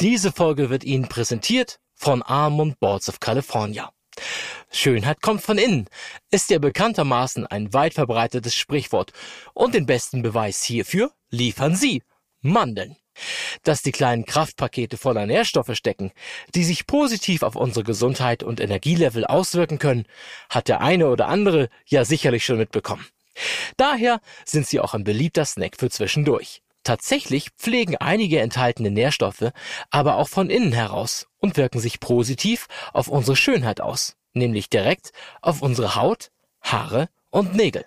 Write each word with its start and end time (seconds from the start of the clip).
Diese 0.00 0.30
Folge 0.30 0.70
wird 0.70 0.84
Ihnen 0.84 1.08
präsentiert 1.08 1.80
von 1.96 2.22
Almond 2.22 2.78
Boards 2.78 3.08
of 3.08 3.18
California. 3.18 3.90
Schönheit 4.70 5.20
kommt 5.22 5.42
von 5.42 5.58
innen, 5.58 5.88
ist 6.30 6.50
ja 6.50 6.60
bekanntermaßen 6.60 7.48
ein 7.48 7.72
weit 7.72 7.94
verbreitetes 7.94 8.54
Sprichwort 8.54 9.12
und 9.54 9.74
den 9.74 9.86
besten 9.86 10.22
Beweis 10.22 10.62
hierfür 10.62 11.10
liefern 11.30 11.74
Sie 11.74 12.04
Mandeln. 12.42 12.96
Dass 13.64 13.82
die 13.82 13.90
kleinen 13.90 14.24
Kraftpakete 14.24 14.96
voller 14.96 15.26
Nährstoffe 15.26 15.74
stecken, 15.74 16.12
die 16.54 16.62
sich 16.62 16.86
positiv 16.86 17.42
auf 17.42 17.56
unsere 17.56 17.82
Gesundheit 17.82 18.44
und 18.44 18.60
Energielevel 18.60 19.24
auswirken 19.24 19.80
können, 19.80 20.06
hat 20.48 20.68
der 20.68 20.80
eine 20.80 21.08
oder 21.08 21.26
andere 21.26 21.70
ja 21.86 22.04
sicherlich 22.04 22.44
schon 22.44 22.58
mitbekommen. 22.58 23.04
Daher 23.76 24.20
sind 24.44 24.68
sie 24.68 24.78
auch 24.78 24.94
ein 24.94 25.02
beliebter 25.02 25.44
Snack 25.44 25.76
für 25.76 25.90
zwischendurch. 25.90 26.62
Tatsächlich 26.88 27.50
pflegen 27.50 27.98
einige 27.98 28.40
enthaltene 28.40 28.90
Nährstoffe 28.90 29.52
aber 29.90 30.16
auch 30.16 30.30
von 30.30 30.48
innen 30.48 30.72
heraus 30.72 31.26
und 31.36 31.58
wirken 31.58 31.80
sich 31.80 32.00
positiv 32.00 32.66
auf 32.94 33.08
unsere 33.08 33.36
Schönheit 33.36 33.82
aus, 33.82 34.16
nämlich 34.32 34.70
direkt 34.70 35.12
auf 35.42 35.60
unsere 35.60 35.96
Haut, 35.96 36.30
Haare 36.62 37.10
und 37.28 37.54
Nägel. 37.54 37.84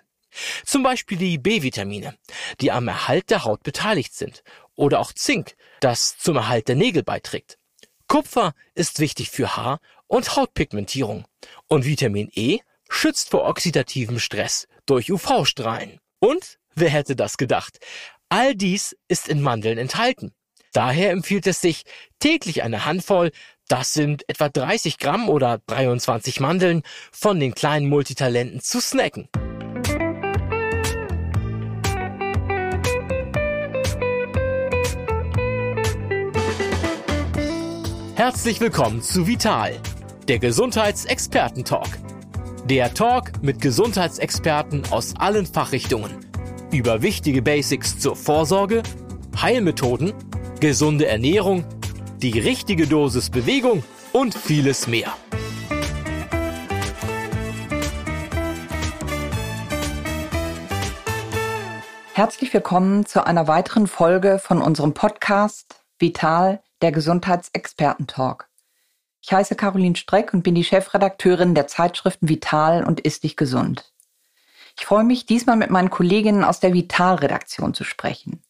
Zum 0.64 0.84
Beispiel 0.84 1.18
die 1.18 1.36
B-Vitamine, 1.36 2.16
die 2.60 2.70
am 2.70 2.86
Erhalt 2.86 3.30
der 3.30 3.42
Haut 3.42 3.64
beteiligt 3.64 4.14
sind, 4.14 4.44
oder 4.76 5.00
auch 5.00 5.12
Zink, 5.12 5.56
das 5.80 6.16
zum 6.18 6.36
Erhalt 6.36 6.68
der 6.68 6.76
Nägel 6.76 7.02
beiträgt. 7.02 7.58
Kupfer 8.06 8.54
ist 8.76 9.00
wichtig 9.00 9.30
für 9.30 9.56
Haar- 9.56 9.80
und 10.06 10.36
Hautpigmentierung 10.36 11.24
und 11.66 11.86
Vitamin 11.86 12.30
E 12.36 12.60
schützt 12.88 13.30
vor 13.30 13.46
oxidativem 13.46 14.20
Stress 14.20 14.68
durch 14.86 15.10
UV-Strahlen. 15.10 15.98
Und 16.20 16.60
wer 16.76 16.90
hätte 16.90 17.16
das 17.16 17.36
gedacht? 17.36 17.80
All 18.34 18.54
dies 18.54 18.96
ist 19.08 19.28
in 19.28 19.42
Mandeln 19.42 19.76
enthalten. 19.76 20.32
Daher 20.72 21.10
empfiehlt 21.10 21.46
es 21.46 21.60
sich, 21.60 21.82
täglich 22.18 22.62
eine 22.62 22.86
Handvoll, 22.86 23.30
das 23.68 23.92
sind 23.92 24.26
etwa 24.26 24.48
30 24.48 24.96
Gramm 24.96 25.28
oder 25.28 25.60
23 25.66 26.40
Mandeln, 26.40 26.80
von 27.12 27.38
den 27.38 27.54
kleinen 27.54 27.90
Multitalenten 27.90 28.62
zu 28.62 28.80
snacken. 28.80 29.28
Herzlich 38.14 38.60
willkommen 38.62 39.02
zu 39.02 39.26
Vital, 39.26 39.78
der 40.28 40.38
Gesundheitsexperten-Talk. 40.38 41.98
Der 42.64 42.94
Talk 42.94 43.42
mit 43.42 43.60
Gesundheitsexperten 43.60 44.84
aus 44.90 45.14
allen 45.18 45.44
Fachrichtungen 45.44 46.31
über 46.72 47.02
wichtige 47.02 47.42
Basics 47.42 47.98
zur 47.98 48.16
Vorsorge, 48.16 48.82
Heilmethoden, 49.40 50.14
gesunde 50.58 51.06
Ernährung, 51.06 51.64
die 52.22 52.38
richtige 52.38 52.86
Dosis 52.86 53.28
Bewegung 53.28 53.84
und 54.12 54.34
vieles 54.34 54.86
mehr. 54.86 55.12
Herzlich 62.14 62.52
willkommen 62.54 63.04
zu 63.04 63.26
einer 63.26 63.48
weiteren 63.48 63.86
Folge 63.86 64.38
von 64.38 64.62
unserem 64.62 64.94
Podcast 64.94 65.84
Vital, 65.98 66.62
der 66.80 66.92
Gesundheitsexperten-Talk. 66.92 68.48
Ich 69.20 69.32
heiße 69.32 69.56
Caroline 69.56 69.96
Streck 69.96 70.32
und 70.32 70.42
bin 70.42 70.54
die 70.54 70.64
Chefredakteurin 70.64 71.54
der 71.54 71.66
Zeitschriften 71.66 72.28
Vital 72.28 72.84
und 72.84 73.00
Ist 73.00 73.24
dich 73.24 73.36
gesund. 73.36 73.91
Ich 74.78 74.86
freue 74.86 75.04
mich, 75.04 75.26
diesmal 75.26 75.56
mit 75.56 75.70
meinen 75.70 75.90
Kolleginnen 75.90 76.44
aus 76.44 76.60
der 76.60 76.72
Vital-Redaktion 76.72 77.74
zu 77.74 77.84
sprechen. 77.84 78.42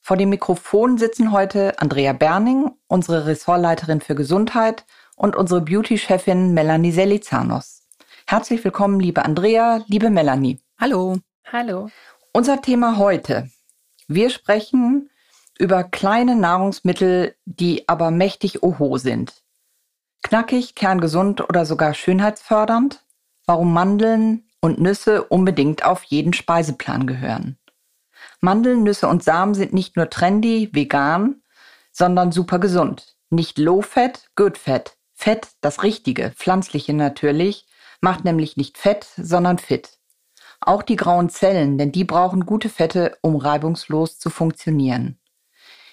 Vor 0.00 0.16
dem 0.16 0.30
Mikrofon 0.30 0.98
sitzen 0.98 1.32
heute 1.32 1.78
Andrea 1.78 2.12
Berning, 2.12 2.70
unsere 2.86 3.26
Ressortleiterin 3.26 4.00
für 4.00 4.14
Gesundheit, 4.14 4.84
und 5.20 5.36
unsere 5.36 5.60
Beauty-Chefin 5.60 6.54
Melanie 6.54 6.92
Selizanos. 6.92 7.86
Herzlich 8.26 8.64
willkommen, 8.64 8.98
liebe 9.00 9.22
Andrea, 9.24 9.84
liebe 9.86 10.08
Melanie. 10.08 10.60
Hallo. 10.78 11.18
Hallo. 11.52 11.90
Unser 12.32 12.62
Thema 12.62 12.96
heute. 12.96 13.50
Wir 14.08 14.30
sprechen 14.30 15.10
über 15.58 15.84
kleine 15.84 16.36
Nahrungsmittel, 16.36 17.36
die 17.44 17.86
aber 17.86 18.10
mächtig 18.10 18.62
oho 18.62 18.96
sind. 18.96 19.42
Knackig, 20.22 20.74
kerngesund 20.74 21.42
oder 21.42 21.66
sogar 21.66 21.92
schönheitsfördernd? 21.92 23.04
Warum 23.44 23.74
Mandeln 23.74 24.48
und 24.60 24.80
Nüsse 24.80 25.24
unbedingt 25.24 25.84
auf 25.84 26.04
jeden 26.04 26.32
Speiseplan 26.32 27.06
gehören. 27.06 27.58
Mandeln, 28.40 28.82
Nüsse 28.82 29.08
und 29.08 29.22
Samen 29.22 29.54
sind 29.54 29.72
nicht 29.72 29.96
nur 29.96 30.10
trendy, 30.10 30.70
vegan, 30.72 31.42
sondern 31.92 32.32
super 32.32 32.58
gesund. 32.58 33.16
Nicht 33.30 33.58
low 33.58 33.82
fat, 33.82 34.28
good 34.36 34.58
fat. 34.58 34.96
Fett, 35.12 35.48
das 35.60 35.82
richtige, 35.82 36.30
pflanzliche 36.30 36.94
natürlich, 36.94 37.66
macht 38.00 38.24
nämlich 38.24 38.56
nicht 38.56 38.78
fett, 38.78 39.06
sondern 39.16 39.58
fit. 39.58 39.98
Auch 40.60 40.82
die 40.82 40.96
grauen 40.96 41.28
Zellen, 41.28 41.76
denn 41.76 41.92
die 41.92 42.04
brauchen 42.04 42.46
gute 42.46 42.68
Fette, 42.68 43.18
um 43.20 43.36
reibungslos 43.36 44.18
zu 44.18 44.30
funktionieren. 44.30 45.18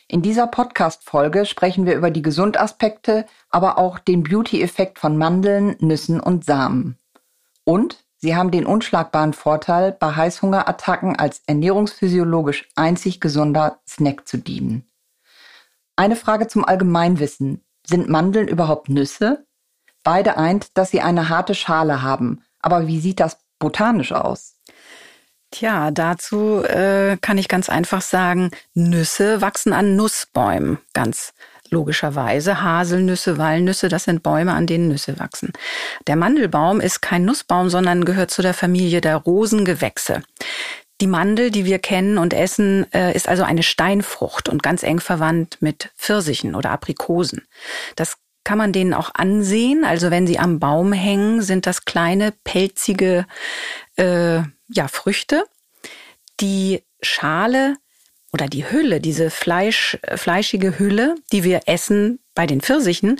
In 0.07 0.22
dieser 0.22 0.47
Podcast-Folge 0.47 1.45
sprechen 1.45 1.85
wir 1.85 1.95
über 1.95 2.11
die 2.11 2.22
Gesundaspekte, 2.22 3.25
aber 3.50 3.77
auch 3.77 4.00
den 4.00 4.23
Beauty-Effekt 4.23 5.00
von 5.00 5.17
Mandeln, 5.17 5.75
Nüssen 5.79 6.22
und 6.22 6.45
Samen. 6.45 6.97
Und 7.66 8.06
sie 8.27 8.35
haben 8.35 8.51
den 8.51 8.65
unschlagbaren 8.65 9.31
Vorteil, 9.31 9.93
bei 9.93 10.13
Heißhungerattacken 10.13 11.15
als 11.15 11.41
ernährungsphysiologisch 11.47 12.67
einzig 12.75 13.21
gesunder 13.21 13.79
Snack 13.88 14.27
zu 14.27 14.35
dienen. 14.35 14.85
Eine 15.95 16.17
Frage 16.17 16.47
zum 16.47 16.65
Allgemeinwissen. 16.65 17.63
Sind 17.88 18.09
Mandeln 18.09 18.49
überhaupt 18.49 18.89
Nüsse? 18.89 19.45
Beide 20.03 20.35
eint, 20.35 20.77
dass 20.77 20.91
sie 20.91 20.99
eine 20.99 21.29
harte 21.29 21.55
Schale 21.55 22.01
haben. 22.01 22.43
Aber 22.59 22.85
wie 22.88 22.99
sieht 22.99 23.21
das 23.21 23.38
botanisch 23.59 24.11
aus? 24.11 24.57
Tja, 25.51 25.91
dazu 25.91 26.61
äh, 26.65 27.15
kann 27.21 27.38
ich 27.38 27.47
ganz 27.47 27.69
einfach 27.69 28.01
sagen, 28.01 28.51
Nüsse 28.73 29.39
wachsen 29.39 29.71
an 29.71 29.95
Nussbäumen, 29.95 30.79
ganz 30.91 31.33
logischerweise. 31.72 32.61
Haselnüsse, 32.61 33.38
Walnüsse, 33.38 33.89
das 33.89 34.05
sind 34.05 34.23
Bäume, 34.23 34.53
an 34.53 34.67
denen 34.67 34.88
Nüsse 34.88 35.19
wachsen. 35.19 35.53
Der 36.07 36.16
Mandelbaum 36.16 36.79
ist 36.79 37.01
kein 37.01 37.25
Nussbaum, 37.25 37.69
sondern 37.69 38.05
gehört 38.05 38.31
zu 38.31 38.41
der 38.41 38.53
Familie 38.53 39.01
der 39.01 39.17
Rosengewächse. 39.17 40.23
Die 41.00 41.07
Mandel, 41.07 41.51
die 41.51 41.66
wir 41.66 41.79
kennen 41.79 42.17
und 42.17 42.33
essen, 42.33 42.91
äh, 42.91 43.16
ist 43.16 43.27
also 43.29 43.44
eine 43.44 43.61
Steinfrucht 43.61 44.50
und 44.50 44.63
ganz 44.63 44.81
eng 44.81 45.00
verwandt 45.00 45.57
mit 45.59 45.91
Pfirsichen 45.95 46.56
oder 46.56 46.72
Aprikosen. 46.72 47.47
Das 47.95 48.17
kann 48.44 48.57
man 48.57 48.72
denen 48.72 48.94
auch 48.94 49.11
ansehen. 49.13 49.83
Also 49.85 50.09
wenn 50.09 50.25
sie 50.25 50.39
am 50.39 50.59
Baum 50.59 50.94
hängen, 50.94 51.41
sind 51.41 51.67
das 51.67 51.85
kleine, 51.85 52.33
pelzige 52.44 53.27
äh, 53.97 54.38
ja, 54.69 54.88
Früchte. 54.88 55.44
Die 56.39 56.81
Schale 57.01 57.75
oder 58.38 58.48
die 58.48 58.70
Hülle, 58.70 59.02
diese 59.02 59.31
Fleisch, 59.31 59.98
fleischige 60.14 60.78
Hülle, 60.78 61.16
die 61.31 61.44
wir 61.44 61.62
essen 61.66 62.20
bei 62.36 62.46
den 62.46 62.62
Pfirsichen, 62.62 63.20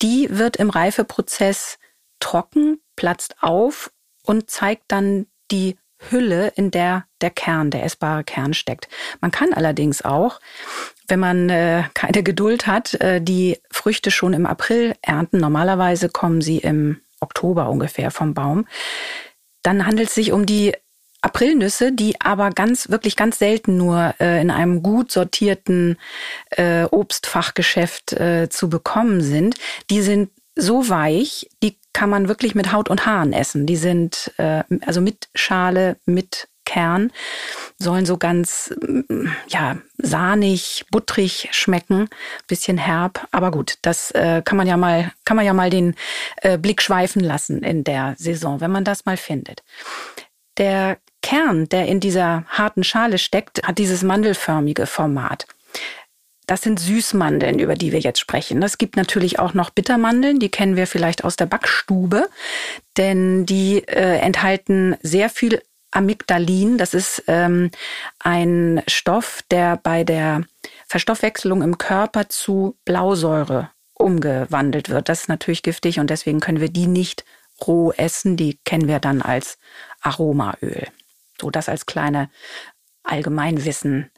die 0.00 0.26
wird 0.30 0.56
im 0.56 0.70
Reifeprozess 0.70 1.78
trocken, 2.18 2.80
platzt 2.96 3.36
auf 3.42 3.90
und 4.22 4.48
zeigt 4.48 4.84
dann 4.88 5.26
die 5.50 5.76
Hülle, 6.10 6.48
in 6.56 6.70
der 6.70 7.04
der 7.20 7.28
Kern, 7.28 7.70
der 7.70 7.84
essbare 7.84 8.24
Kern 8.24 8.54
steckt. 8.54 8.88
Man 9.20 9.30
kann 9.30 9.52
allerdings 9.52 10.00
auch, 10.02 10.40
wenn 11.08 11.20
man 11.20 11.50
äh, 11.50 11.82
keine 11.92 12.22
Geduld 12.22 12.66
hat, 12.66 12.94
äh, 12.94 13.20
die 13.20 13.58
Früchte 13.70 14.10
schon 14.10 14.32
im 14.32 14.46
April 14.46 14.94
ernten. 15.02 15.40
Normalerweise 15.40 16.08
kommen 16.08 16.40
sie 16.40 16.58
im 16.58 17.02
Oktober 17.20 17.68
ungefähr 17.68 18.10
vom 18.10 18.32
Baum. 18.32 18.66
Dann 19.62 19.86
handelt 19.86 20.08
es 20.08 20.14
sich 20.14 20.32
um 20.32 20.46
die 20.46 20.74
Aprilnüsse, 21.24 21.92
die 21.92 22.20
aber 22.20 22.50
ganz, 22.50 22.90
wirklich 22.90 23.16
ganz 23.16 23.38
selten 23.38 23.76
nur 23.76 24.14
äh, 24.20 24.40
in 24.40 24.50
einem 24.50 24.82
gut 24.82 25.10
sortierten 25.10 25.96
äh, 26.50 26.84
Obstfachgeschäft 26.84 28.12
äh, 28.12 28.48
zu 28.50 28.68
bekommen 28.68 29.20
sind. 29.20 29.56
Die 29.90 30.02
sind 30.02 30.30
so 30.56 30.88
weich, 30.88 31.48
die 31.62 31.76
kann 31.92 32.10
man 32.10 32.28
wirklich 32.28 32.54
mit 32.54 32.72
Haut 32.72 32.90
und 32.90 33.06
Haaren 33.06 33.32
essen. 33.32 33.66
Die 33.66 33.76
sind 33.76 34.32
äh, 34.36 34.62
also 34.84 35.00
mit 35.00 35.28
Schale, 35.34 35.96
mit 36.04 36.48
Kern, 36.64 37.12
sollen 37.78 38.06
so 38.06 38.16
ganz 38.16 38.74
mm, 38.80 39.28
ja 39.48 39.78
sahnig, 39.98 40.84
buttrig 40.90 41.48
schmecken, 41.52 42.08
bisschen 42.46 42.78
herb, 42.78 43.26
aber 43.32 43.50
gut, 43.50 43.78
das 43.82 44.10
äh, 44.12 44.42
kann 44.44 44.56
man 44.56 44.66
ja 44.66 44.76
mal 44.76 45.12
kann 45.24 45.36
man 45.36 45.46
ja 45.46 45.52
mal 45.52 45.70
den 45.70 45.94
äh, 46.36 46.58
Blick 46.58 46.82
schweifen 46.82 47.22
lassen 47.22 47.62
in 47.62 47.84
der 47.84 48.14
Saison, 48.18 48.60
wenn 48.60 48.70
man 48.70 48.84
das 48.84 49.04
mal 49.04 49.16
findet. 49.16 49.62
Der 50.56 50.98
Kern, 51.24 51.70
der 51.70 51.86
in 51.86 52.00
dieser 52.00 52.44
harten 52.48 52.84
Schale 52.84 53.16
steckt, 53.16 53.66
hat 53.66 53.78
dieses 53.78 54.02
mandelförmige 54.02 54.84
Format. 54.84 55.46
Das 56.46 56.60
sind 56.60 56.78
Süßmandeln, 56.78 57.58
über 57.58 57.76
die 57.76 57.92
wir 57.92 58.00
jetzt 58.00 58.20
sprechen. 58.20 58.62
Es 58.62 58.76
gibt 58.76 58.96
natürlich 58.96 59.38
auch 59.38 59.54
noch 59.54 59.70
Bittermandeln, 59.70 60.38
die 60.38 60.50
kennen 60.50 60.76
wir 60.76 60.86
vielleicht 60.86 61.24
aus 61.24 61.36
der 61.36 61.46
Backstube, 61.46 62.28
denn 62.98 63.46
die 63.46 63.78
äh, 63.88 64.18
enthalten 64.18 64.96
sehr 65.00 65.30
viel 65.30 65.62
Amygdalin. 65.92 66.76
Das 66.76 66.92
ist 66.92 67.24
ähm, 67.26 67.70
ein 68.18 68.82
Stoff, 68.86 69.40
der 69.50 69.78
bei 69.78 70.04
der 70.04 70.42
Verstoffwechselung 70.86 71.62
im 71.62 71.78
Körper 71.78 72.28
zu 72.28 72.76
Blausäure 72.84 73.70
umgewandelt 73.94 74.90
wird. 74.90 75.08
Das 75.08 75.22
ist 75.22 75.28
natürlich 75.30 75.62
giftig 75.62 76.00
und 76.00 76.10
deswegen 76.10 76.40
können 76.40 76.60
wir 76.60 76.68
die 76.68 76.86
nicht 76.86 77.24
roh 77.66 77.92
essen. 77.92 78.36
Die 78.36 78.58
kennen 78.66 78.88
wir 78.88 78.98
dann 78.98 79.22
als 79.22 79.56
Aromaöl. 80.02 80.88
So 81.40 81.50
das 81.50 81.68
als 81.68 81.86
kleine 81.86 82.30
Allgemeinwissen. 83.02 84.10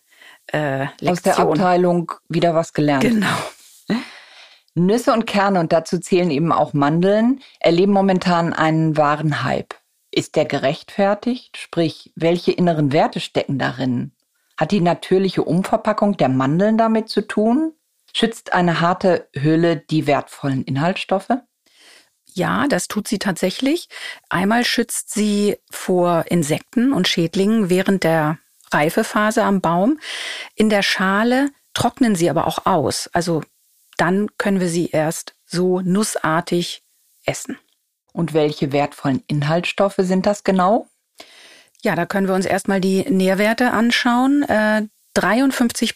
Äh, 0.52 0.84
Lektion. 1.00 1.08
Aus 1.08 1.22
der 1.22 1.38
Abteilung 1.38 2.12
wieder 2.28 2.54
was 2.54 2.72
gelernt. 2.72 3.02
Genau. 3.02 3.36
Nüsse 4.74 5.12
und 5.14 5.26
Kerne, 5.26 5.58
und 5.58 5.72
dazu 5.72 5.98
zählen 5.98 6.30
eben 6.30 6.52
auch 6.52 6.74
Mandeln, 6.74 7.40
erleben 7.60 7.92
momentan 7.92 8.52
einen 8.52 8.96
wahren 8.96 9.42
Hype. 9.42 9.74
Ist 10.10 10.36
der 10.36 10.44
gerechtfertigt? 10.44 11.56
Sprich, 11.56 12.12
welche 12.14 12.52
inneren 12.52 12.92
Werte 12.92 13.20
stecken 13.20 13.58
darin? 13.58 14.12
Hat 14.58 14.72
die 14.72 14.80
natürliche 14.80 15.42
Umverpackung 15.42 16.18
der 16.18 16.28
Mandeln 16.28 16.76
damit 16.76 17.08
zu 17.08 17.26
tun? 17.26 17.72
Schützt 18.14 18.52
eine 18.52 18.80
harte 18.80 19.28
Hülle 19.34 19.76
die 19.76 20.06
wertvollen 20.06 20.62
Inhaltsstoffe? 20.64 21.32
Ja, 22.36 22.66
das 22.68 22.86
tut 22.86 23.08
sie 23.08 23.18
tatsächlich. 23.18 23.88
Einmal 24.28 24.66
schützt 24.66 25.10
sie 25.10 25.56
vor 25.70 26.26
Insekten 26.28 26.92
und 26.92 27.08
Schädlingen 27.08 27.70
während 27.70 28.04
der 28.04 28.38
Reifephase 28.70 29.42
am 29.42 29.62
Baum. 29.62 29.98
In 30.54 30.68
der 30.68 30.82
Schale 30.82 31.50
trocknen 31.72 32.14
sie 32.14 32.28
aber 32.28 32.46
auch 32.46 32.66
aus. 32.66 33.08
Also 33.14 33.42
dann 33.96 34.28
können 34.36 34.60
wir 34.60 34.68
sie 34.68 34.90
erst 34.90 35.34
so 35.46 35.80
nussartig 35.80 36.82
essen. 37.24 37.58
Und 38.12 38.34
welche 38.34 38.70
wertvollen 38.70 39.22
Inhaltsstoffe 39.28 39.96
sind 39.98 40.26
das 40.26 40.44
genau? 40.44 40.88
Ja, 41.82 41.94
da 41.94 42.04
können 42.04 42.28
wir 42.28 42.34
uns 42.34 42.44
erstmal 42.44 42.82
die 42.82 43.08
Nährwerte 43.08 43.70
anschauen. 43.70 44.42
Äh, 44.42 44.82
53 45.14 45.94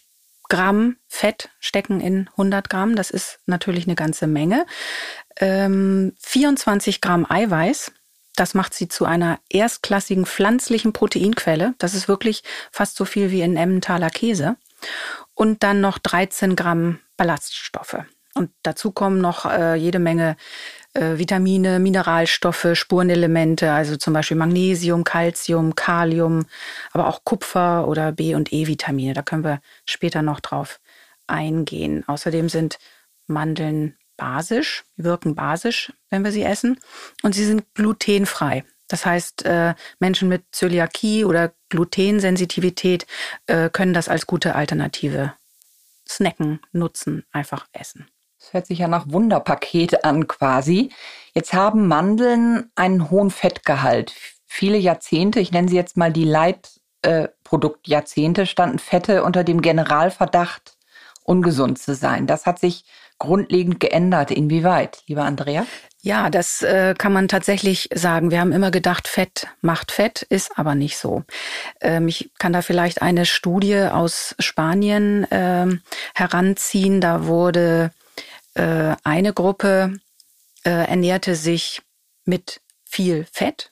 Gramm 0.48 0.96
Fett 1.06 1.50
stecken 1.60 2.00
in 2.00 2.28
100 2.32 2.68
Gramm. 2.68 2.96
Das 2.96 3.10
ist 3.10 3.40
natürlich 3.46 3.86
eine 3.86 3.94
ganze 3.94 4.26
Menge. 4.26 4.66
Ähm, 5.40 6.12
24 6.20 7.00
Gramm 7.00 7.26
Eiweiß. 7.28 7.92
Das 8.36 8.54
macht 8.54 8.74
sie 8.74 8.88
zu 8.88 9.04
einer 9.04 9.40
erstklassigen 9.48 10.24
pflanzlichen 10.24 10.92
Proteinquelle. 10.92 11.74
Das 11.78 11.94
ist 11.94 12.08
wirklich 12.08 12.42
fast 12.70 12.96
so 12.96 13.04
viel 13.04 13.30
wie 13.30 13.40
in 13.40 13.56
Emmentaler 13.56 14.10
Käse. 14.10 14.56
Und 15.34 15.62
dann 15.62 15.80
noch 15.80 15.98
13 15.98 16.56
Gramm 16.56 17.00
Ballaststoffe. 17.16 18.04
Und 18.34 18.50
dazu 18.62 18.92
kommen 18.92 19.20
noch 19.20 19.44
äh, 19.44 19.74
jede 19.74 19.98
Menge 19.98 20.36
äh, 20.94 21.18
Vitamine, 21.18 21.80
Mineralstoffe, 21.80 22.68
Spurenelemente, 22.74 23.72
also 23.72 23.96
zum 23.96 24.14
Beispiel 24.14 24.36
Magnesium, 24.36 25.04
Calcium, 25.04 25.74
Kalium, 25.74 26.46
aber 26.92 27.08
auch 27.08 27.24
Kupfer 27.24 27.88
oder 27.88 28.12
B- 28.12 28.34
und 28.34 28.52
E-Vitamine. 28.52 29.14
Da 29.14 29.22
können 29.22 29.44
wir 29.44 29.60
später 29.84 30.22
noch 30.22 30.40
drauf 30.40 30.80
eingehen. 31.26 32.04
Außerdem 32.06 32.48
sind 32.48 32.78
Mandeln 33.26 33.96
basisch, 34.20 34.84
wirken 34.96 35.34
basisch, 35.34 35.92
wenn 36.10 36.22
wir 36.22 36.30
sie 36.30 36.44
essen. 36.44 36.78
Und 37.22 37.34
sie 37.34 37.44
sind 37.44 37.74
glutenfrei. 37.74 38.64
Das 38.86 39.04
heißt, 39.06 39.44
äh, 39.46 39.74
Menschen 39.98 40.28
mit 40.28 40.44
Zöliakie 40.52 41.24
oder 41.24 41.52
Glutensensitivität 41.70 43.06
äh, 43.46 43.70
können 43.70 43.94
das 43.94 44.08
als 44.08 44.26
gute 44.26 44.54
Alternative 44.54 45.32
snacken, 46.08 46.60
nutzen, 46.72 47.24
einfach 47.32 47.66
essen. 47.72 48.06
Das 48.38 48.52
hört 48.52 48.66
sich 48.66 48.78
ja 48.80 48.88
nach 48.88 49.08
Wunderpaket 49.08 50.04
an 50.04 50.26
quasi. 50.26 50.90
Jetzt 51.34 51.52
haben 51.52 51.86
Mandeln 51.88 52.72
einen 52.74 53.10
hohen 53.10 53.30
Fettgehalt. 53.30 54.14
Viele 54.46 54.78
Jahrzehnte, 54.78 55.40
ich 55.40 55.52
nenne 55.52 55.68
sie 55.68 55.76
jetzt 55.76 55.96
mal 55.96 56.12
die 56.12 56.24
Leitproduktjahrzehnte, 56.24 58.46
standen 58.46 58.80
Fette 58.80 59.22
unter 59.22 59.44
dem 59.44 59.62
Generalverdacht, 59.62 60.76
ungesund 61.22 61.78
zu 61.78 61.94
sein. 61.94 62.26
Das 62.26 62.46
hat 62.46 62.58
sich 62.58 62.84
grundlegend 63.20 63.78
geändert. 63.78 64.32
Inwieweit, 64.32 65.04
lieber 65.06 65.22
Andrea? 65.22 65.64
Ja, 66.02 66.30
das 66.30 66.62
äh, 66.62 66.94
kann 66.96 67.12
man 67.12 67.28
tatsächlich 67.28 67.88
sagen. 67.94 68.30
Wir 68.30 68.40
haben 68.40 68.52
immer 68.52 68.70
gedacht, 68.70 69.06
Fett 69.06 69.46
macht 69.60 69.92
Fett, 69.92 70.22
ist 70.22 70.58
aber 70.58 70.74
nicht 70.74 70.96
so. 70.96 71.22
Ähm, 71.80 72.08
ich 72.08 72.30
kann 72.38 72.52
da 72.52 72.62
vielleicht 72.62 73.02
eine 73.02 73.26
Studie 73.26 73.76
aus 73.92 74.34
Spanien 74.38 75.26
ähm, 75.30 75.82
heranziehen. 76.14 77.00
Da 77.00 77.26
wurde 77.26 77.92
äh, 78.54 78.96
eine 79.04 79.34
Gruppe 79.34 80.00
äh, 80.64 80.70
ernährte 80.70 81.36
sich 81.36 81.82
mit 82.24 82.62
viel 82.84 83.26
Fett. 83.30 83.70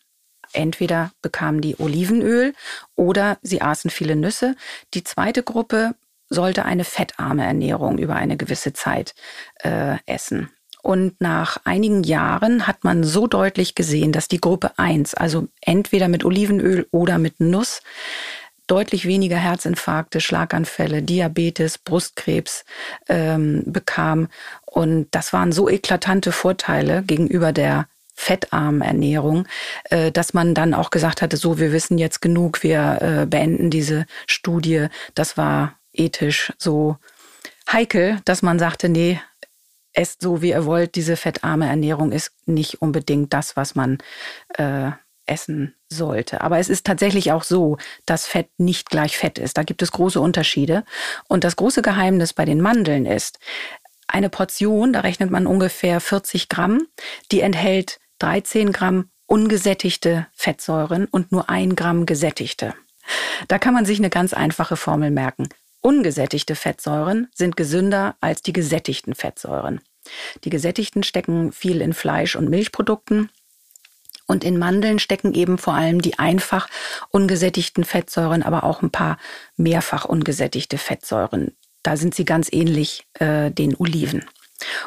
Entweder 0.53 1.13
bekamen 1.23 1.61
die 1.61 1.81
Olivenöl 1.81 2.55
oder 2.95 3.39
sie 3.43 3.63
aßen 3.63 3.91
viele 3.91 4.17
Nüsse. 4.17 4.55
Die 4.95 5.05
zweite 5.05 5.43
Gruppe 5.43 5.95
sollte 6.29 6.65
eine 6.65 6.85
fettarme 6.85 7.45
Ernährung 7.45 7.99
über 7.99 8.17
eine 8.17 8.37
gewisse 8.37 8.73
Zeit 8.73 9.15
äh, 9.63 9.97
essen. 10.07 10.51
Und 10.83 11.21
nach 11.21 11.59
einigen 11.65 12.03
Jahren 12.03 12.67
hat 12.67 12.85
man 12.85 13.05
so 13.05 13.27
deutlich 13.27 13.75
gesehen, 13.75 14.13
dass 14.13 14.29
die 14.29 14.41
Gruppe 14.41 14.73
1, 14.79 15.15
also 15.15 15.49
entweder 15.61 16.09
mit 16.09 16.25
Olivenöl 16.25 16.87
oder 16.93 17.19
mit 17.19 17.41
Nuss, 17.41 17.83
deutlich 18.69 19.07
weniger 19.07 19.37
Herzinfarkte, 19.37 20.21
Schlaganfälle, 20.21 21.03
Diabetes, 21.03 21.79
Brustkrebs 21.79 22.65
ähm, 23.09 23.65
bekam. 23.67 24.29
Und 24.67 25.09
das 25.11 25.33
waren 25.33 25.53
so 25.53 25.69
eklatante 25.69 26.33
Vorteile 26.33 27.03
gegenüber 27.03 27.53
der 27.53 27.89
fettarmen 28.15 28.83
Ernährung, 28.83 29.47
äh, 29.91 30.13
dass 30.13 30.35
man 30.35 30.55
dann 30.55 30.75
auch 30.75 30.91
gesagt 30.91 31.23
hatte, 31.23 31.37
so, 31.37 31.59
wir 31.59 31.73
wissen 31.73 31.99
jetzt 31.99 32.21
genug, 32.21 32.63
wir 32.63 32.99
äh, 33.01 33.27
beenden 33.27 33.71
diese 33.71 34.07
Studie. 34.27 34.89
Das 35.15 35.37
war 35.37 35.78
ethisch 35.99 36.53
so 36.59 36.97
heikel, 37.71 38.21
dass 38.25 38.43
man 38.43 38.59
sagte, 38.59 38.89
nee, 38.89 39.21
esst 39.93 40.23
so, 40.23 40.43
wie 40.43 40.51
ihr 40.51 40.65
wollt. 40.65 40.95
Diese 40.95 41.17
fettarme 41.17 41.69
Ernährung 41.69 42.13
ist 42.13 42.33
nicht 42.47 42.81
unbedingt 42.81 43.33
das, 43.33 43.57
was 43.57 43.75
man 43.75 43.99
äh, 44.57 44.93
essen 45.27 45.75
sollte. 45.89 46.41
Aber 46.41 46.59
es 46.59 46.69
ist 46.69 46.87
tatsächlich 46.87 47.33
auch 47.33 47.43
so, 47.43 47.77
dass 48.07 48.27
Fett 48.27 48.49
nicht 48.59 48.91
gleich 48.91 49.19
Fett 49.19 49.39
ist. 49.39 49.59
Da 49.59 49.63
gibt 49.63 49.83
es 49.83 49.93
große 49.93 50.21
Unterschiede. 50.21 50.85
Und 51.29 51.45
das 51.45 51.57
große 51.57 51.83
Geheimnis 51.83 52.33
bei 52.33 52.45
den 52.45 52.61
Mandeln 52.61 53.07
ist, 53.07 53.39
eine 54.07 54.31
Portion, 54.31 54.93
da 54.95 55.01
rechnet 55.01 55.31
man 55.31 55.47
ungefähr 55.47 56.01
40 56.01 56.49
Gramm, 56.49 56.87
die 57.31 57.41
enthält 57.41 58.01
13 58.21 58.73
Gramm 58.73 59.11
ungesättigte 59.27 60.27
Fettsäuren 60.33 61.05
und 61.05 61.31
nur 61.31 61.51
ein 61.51 61.77
Gramm 61.77 62.07
gesättigte. 62.07 62.75
Da 63.47 63.59
kann 63.59 63.75
man 63.75 63.85
sich 63.85 63.99
eine 63.99 64.11
ganz 64.11 64.33
einfache 64.33 64.77
Formel 64.77 65.11
merken. 65.11 65.49
Ungesättigte 65.89 66.55
Fettsäuren 66.55 67.29
sind 67.35 67.57
gesünder 67.57 68.15
als 68.21 68.43
die 68.43 68.53
gesättigten 68.53 69.15
Fettsäuren. 69.15 69.81
Die 70.45 70.51
gesättigten 70.51 71.03
stecken 71.03 71.51
viel 71.51 71.81
in 71.81 71.95
Fleisch- 71.95 72.37
und 72.37 72.51
Milchprodukten. 72.51 73.31
Und 74.27 74.45
in 74.45 74.59
Mandeln 74.59 74.99
stecken 74.99 75.33
eben 75.33 75.57
vor 75.57 75.73
allem 75.73 76.03
die 76.03 76.19
einfach 76.19 76.69
ungesättigten 77.09 77.85
Fettsäuren, 77.85 78.43
aber 78.43 78.65
auch 78.65 78.83
ein 78.83 78.91
paar 78.91 79.17
mehrfach 79.57 80.05
ungesättigte 80.05 80.77
Fettsäuren. 80.77 81.57
Da 81.83 81.97
sind 81.97 82.15
sie 82.15 82.27
ganz 82.27 82.53
ähnlich 82.53 83.07
äh, 83.15 83.51
den 83.51 83.75
Oliven. 83.75 84.27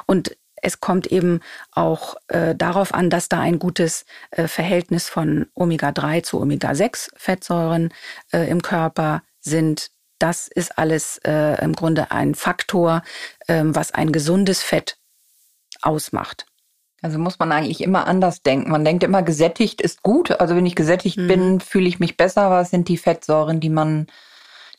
Und 0.06 0.38
es 0.58 0.82
kommt 0.82 1.08
eben 1.08 1.40
auch 1.72 2.16
äh, 2.28 2.54
darauf 2.54 2.94
an, 2.94 3.10
dass 3.10 3.28
da 3.28 3.40
ein 3.40 3.58
gutes 3.58 4.06
äh, 4.30 4.48
Verhältnis 4.48 5.10
von 5.10 5.48
Omega-3 5.56 6.22
zu 6.22 6.40
Omega-6-Fettsäuren 6.40 7.92
äh, 8.32 8.48
im 8.48 8.62
Körper 8.62 9.24
sind. 9.40 9.90
Das 10.22 10.48
ist 10.48 10.78
alles 10.78 11.20
äh, 11.26 11.60
im 11.64 11.74
Grunde 11.74 12.12
ein 12.12 12.36
Faktor, 12.36 13.02
äh, 13.48 13.64
was 13.66 13.92
ein 13.92 14.12
gesundes 14.12 14.62
Fett 14.62 14.98
ausmacht. 15.82 16.46
Also 17.02 17.18
muss 17.18 17.40
man 17.40 17.52
eigentlich 17.52 17.82
immer 17.82 18.06
anders 18.06 18.44
denken. 18.44 18.70
Man 18.70 18.86
denkt 18.86 19.04
immer, 19.04 19.24
gesättigt 19.24 19.82
ist 19.82 20.04
gut. 20.04 20.40
Also 20.40 20.56
wenn 20.56 20.68
ich 20.68 20.76
gesättigt 20.76 21.18
mhm. 21.18 21.28
bin, 21.28 21.60
fühle 21.60 21.88
ich 21.88 22.00
mich 22.00 22.18
besser. 22.18 22.52
Was 22.52 22.70
sind 22.70 22.88
die 22.88 22.98
Fettsäuren, 22.98 23.60
die 23.60 23.72
man, 23.72 24.06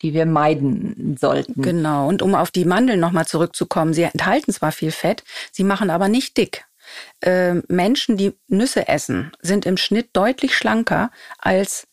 die 0.01 0.15
wir 0.15 0.27
meiden 0.27 1.17
sollten? 1.19 1.61
Genau. 1.61 2.07
Und 2.07 2.23
um 2.23 2.37
auf 2.37 2.53
die 2.53 2.65
Mandeln 2.65 3.01
nochmal 3.01 3.27
zurückzukommen, 3.27 3.95
sie 3.95 4.05
enthalten 4.05 4.53
zwar 4.53 4.71
viel 4.71 4.93
Fett, 4.93 5.25
sie 5.51 5.65
machen 5.65 5.91
aber 5.91 6.07
nicht 6.07 6.37
dick. 6.37 6.65
Äh, 7.21 7.55
Menschen, 7.67 8.17
die 8.17 8.33
Nüsse 8.47 8.87
essen, 8.87 9.33
sind 9.41 9.67
im 9.67 9.77
Schnitt 9.77 10.11
deutlich 10.13 10.57
schlanker 10.57 11.11
als 11.39 11.89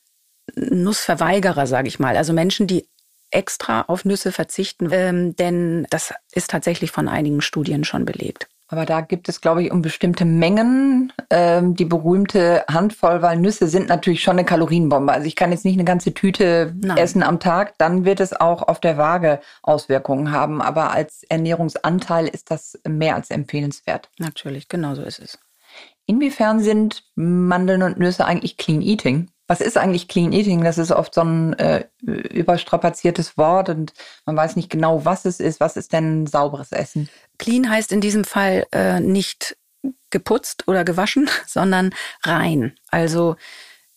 Nussverweigerer, 0.55 1.65
sage 1.65 1.87
ich 1.87 1.97
mal. 1.97 2.15
Also 2.15 2.33
Menschen, 2.33 2.67
die 2.67 2.87
extra 3.31 3.83
auf 3.83 4.05
Nüsse 4.05 4.31
verzichten, 4.31 4.89
ähm, 4.91 5.35
denn 5.35 5.85
das 5.89 6.13
ist 6.33 6.49
tatsächlich 6.49 6.91
von 6.91 7.07
einigen 7.07 7.41
Studien 7.41 7.83
schon 7.83 8.05
belegt. 8.05 8.47
Aber 8.71 8.85
da 8.85 9.01
gibt 9.01 9.27
es, 9.29 9.41
glaube 9.41 9.63
ich, 9.63 9.71
um 9.71 9.81
bestimmte 9.81 10.25
Mengen. 10.25 11.11
Ähm, 11.31 11.75
die 11.75 11.85
berühmte 11.85 12.63
Handvoll, 12.69 13.23
weil 13.23 13.37
Nüsse 13.37 13.67
sind 13.67 13.89
natürlich 13.89 14.21
schon 14.21 14.37
eine 14.37 14.45
Kalorienbombe. 14.45 15.11
Also 15.11 15.25
ich 15.25 15.35
kann 15.35 15.51
jetzt 15.51 15.65
nicht 15.65 15.73
eine 15.73 15.85
ganze 15.85 16.13
Tüte 16.13 16.75
Nein. 16.79 16.97
essen 16.97 17.23
am 17.23 17.39
Tag, 17.39 17.73
dann 17.79 18.05
wird 18.05 18.19
es 18.19 18.31
auch 18.31 18.61
auf 18.61 18.79
der 18.79 18.97
Waage 18.97 19.39
Auswirkungen 19.63 20.31
haben. 20.31 20.61
Aber 20.61 20.91
als 20.91 21.23
Ernährungsanteil 21.23 22.27
ist 22.27 22.51
das 22.51 22.79
mehr 22.87 23.15
als 23.15 23.31
empfehlenswert. 23.31 24.09
Natürlich, 24.19 24.69
genau 24.69 24.93
so 24.93 25.01
ist 25.01 25.19
es. 25.19 25.39
Inwiefern 26.05 26.59
sind 26.59 27.03
Mandeln 27.15 27.81
und 27.81 27.97
Nüsse 27.97 28.25
eigentlich 28.25 28.57
Clean 28.57 28.81
Eating? 28.81 29.31
Was 29.49 29.61
ist 29.61 29.77
eigentlich 29.79 30.07
Clean 30.07 30.31
Eating? 30.31 30.63
Das 30.63 30.77
ist 30.77 30.91
oft 30.91 31.11
so 31.15 31.21
ein 31.21 31.53
äh, 31.53 31.85
überstrapaziertes 32.01 33.35
Wort 33.35 33.69
und 33.69 33.93
man 34.27 34.37
weiß 34.37 34.55
nicht 34.55 34.69
genau, 34.69 35.05
was 35.05 35.25
es 35.25 35.39
ist. 35.39 35.59
Was 35.59 35.75
ist 35.75 35.91
denn 35.91 36.27
sauberes 36.27 36.71
Essen? 36.71 37.09
Clean 37.39 37.67
heißt 37.67 37.91
in 37.91 37.99
diesem 37.99 38.25
Fall 38.25 38.67
äh, 38.71 38.99
nicht 38.99 39.57
geputzt 40.11 40.67
oder 40.67 40.83
gewaschen, 40.83 41.31
sondern 41.47 41.95
rein. 42.21 42.75
Also 42.89 43.37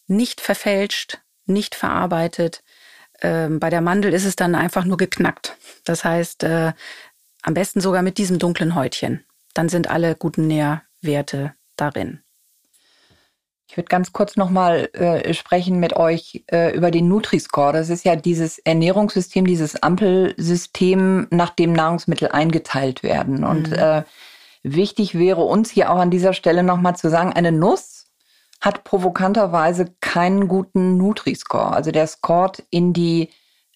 nicht 0.07 0.41
verfälscht, 0.41 1.19
nicht 1.45 1.75
verarbeitet. 1.75 2.65
Ähm, 3.21 3.61
bei 3.61 3.69
der 3.69 3.83
Mandel 3.83 4.15
ist 4.15 4.25
es 4.25 4.37
dann 4.37 4.55
einfach 4.55 4.87
nur 4.87 4.97
geknackt. 4.97 5.59
Das 5.85 6.03
heißt, 6.03 6.45
äh, 6.45 6.73
am 7.43 7.53
besten 7.53 7.83
sogar 7.83 8.01
mit 8.01 8.17
diesem 8.17 8.39
dunklen 8.39 8.75
Häutchen. 8.75 9.23
Dann 9.53 9.69
sind 9.69 9.91
alle 9.91 10.15
guten 10.15 10.47
Nährwerte 10.47 11.55
darin. 11.77 12.22
Ich 13.73 13.79
würde 13.79 13.89
ganz 13.89 14.13
kurz 14.13 14.37
nochmal 14.37 14.91
äh, 14.93 15.33
sprechen 15.33 15.81
mit 15.81 15.97
euch 15.97 16.45
äh, 16.53 16.77
über 16.77 16.91
den 16.91 17.09
Nutri-Score. 17.09 17.73
Das 17.73 17.89
ist 17.89 18.05
ja 18.05 18.17
dieses 18.17 18.59
Ernährungssystem, 18.59 19.47
dieses 19.47 19.83
Ampelsystem, 19.83 21.27
nach 21.31 21.49
dem 21.49 21.73
Nahrungsmittel 21.73 22.29
eingeteilt 22.29 23.03
werden. 23.03 23.39
Mhm. 23.39 23.45
Und 23.45 23.73
äh, 23.73 24.03
wichtig 24.63 25.19
wäre 25.19 25.41
uns 25.41 25.71
hier 25.71 25.91
auch 25.91 25.97
an 25.97 26.11
dieser 26.11 26.35
Stelle 26.35 26.63
nochmal 26.63 26.97
zu 26.97 27.09
sagen, 27.09 27.33
eine 27.33 27.51
Nuss 27.51 28.11
hat 28.61 28.85
provokanterweise 28.85 29.87
keinen 30.03 30.49
guten 30.49 30.99
Nutri-Score. 30.99 31.73
Also 31.73 31.93
der 31.93 32.07
scoret 32.07 32.63
in 32.69 32.93
die, 32.93 33.31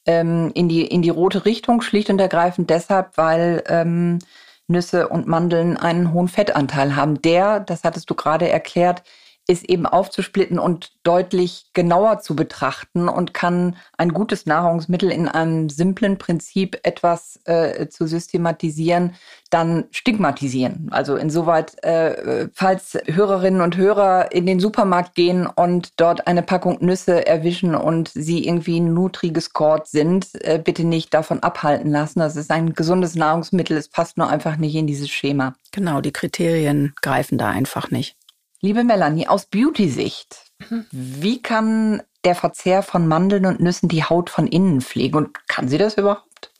ähm, 0.04 0.50
in, 0.52 0.68
die, 0.68 0.84
in 0.84 1.00
die 1.00 1.08
rote 1.08 1.46
Richtung, 1.46 1.80
schlicht 1.80 2.10
und 2.10 2.20
ergreifend 2.20 2.68
deshalb, 2.68 3.16
weil 3.16 3.64
ähm, 3.66 4.18
Nüsse 4.66 5.08
und 5.08 5.26
Mandeln 5.26 5.78
einen 5.78 6.12
hohen 6.12 6.28
Fettanteil 6.28 6.96
haben. 6.96 7.22
Der, 7.22 7.60
das 7.60 7.82
hattest 7.82 8.10
du 8.10 8.14
gerade 8.14 8.50
erklärt, 8.50 9.02
ist 9.48 9.68
eben 9.68 9.86
aufzusplitten 9.86 10.58
und 10.58 10.92
deutlich 11.04 11.66
genauer 11.72 12.18
zu 12.20 12.34
betrachten 12.34 13.08
und 13.08 13.32
kann 13.32 13.76
ein 13.96 14.12
gutes 14.12 14.44
Nahrungsmittel 14.46 15.10
in 15.10 15.28
einem 15.28 15.68
simplen 15.68 16.18
Prinzip 16.18 16.80
etwas 16.82 17.38
äh, 17.44 17.88
zu 17.88 18.06
systematisieren, 18.06 19.14
dann 19.50 19.84
stigmatisieren. 19.92 20.88
Also 20.90 21.16
insoweit, 21.16 21.82
äh, 21.84 22.48
falls 22.54 22.98
Hörerinnen 23.06 23.60
und 23.60 23.76
Hörer 23.76 24.32
in 24.32 24.46
den 24.46 24.58
Supermarkt 24.58 25.14
gehen 25.14 25.46
und 25.46 26.00
dort 26.00 26.26
eine 26.26 26.42
Packung 26.42 26.78
Nüsse 26.80 27.26
erwischen 27.26 27.76
und 27.76 28.08
sie 28.08 28.46
irgendwie 28.46 28.80
nutri 28.80 29.30
gescored 29.30 29.86
sind, 29.86 30.28
äh, 30.44 30.60
bitte 30.62 30.84
nicht 30.84 31.14
davon 31.14 31.40
abhalten 31.40 31.92
lassen. 31.92 32.18
Das 32.18 32.34
ist 32.34 32.50
ein 32.50 32.74
gesundes 32.74 33.14
Nahrungsmittel, 33.14 33.76
es 33.76 33.88
passt 33.88 34.18
nur 34.18 34.28
einfach 34.28 34.56
nicht 34.56 34.74
in 34.74 34.88
dieses 34.88 35.08
Schema. 35.08 35.54
Genau, 35.70 36.00
die 36.00 36.12
Kriterien 36.12 36.94
greifen 37.00 37.38
da 37.38 37.50
einfach 37.50 37.90
nicht. 37.90 38.16
Liebe 38.60 38.84
Melanie, 38.84 39.28
aus 39.28 39.46
Beauty-Sicht, 39.46 40.36
mhm. 40.70 40.86
wie 40.90 41.42
kann 41.42 42.02
der 42.24 42.34
Verzehr 42.34 42.82
von 42.82 43.06
Mandeln 43.06 43.46
und 43.46 43.60
Nüssen 43.60 43.88
die 43.88 44.04
Haut 44.04 44.30
von 44.30 44.46
innen 44.46 44.80
pflegen 44.80 45.16
und 45.16 45.48
kann 45.48 45.68
sie 45.68 45.78
das 45.78 45.96
überhaupt? 45.96 46.52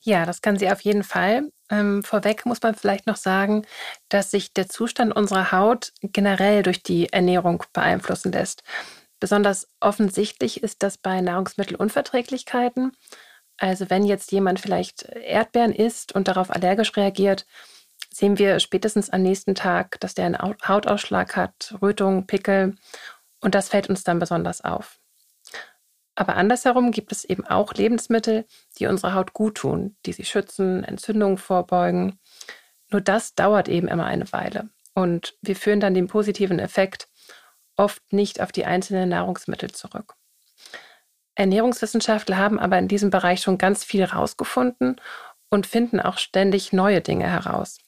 Ja, 0.00 0.26
das 0.26 0.42
kann 0.42 0.58
sie 0.58 0.70
auf 0.70 0.80
jeden 0.80 1.04
Fall. 1.04 1.50
Ähm, 1.70 2.02
vorweg 2.02 2.44
muss 2.44 2.60
man 2.62 2.74
vielleicht 2.74 3.06
noch 3.06 3.16
sagen, 3.16 3.64
dass 4.08 4.30
sich 4.30 4.52
der 4.52 4.68
Zustand 4.68 5.14
unserer 5.16 5.52
Haut 5.52 5.92
generell 6.02 6.62
durch 6.62 6.82
die 6.82 7.12
Ernährung 7.12 7.62
beeinflussen 7.72 8.32
lässt. 8.32 8.62
Besonders 9.20 9.68
offensichtlich 9.80 10.62
ist 10.62 10.82
das 10.82 10.98
bei 10.98 11.20
Nahrungsmittelunverträglichkeiten. 11.20 12.92
Also 13.56 13.88
wenn 13.88 14.04
jetzt 14.04 14.32
jemand 14.32 14.60
vielleicht 14.60 15.04
Erdbeeren 15.04 15.72
isst 15.72 16.14
und 16.14 16.28
darauf 16.28 16.50
allergisch 16.50 16.96
reagiert, 16.96 17.46
sehen 18.14 18.38
wir 18.38 18.60
spätestens 18.60 19.10
am 19.10 19.22
nächsten 19.22 19.54
Tag, 19.54 19.98
dass 20.00 20.14
der 20.14 20.26
einen 20.26 20.38
Hautausschlag 20.38 21.34
hat, 21.34 21.74
Rötung, 21.82 22.26
Pickel 22.26 22.76
und 23.40 23.54
das 23.54 23.68
fällt 23.68 23.88
uns 23.88 24.04
dann 24.04 24.20
besonders 24.20 24.62
auf. 24.62 25.00
Aber 26.14 26.36
andersherum 26.36 26.92
gibt 26.92 27.10
es 27.10 27.24
eben 27.24 27.44
auch 27.44 27.74
Lebensmittel, 27.74 28.46
die 28.78 28.86
unserer 28.86 29.14
Haut 29.14 29.32
gut 29.32 29.56
tun, 29.56 29.96
die 30.06 30.12
sie 30.12 30.24
schützen, 30.24 30.84
Entzündungen 30.84 31.38
vorbeugen. 31.38 32.20
Nur 32.90 33.00
das 33.00 33.34
dauert 33.34 33.68
eben 33.68 33.88
immer 33.88 34.06
eine 34.06 34.30
Weile 34.32 34.68
und 34.94 35.34
wir 35.42 35.56
führen 35.56 35.80
dann 35.80 35.94
den 35.94 36.06
positiven 36.06 36.60
Effekt 36.60 37.08
oft 37.76 38.12
nicht 38.12 38.40
auf 38.40 38.52
die 38.52 38.64
einzelnen 38.64 39.08
Nahrungsmittel 39.08 39.72
zurück. 39.72 40.14
Ernährungswissenschaftler 41.34 42.36
haben 42.36 42.60
aber 42.60 42.78
in 42.78 42.86
diesem 42.86 43.10
Bereich 43.10 43.40
schon 43.40 43.58
ganz 43.58 43.82
viel 43.82 44.02
herausgefunden 44.02 45.00
und 45.50 45.66
finden 45.66 45.98
auch 45.98 46.18
ständig 46.18 46.72
neue 46.72 47.00
Dinge 47.00 47.28
heraus. 47.28 47.78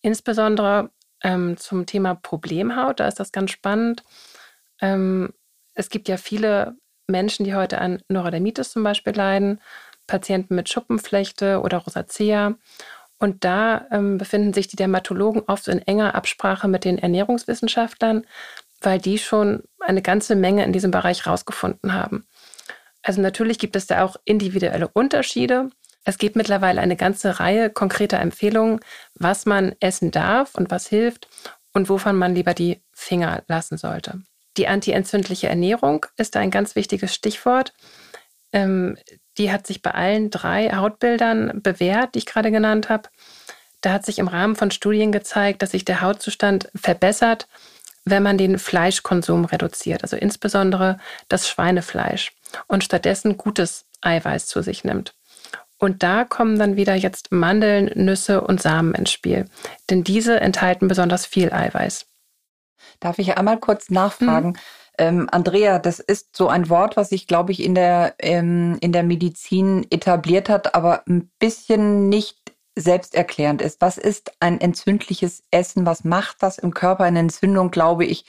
Insbesondere 0.00 0.90
ähm, 1.22 1.56
zum 1.56 1.86
Thema 1.86 2.14
Problemhaut, 2.14 3.00
da 3.00 3.08
ist 3.08 3.20
das 3.20 3.32
ganz 3.32 3.50
spannend. 3.50 4.02
Ähm, 4.80 5.32
es 5.74 5.88
gibt 5.90 6.08
ja 6.08 6.16
viele 6.16 6.76
Menschen, 7.06 7.44
die 7.44 7.54
heute 7.54 7.78
an 7.80 8.02
Neurodermitis 8.08 8.72
zum 8.72 8.82
Beispiel 8.82 9.14
leiden, 9.14 9.60
Patienten 10.06 10.54
mit 10.54 10.68
Schuppenflechte 10.68 11.60
oder 11.60 11.78
Rosacea. 11.78 12.54
Und 13.18 13.44
da 13.44 13.86
ähm, 13.90 14.18
befinden 14.18 14.52
sich 14.52 14.68
die 14.68 14.76
Dermatologen 14.76 15.42
oft 15.46 15.68
in 15.68 15.80
enger 15.80 16.14
Absprache 16.14 16.68
mit 16.68 16.84
den 16.84 16.98
Ernährungswissenschaftlern, 16.98 18.26
weil 18.80 18.98
die 18.98 19.18
schon 19.18 19.62
eine 19.80 20.02
ganze 20.02 20.36
Menge 20.36 20.64
in 20.64 20.72
diesem 20.72 20.90
Bereich 20.90 21.24
herausgefunden 21.24 21.94
haben. 21.94 22.26
Also 23.02 23.20
natürlich 23.20 23.58
gibt 23.58 23.76
es 23.76 23.86
da 23.86 24.04
auch 24.04 24.16
individuelle 24.24 24.88
Unterschiede. 24.88 25.70
Es 26.08 26.18
gibt 26.18 26.36
mittlerweile 26.36 26.80
eine 26.80 26.94
ganze 26.94 27.40
Reihe 27.40 27.68
konkreter 27.68 28.20
Empfehlungen, 28.20 28.78
was 29.14 29.44
man 29.44 29.74
essen 29.80 30.12
darf 30.12 30.54
und 30.54 30.70
was 30.70 30.86
hilft 30.86 31.28
und 31.74 31.88
wovon 31.88 32.16
man 32.16 32.32
lieber 32.32 32.54
die 32.54 32.80
Finger 32.92 33.42
lassen 33.48 33.76
sollte. 33.76 34.22
Die 34.56 34.68
antientzündliche 34.68 35.48
Ernährung 35.48 36.06
ist 36.16 36.36
ein 36.36 36.52
ganz 36.52 36.76
wichtiges 36.76 37.12
Stichwort. 37.12 37.74
Ähm, 38.52 38.96
die 39.36 39.50
hat 39.50 39.66
sich 39.66 39.82
bei 39.82 39.90
allen 39.90 40.30
drei 40.30 40.70
Hautbildern 40.70 41.60
bewährt, 41.60 42.14
die 42.14 42.20
ich 42.20 42.26
gerade 42.26 42.52
genannt 42.52 42.88
habe. 42.88 43.08
Da 43.80 43.92
hat 43.92 44.06
sich 44.06 44.20
im 44.20 44.28
Rahmen 44.28 44.54
von 44.54 44.70
Studien 44.70 45.10
gezeigt, 45.10 45.60
dass 45.60 45.72
sich 45.72 45.84
der 45.84 46.02
Hautzustand 46.02 46.70
verbessert, 46.76 47.48
wenn 48.04 48.22
man 48.22 48.38
den 48.38 48.60
Fleischkonsum 48.60 49.44
reduziert, 49.44 50.04
also 50.04 50.16
insbesondere 50.16 50.98
das 51.26 51.48
Schweinefleisch 51.48 52.32
und 52.68 52.84
stattdessen 52.84 53.36
gutes 53.36 53.86
Eiweiß 54.02 54.46
zu 54.46 54.62
sich 54.62 54.84
nimmt. 54.84 55.15
Und 55.78 56.02
da 56.02 56.24
kommen 56.24 56.58
dann 56.58 56.76
wieder 56.76 56.94
jetzt 56.94 57.32
Mandeln, 57.32 57.90
Nüsse 57.94 58.40
und 58.40 58.62
Samen 58.62 58.94
ins 58.94 59.12
Spiel. 59.12 59.46
Denn 59.90 60.04
diese 60.04 60.40
enthalten 60.40 60.88
besonders 60.88 61.26
viel 61.26 61.52
Eiweiß. 61.52 62.06
Darf 63.00 63.18
ich 63.18 63.36
einmal 63.36 63.58
kurz 63.58 63.90
nachfragen? 63.90 64.48
Mhm. 64.48 64.56
Ähm, 64.98 65.28
Andrea, 65.30 65.78
das 65.78 66.00
ist 66.00 66.34
so 66.34 66.48
ein 66.48 66.70
Wort, 66.70 66.96
was 66.96 67.10
sich, 67.10 67.26
glaube 67.26 67.52
ich, 67.52 67.62
in 67.62 67.74
der, 67.74 68.14
ähm, 68.18 68.78
in 68.80 68.92
der 68.92 69.02
Medizin 69.02 69.86
etabliert 69.90 70.48
hat, 70.48 70.74
aber 70.74 71.02
ein 71.06 71.30
bisschen 71.38 72.08
nicht 72.08 72.38
selbsterklärend 72.76 73.60
ist. 73.60 73.80
Was 73.80 73.98
ist 73.98 74.32
ein 74.40 74.60
entzündliches 74.60 75.42
Essen? 75.50 75.84
Was 75.84 76.04
macht 76.04 76.42
das 76.42 76.58
im 76.58 76.72
Körper? 76.72 77.04
Eine 77.04 77.20
Entzündung, 77.20 77.70
glaube 77.70 78.04
ich, 78.06 78.24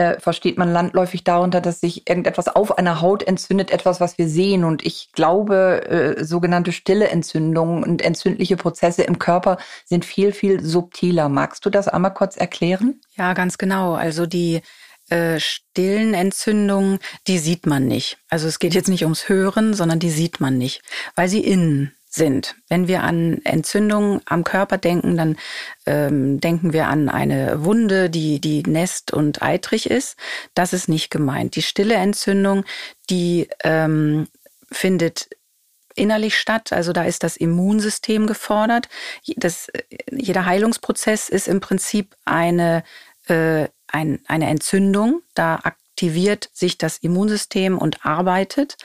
äh, 0.00 0.18
versteht 0.18 0.56
man 0.56 0.72
landläufig 0.72 1.24
darunter, 1.24 1.60
dass 1.60 1.80
sich 1.80 2.08
irgendetwas 2.08 2.48
auf 2.48 2.78
einer 2.78 3.02
Haut 3.02 3.22
entzündet, 3.22 3.70
etwas, 3.70 4.00
was 4.00 4.16
wir 4.16 4.28
sehen. 4.28 4.64
Und 4.64 4.82
ich 4.86 5.10
glaube, 5.12 6.16
äh, 6.18 6.24
sogenannte 6.24 6.72
stille 6.72 7.08
Entzündungen 7.08 7.84
und 7.84 8.00
entzündliche 8.00 8.56
Prozesse 8.56 9.02
im 9.02 9.18
Körper 9.18 9.58
sind 9.84 10.06
viel, 10.06 10.32
viel 10.32 10.64
subtiler. 10.64 11.28
Magst 11.28 11.66
du 11.66 11.70
das 11.70 11.86
einmal 11.86 12.14
kurz 12.14 12.38
erklären? 12.38 13.02
Ja, 13.14 13.34
ganz 13.34 13.58
genau. 13.58 13.92
Also 13.92 14.24
die 14.24 14.62
äh, 15.10 15.38
stillen 15.38 16.14
Entzündungen, 16.14 16.98
die 17.26 17.38
sieht 17.38 17.66
man 17.66 17.86
nicht. 17.86 18.16
Also 18.30 18.48
es 18.48 18.58
geht 18.58 18.72
jetzt 18.72 18.88
nicht 18.88 19.02
ums 19.02 19.28
Hören, 19.28 19.74
sondern 19.74 19.98
die 19.98 20.10
sieht 20.10 20.40
man 20.40 20.56
nicht, 20.56 20.80
weil 21.14 21.28
sie 21.28 21.40
innen 21.40 21.92
sind. 22.10 22.56
Wenn 22.68 22.88
wir 22.88 23.04
an 23.04 23.40
Entzündungen 23.44 24.20
am 24.26 24.42
Körper 24.44 24.78
denken, 24.78 25.16
dann 25.16 25.36
ähm, 25.86 26.40
denken 26.40 26.72
wir 26.72 26.88
an 26.88 27.08
eine 27.08 27.64
Wunde, 27.64 28.10
die, 28.10 28.40
die 28.40 28.64
nest- 28.64 29.12
und 29.12 29.42
eitrig 29.42 29.88
ist. 29.88 30.16
Das 30.54 30.72
ist 30.72 30.88
nicht 30.88 31.10
gemeint. 31.10 31.54
Die 31.54 31.62
stille 31.62 31.94
Entzündung, 31.94 32.64
die 33.08 33.48
ähm, 33.62 34.26
findet 34.72 35.28
innerlich 35.94 36.36
statt. 36.36 36.72
Also 36.72 36.92
da 36.92 37.04
ist 37.04 37.22
das 37.22 37.36
Immunsystem 37.36 38.26
gefordert. 38.26 38.88
Das, 39.36 39.68
jeder 40.10 40.46
Heilungsprozess 40.46 41.28
ist 41.28 41.46
im 41.46 41.60
Prinzip 41.60 42.16
eine, 42.24 42.82
äh, 43.28 43.68
ein, 43.86 44.20
eine 44.26 44.48
Entzündung. 44.48 45.22
Da 45.34 45.60
aktiviert 45.62 46.50
sich 46.52 46.76
das 46.76 46.98
Immunsystem 46.98 47.78
und 47.78 48.04
arbeitet. 48.04 48.76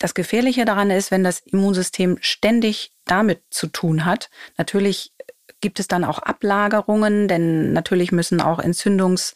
Das 0.00 0.14
Gefährliche 0.14 0.64
daran 0.64 0.90
ist, 0.90 1.10
wenn 1.10 1.22
das 1.22 1.40
Immunsystem 1.40 2.16
ständig 2.22 2.92
damit 3.04 3.42
zu 3.50 3.66
tun 3.66 4.06
hat. 4.06 4.30
Natürlich 4.56 5.12
gibt 5.60 5.78
es 5.78 5.88
dann 5.88 6.04
auch 6.04 6.18
Ablagerungen, 6.18 7.28
denn 7.28 7.74
natürlich 7.74 8.10
müssen 8.10 8.40
auch 8.40 8.58
Entzündungsherde, 8.58 9.34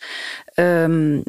ähm, 0.56 1.24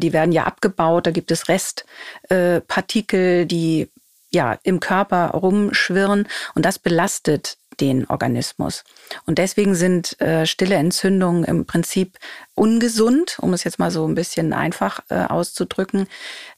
die 0.00 0.12
werden 0.12 0.32
ja 0.32 0.44
abgebaut, 0.44 1.06
da 1.06 1.10
gibt 1.10 1.30
es 1.30 1.48
Restpartikel, 1.48 3.20
äh, 3.20 3.46
die 3.46 3.88
ja 4.30 4.58
im 4.62 4.78
Körper 4.78 5.30
rumschwirren 5.30 6.28
und 6.54 6.66
das 6.66 6.78
belastet 6.78 7.56
den 7.80 8.06
Organismus. 8.06 8.84
Und 9.26 9.38
deswegen 9.38 9.74
sind 9.74 10.20
äh, 10.20 10.46
stille 10.46 10.76
Entzündungen 10.76 11.44
im 11.44 11.66
Prinzip 11.66 12.18
ungesund, 12.54 13.38
um 13.40 13.52
es 13.52 13.64
jetzt 13.64 13.78
mal 13.78 13.90
so 13.90 14.06
ein 14.06 14.14
bisschen 14.14 14.52
einfach 14.52 15.00
äh, 15.08 15.24
auszudrücken. 15.24 16.06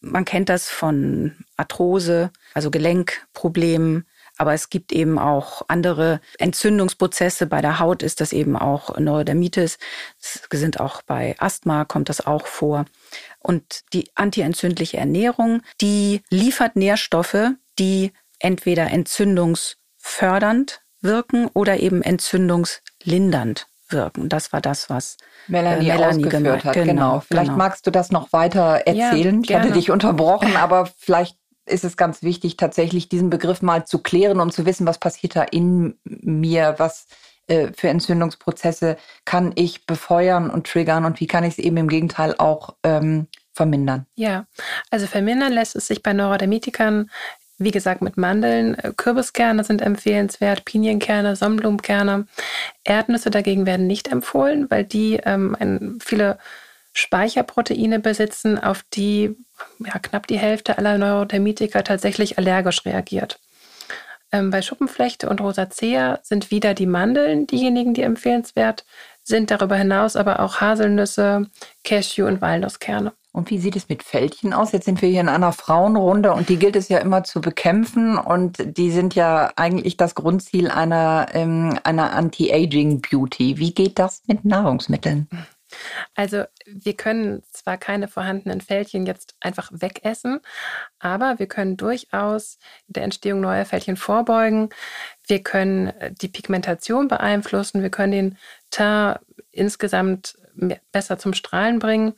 Man 0.01 0.25
kennt 0.25 0.49
das 0.49 0.69
von 0.69 1.37
Arthrose, 1.57 2.31
also 2.55 2.71
Gelenkproblemen, 2.71 4.07
aber 4.39 4.55
es 4.55 4.71
gibt 4.71 4.93
eben 4.93 5.19
auch 5.19 5.63
andere 5.69 6.21
Entzündungsprozesse. 6.39 7.47
Bei 7.47 7.61
der 7.61 7.79
Haut 7.79 8.03
ist 8.03 8.21
das 8.21 8.33
eben 8.33 8.57
auch 8.57 8.99
Neurodermitis. 8.99 9.79
Es 10.21 10.43
sind 10.51 10.81
auch 10.81 11.03
bei 11.03 11.37
Asthma 11.39 11.85
kommt 11.85 12.09
das 12.09 12.27
auch 12.27 12.47
vor. 12.47 12.87
Und 13.39 13.83
die 13.93 14.11
antientzündliche 14.15 14.97
Ernährung, 14.97 15.63
die 15.81 16.23
liefert 16.31 16.77
Nährstoffe, 16.77 17.51
die 17.79 18.13
entweder 18.39 18.91
entzündungsfördernd 18.91 20.83
wirken 21.03 21.49
oder 21.53 21.81
eben 21.81 22.03
entzündungslindernd 22.03 23.67
wirken. 23.89 24.29
Das 24.29 24.53
war 24.53 24.61
das, 24.61 24.89
was 24.89 25.17
Melanie, 25.49 25.89
äh, 25.89 25.97
Melanie 25.97 26.25
ausgeführt 26.25 26.65
hat. 26.65 26.75
Genau. 26.75 26.93
genau. 26.93 27.21
Vielleicht 27.21 27.49
genau. 27.49 27.59
magst 27.59 27.87
du 27.87 27.91
das 27.91 28.11
noch 28.11 28.33
weiter 28.33 28.83
erzählen. 28.87 29.43
Ja, 29.43 29.59
ich 29.59 29.63
hatte 29.63 29.73
dich 29.73 29.91
unterbrochen, 29.91 30.57
aber 30.57 30.89
vielleicht 30.97 31.37
ist 31.67 31.85
es 31.85 31.97
ganz 31.97 32.23
wichtig, 32.23 32.57
tatsächlich 32.57 33.09
diesen 33.09 33.31
Begriff 33.31 33.63
mal 33.63 33.85
zu 33.87 34.01
klären, 34.01 34.41
um 34.41 34.51
zu 34.51 34.67
wissen, 34.67 34.87
was 34.87 34.99
passiert 34.99 35.37
da 35.37 35.43
in 35.43 35.99
mir, 36.05 36.75
was 36.79 37.07
äh, 37.47 37.69
für 37.77 37.89
Entzündungsprozesse 37.89 38.97
kann 39.25 39.53
ich 39.55 39.87
befeuern 39.87 40.51
und 40.51 40.67
triggern 40.67 41.05
und 41.05 41.21
wie 41.21 41.27
kann 41.27 41.45
ich 41.45 41.53
es 41.53 41.59
eben 41.59 41.77
im 41.77 41.89
Gegenteil 41.89 42.35
auch 42.39 42.77
ähm, 42.83 43.29
vermindern? 43.53 44.07
Ja, 44.15 44.47
also 44.91 45.07
vermindern 45.07 45.53
lässt 45.53 45.77
es 45.77 45.87
sich 45.87 46.03
bei 46.03 46.13
Neurodermitikern 46.13 47.11
wie 47.59 47.71
gesagt, 47.71 48.03
mit 48.03 48.17
Mandeln. 48.17 48.79
Äh, 48.79 48.93
Kürbiskerne 48.97 49.65
sind 49.65 49.83
empfehlenswert, 49.83 50.65
Pinienkerne, 50.65 51.37
Sonnenblumenkerne. 51.37 52.27
Erdnüsse 52.85 53.31
dagegen 53.31 53.67
werden 53.67 53.87
nicht 53.87 54.09
empfohlen, 54.09 54.71
weil 54.71 54.85
die 54.85 55.21
ähm, 55.25 55.57
ein, 55.59 55.99
viele 56.03 56.39
Speicherproteine 56.93 58.01
besitzen, 58.01 58.59
auf 58.59 58.85
die 58.93 59.37
ja, 59.79 59.99
knapp 59.99 60.27
die 60.27 60.39
Hälfte 60.39 60.79
aller 60.79 60.99
Neurodermitiker 60.99 61.85
tatsächlich 61.85 62.39
allergisch 62.39 62.85
reagiert. 62.85 63.39
Ähm, 64.31 64.51
bei 64.51 64.63
Schuppenflechte 64.63 65.29
und 65.29 65.41
Rosacea 65.41 66.19
sind 66.23 66.51
wieder 66.51 66.75
die 66.75 66.87
Mandeln 66.87 67.47
diejenigen, 67.47 67.95
die 67.95 68.03
empfehlenswert 68.03 68.85
sind. 69.23 69.51
Darüber 69.51 69.77
hinaus 69.77 70.17
aber 70.17 70.41
auch 70.41 70.61
Haselnüsse, 70.61 71.49
Cashew 71.85 72.27
und 72.27 72.41
Walnusskerne. 72.41 73.13
Und 73.33 73.49
wie 73.49 73.59
sieht 73.59 73.77
es 73.77 73.89
mit 73.89 74.03
Fältchen 74.03 74.53
aus? 74.53 74.73
Jetzt 74.73 74.85
sind 74.85 75.01
wir 75.01 75.09
hier 75.09 75.23
in 75.23 75.29
einer 75.29 75.53
Frauenrunde 75.53 76.33
und 76.35 76.51
die 76.51 76.59
gilt 76.59 76.77
es 76.77 76.89
ja 76.89 76.99
immer 76.99 77.25
zu 77.25 77.41
bekämpfen 77.41 78.19
und 78.19 78.77
die 78.77 78.91
sind 78.91 79.15
ja 79.15 79.51
eigentlich 79.57 79.97
das 79.97 80.15
Grundziel 80.15 80.71
einer, 80.71 81.29
ähm, 81.33 81.79
einer 81.83 82.13
Anti-Aging-Beauty. 82.13 83.57
Wie 83.57 83.73
geht 83.73 83.99
das 83.99 84.23
mit 84.27 84.45
Nahrungsmitteln? 84.45 85.29
Also 86.15 86.45
wir 86.67 86.95
können 86.95 87.43
zwar 87.51 87.79
keine 87.79 88.09
vorhandenen 88.09 88.61
Fältchen 88.61 89.07
jetzt 89.07 89.35
einfach 89.41 89.71
wegessen, 89.73 90.41
aber 90.99 91.39
wir 91.39 91.47
können 91.47 91.77
durchaus 91.77 92.59
der 92.87 93.05
Entstehung 93.05 93.41
neuer 93.41 93.65
Fältchen 93.65 93.97
vorbeugen. 93.97 94.69
Wir 95.27 95.43
können 95.43 95.89
äh, 95.89 96.13
die 96.13 96.29
Pigmentation 96.29 97.09
beeinflussen, 97.09 97.83
wir 97.83 97.91
können 97.91 98.13
den 98.13 98.39
Teint 98.71 99.21
insgesamt 99.51 100.37
besser 100.93 101.19
zum 101.19 101.33
Strahlen 101.33 101.79
bringen. 101.79 102.15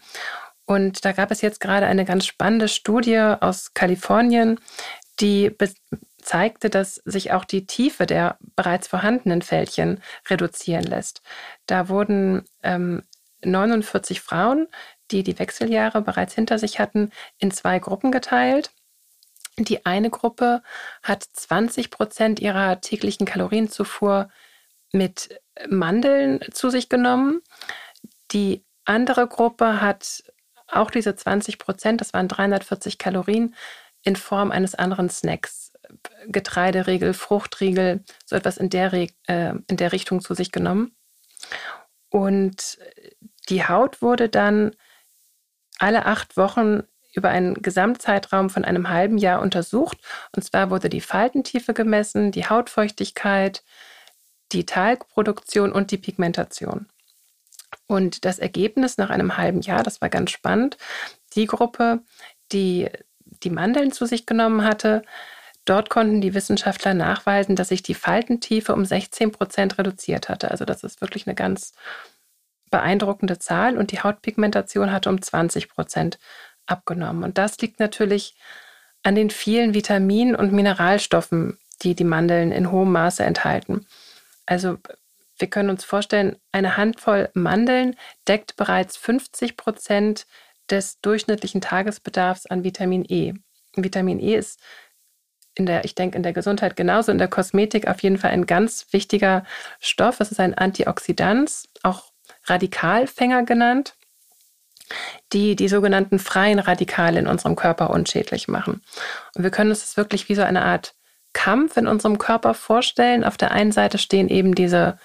Und 0.66 1.04
da 1.04 1.12
gab 1.12 1.30
es 1.30 1.42
jetzt 1.42 1.60
gerade 1.60 1.86
eine 1.86 2.04
ganz 2.04 2.26
spannende 2.26 2.68
Studie 2.68 3.18
aus 3.18 3.74
Kalifornien, 3.74 4.58
die 5.20 5.54
zeigte, 6.18 6.70
dass 6.70 6.96
sich 7.04 7.32
auch 7.32 7.44
die 7.44 7.66
Tiefe 7.66 8.06
der 8.06 8.38
bereits 8.56 8.88
vorhandenen 8.88 9.42
Fältchen 9.42 10.00
reduzieren 10.28 10.84
lässt. 10.84 11.22
Da 11.66 11.88
wurden 11.88 12.44
ähm, 12.62 13.02
49 13.44 14.20
Frauen, 14.20 14.68
die 15.10 15.22
die 15.22 15.38
Wechseljahre 15.38 16.00
bereits 16.00 16.34
hinter 16.34 16.58
sich 16.58 16.78
hatten, 16.78 17.10
in 17.38 17.50
zwei 17.50 17.78
Gruppen 17.78 18.10
geteilt. 18.10 18.72
Die 19.58 19.86
eine 19.86 20.10
Gruppe 20.10 20.62
hat 21.02 21.22
20 21.22 21.90
Prozent 21.90 22.40
ihrer 22.40 22.80
täglichen 22.80 23.26
Kalorienzufuhr 23.26 24.28
mit 24.92 25.40
Mandeln 25.68 26.40
zu 26.52 26.70
sich 26.70 26.88
genommen. 26.88 27.42
Die 28.32 28.64
andere 28.84 29.28
Gruppe 29.28 29.80
hat 29.80 30.24
auch 30.76 30.90
diese 30.90 31.14
20 31.14 31.58
Prozent, 31.58 32.00
das 32.00 32.12
waren 32.12 32.28
340 32.28 32.98
Kalorien, 32.98 33.54
in 34.02 34.16
Form 34.16 34.50
eines 34.50 34.74
anderen 34.74 35.08
Snacks, 35.08 35.72
Getreideriegel, 36.26 37.14
Fruchtriegel, 37.14 38.04
so 38.24 38.36
etwas 38.36 38.58
in 38.58 38.70
der, 38.70 38.92
äh, 38.92 39.08
in 39.66 39.76
der 39.76 39.92
Richtung 39.92 40.20
zu 40.20 40.34
sich 40.34 40.52
genommen. 40.52 40.94
Und 42.10 42.78
die 43.48 43.66
Haut 43.66 44.02
wurde 44.02 44.28
dann 44.28 44.74
alle 45.78 46.06
acht 46.06 46.36
Wochen 46.36 46.82
über 47.14 47.28
einen 47.28 47.54
Gesamtzeitraum 47.54 48.50
von 48.50 48.64
einem 48.64 48.88
halben 48.88 49.18
Jahr 49.18 49.40
untersucht. 49.40 49.98
Und 50.34 50.42
zwar 50.42 50.70
wurde 50.70 50.88
die 50.88 51.00
Faltentiefe 51.00 51.74
gemessen, 51.74 52.32
die 52.32 52.46
Hautfeuchtigkeit, 52.46 53.62
die 54.52 54.66
Talgproduktion 54.66 55.72
und 55.72 55.90
die 55.90 55.98
Pigmentation. 55.98 56.86
Und 57.86 58.24
das 58.24 58.38
Ergebnis 58.38 58.98
nach 58.98 59.10
einem 59.10 59.36
halben 59.36 59.60
Jahr, 59.60 59.82
das 59.82 60.00
war 60.00 60.08
ganz 60.08 60.30
spannend, 60.30 60.76
die 61.34 61.46
Gruppe, 61.46 62.02
die 62.52 62.88
die 63.42 63.50
Mandeln 63.50 63.92
zu 63.92 64.06
sich 64.06 64.26
genommen 64.26 64.64
hatte, 64.64 65.02
dort 65.64 65.90
konnten 65.90 66.20
die 66.20 66.34
Wissenschaftler 66.34 66.94
nachweisen, 66.94 67.56
dass 67.56 67.68
sich 67.68 67.82
die 67.82 67.94
Faltentiefe 67.94 68.72
um 68.74 68.84
16 68.84 69.32
Prozent 69.32 69.78
reduziert 69.78 70.28
hatte. 70.28 70.50
Also 70.50 70.64
das 70.64 70.84
ist 70.84 71.00
wirklich 71.00 71.26
eine 71.26 71.34
ganz 71.34 71.72
beeindruckende 72.70 73.38
Zahl 73.38 73.78
und 73.78 73.92
die 73.92 74.00
Hautpigmentation 74.00 74.92
hatte 74.92 75.08
um 75.08 75.20
20 75.20 75.68
Prozent 75.68 76.18
abgenommen. 76.66 77.24
Und 77.24 77.38
das 77.38 77.58
liegt 77.58 77.80
natürlich 77.80 78.34
an 79.02 79.14
den 79.14 79.30
vielen 79.30 79.74
Vitaminen 79.74 80.34
und 80.34 80.52
Mineralstoffen, 80.52 81.58
die 81.82 81.94
die 81.94 82.04
Mandeln 82.04 82.52
in 82.52 82.70
hohem 82.70 82.92
Maße 82.92 83.22
enthalten. 83.22 83.86
Also 84.46 84.78
wir 85.38 85.48
können 85.48 85.70
uns 85.70 85.84
vorstellen, 85.84 86.36
eine 86.52 86.76
Handvoll 86.76 87.28
Mandeln 87.34 87.96
deckt 88.28 88.56
bereits 88.56 88.96
50 88.96 89.56
Prozent 89.56 90.26
des 90.70 91.00
durchschnittlichen 91.00 91.60
Tagesbedarfs 91.60 92.46
an 92.46 92.64
Vitamin 92.64 93.04
E. 93.08 93.34
Vitamin 93.76 94.20
E 94.20 94.36
ist 94.36 94.60
in 95.56 95.66
der, 95.66 95.84
ich 95.84 95.94
denke, 95.94 96.16
in 96.16 96.22
der 96.22 96.32
Gesundheit 96.32 96.76
genauso, 96.76 97.12
in 97.12 97.18
der 97.18 97.28
Kosmetik 97.28 97.86
auf 97.86 98.02
jeden 98.02 98.18
Fall 98.18 98.30
ein 98.30 98.46
ganz 98.46 98.86
wichtiger 98.90 99.44
Stoff. 99.80 100.20
Es 100.20 100.32
ist 100.32 100.40
ein 100.40 100.54
Antioxidant, 100.54 101.68
auch 101.82 102.10
Radikalfänger 102.44 103.44
genannt, 103.44 103.96
die 105.32 105.56
die 105.56 105.68
sogenannten 105.68 106.18
freien 106.18 106.58
Radikale 106.58 107.20
in 107.20 107.26
unserem 107.26 107.56
Körper 107.56 107.90
unschädlich 107.90 108.48
machen. 108.48 108.82
Und 109.34 109.44
wir 109.44 109.50
können 109.50 109.70
uns 109.70 109.80
das 109.80 109.96
wirklich 109.96 110.28
wie 110.28 110.34
so 110.34 110.42
eine 110.42 110.62
Art 110.62 110.94
Kampf 111.32 111.76
in 111.76 111.86
unserem 111.86 112.18
Körper 112.18 112.54
vorstellen. 112.54 113.24
Auf 113.24 113.36
der 113.36 113.50
einen 113.52 113.72
Seite 113.72 113.98
stehen 113.98 114.28
eben 114.28 114.54
diese 114.54 114.98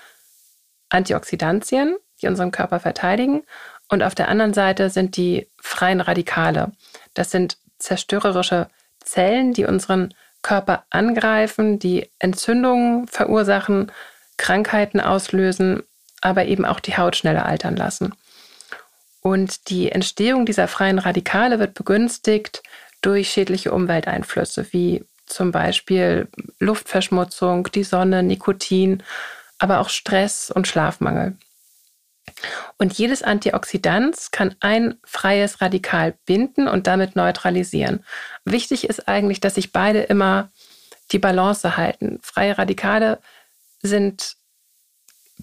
Antioxidantien, 0.90 1.98
die 2.22 2.28
unseren 2.28 2.52
Körper 2.52 2.80
verteidigen. 2.80 3.44
Und 3.88 4.04
auf 4.04 4.16
der 4.16 4.28
anderen 4.28 4.54
Seite 4.54 4.90
sind 4.90 5.18
die 5.18 5.48
freien 5.62 6.02
Radikale. 6.02 6.72
Das 7.14 7.32
sind 7.32 7.58
zerstörerische 7.80 8.68
Zellen, 9.04 9.54
die 9.54 9.66
unseren 9.66 10.14
Körper 10.42 10.86
angreifen, 10.90 11.80
die 11.80 12.10
Entzündungen 12.20 13.08
verursachen, 13.08 13.92
Krankheiten 14.38 15.00
auslösen, 15.00 15.84
aber 16.22 16.46
eben 16.46 16.66
auch 16.66 16.80
die 16.80 16.98
Haut 16.98 17.16
schneller 17.16 17.46
altern 17.46 17.76
lassen. 17.76 18.14
Und 19.22 19.70
die 19.70 19.92
Entstehung 19.92 20.46
dieser 20.46 20.68
freien 20.68 21.00
Radikale 21.00 21.60
wird 21.60 21.74
begünstigt 21.74 22.64
durch 23.02 23.30
schädliche 23.30 23.72
Umwelteinflüsse, 23.72 24.68
wie 24.72 25.04
zum 25.26 25.52
Beispiel 25.52 26.28
Luftverschmutzung, 26.60 27.70
die 27.72 27.84
Sonne, 27.84 28.24
Nikotin 28.24 29.04
aber 29.60 29.80
auch 29.80 29.90
Stress 29.90 30.50
und 30.50 30.68
Schlafmangel. 30.68 31.38
Und 32.78 32.94
jedes 32.94 33.24
Antioxidant 33.24 34.32
kann 34.32 34.56
ein 34.60 34.96
freies 35.04 35.62
Radikal 35.62 36.16
binden 36.26 36.68
und 36.68 36.88
damit 36.88 37.16
neutralisieren. 37.16 38.06
Wichtig 38.46 38.88
ist 38.88 39.08
eigentlich, 39.08 39.40
dass 39.40 39.56
sich 39.56 39.72
beide 39.72 40.02
immer 40.02 40.52
die 41.12 41.20
Balance 41.20 41.76
halten. 41.76 42.20
Freie 42.22 42.58
Radikale 42.58 43.20
sind 43.82 44.36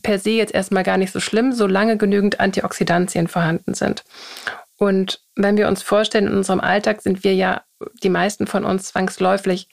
per 0.03 0.19
se 0.19 0.31
jetzt 0.31 0.55
erstmal 0.55 0.83
gar 0.83 0.97
nicht 0.97 1.13
so 1.13 1.21
schlimm, 1.21 1.53
solange 1.53 1.97
genügend 1.97 2.41
Antioxidantien 2.41 3.29
vorhanden 3.29 3.75
sind. 3.75 4.05
Und 4.79 5.21
wenn 5.35 5.57
wir 5.57 5.69
uns 5.69 5.83
vorstellen, 5.83 6.27
in 6.27 6.37
unserem 6.37 6.61
Alltag 6.61 7.03
sind 7.03 7.25
wir 7.25 7.35
ja, 7.35 7.63
die 8.03 8.11
meisten 8.11 8.47
von 8.47 8.65
uns 8.65 8.89
zwangsläufig 8.89 9.69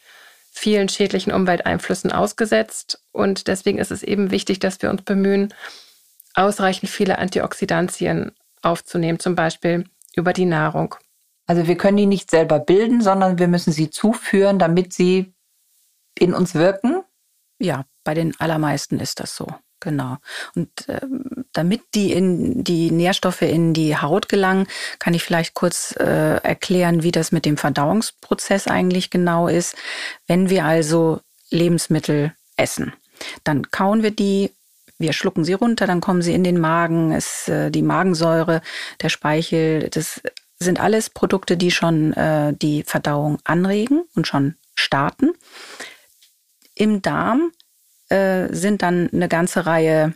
vielen 0.54 0.88
schädlichen 0.88 1.34
Umwelteinflüssen 1.34 2.12
ausgesetzt. 2.12 3.02
Und 3.12 3.48
deswegen 3.48 3.80
ist 3.80 3.92
es 3.92 4.04
eben 4.04 4.32
wichtig, 4.32 4.60
dass 4.60 4.82
wir 4.82 4.90
uns 4.90 5.02
bemühen, 5.02 5.54
ausreichend 6.36 6.90
viele 6.90 7.18
Antioxidantien 7.18 8.32
aufzunehmen, 8.62 9.20
zum 9.20 9.36
Beispiel 9.36 9.86
über 10.16 10.32
die 10.32 10.46
Nahrung. 10.46 10.96
Also 11.48 11.68
wir 11.68 11.76
können 11.76 11.98
die 11.98 12.06
nicht 12.06 12.30
selber 12.30 12.60
bilden, 12.60 13.02
sondern 13.02 13.40
wir 13.40 13.48
müssen 13.48 13.74
sie 13.74 13.90
zuführen, 13.90 14.60
damit 14.60 14.94
sie 14.94 15.34
in 16.18 16.34
uns 16.34 16.54
wirken. 16.54 17.04
Ja, 17.60 17.86
Bei 18.04 18.14
den 18.14 18.40
allermeisten 18.40 19.00
ist 19.00 19.20
das 19.20 19.36
so. 19.36 19.48
Genau. 19.84 20.16
Und 20.56 20.70
ähm, 20.88 21.46
damit 21.52 21.82
die 21.94 22.14
in 22.14 22.64
die 22.64 22.90
Nährstoffe 22.90 23.42
in 23.42 23.74
die 23.74 23.98
Haut 23.98 24.30
gelangen, 24.30 24.66
kann 24.98 25.14
ich 25.14 25.24
vielleicht 25.24 25.56
kurz 25.56 25.94
äh, 26.00 26.38
erklären, 26.38 27.04
wie 27.04 27.12
das 27.12 27.34
mit 27.34 27.44
dem 27.44 27.58
Verdauungsprozess 27.58 28.68
eigentlich 28.68 29.10
genau 29.10 29.50
ist. 29.50 29.76
Wenn 30.26 30.50
wir 30.50 30.64
also 30.64 31.20
Lebensmittel 31.50 32.34
essen, 32.56 32.94
dann 33.44 33.72
kauen 33.72 34.04
wir 34.04 34.12
die, 34.12 34.52
wir 35.00 35.12
schlucken 35.12 35.44
sie 35.44 35.54
runter, 35.54 35.86
dann 35.86 36.00
kommen 36.00 36.22
sie 36.22 36.34
in 36.34 36.46
den 36.46 36.62
Magen, 36.62 37.12
es, 37.12 37.50
äh, 37.50 37.70
die 37.70 37.82
Magensäure, 37.82 38.62
der 39.02 39.10
Speichel, 39.10 39.90
das 39.90 40.22
sind 40.60 40.80
alles 40.80 41.10
Produkte, 41.10 41.58
die 41.58 41.72
schon 41.72 42.14
äh, 42.14 42.54
die 42.54 42.84
Verdauung 42.84 43.40
anregen 43.44 44.04
und 44.16 44.28
schon 44.28 44.56
starten. 44.76 45.34
Im 46.74 47.02
Darm 47.02 47.52
äh, 48.14 48.54
sind 48.54 48.84
dann 48.84 49.10
eine 49.12 49.28
ganze 49.28 49.66
Reihe 49.66 50.14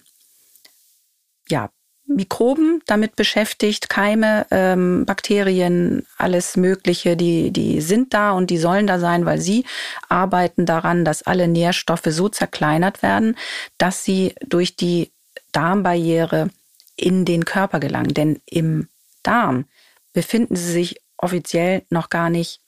ja, 1.50 1.70
Mikroben 2.06 2.82
damit 2.86 3.18
beschäftigt, 3.18 3.90
Keime, 3.90 4.46
ähm, 4.50 5.06
Bakterien, 5.06 6.06
alles 6.18 6.56
Mögliche, 6.56 7.18
die, 7.18 7.52
die 7.52 7.82
sind 7.82 8.14
da 8.14 8.32
und 8.32 8.50
die 8.50 8.58
sollen 8.58 8.88
da 8.88 8.98
sein, 8.98 9.26
weil 9.26 9.42
sie 9.42 9.66
arbeiten 10.08 10.66
daran, 10.66 11.04
dass 11.04 11.24
alle 11.24 11.50
Nährstoffe 11.50 12.06
so 12.06 12.30
zerkleinert 12.30 13.02
werden, 13.02 13.36
dass 13.78 14.06
sie 14.06 14.36
durch 14.46 14.78
die 14.78 15.12
Darmbarriere 15.52 16.50
in 16.96 17.26
den 17.26 17.44
Körper 17.44 17.80
gelangen. 17.82 18.14
Denn 18.14 18.42
im 18.46 18.88
Darm 19.24 19.66
befinden 20.14 20.56
sie 20.56 20.72
sich 20.72 21.02
offiziell 21.18 21.84
noch 21.90 22.10
gar 22.10 22.30
nicht 22.30 22.62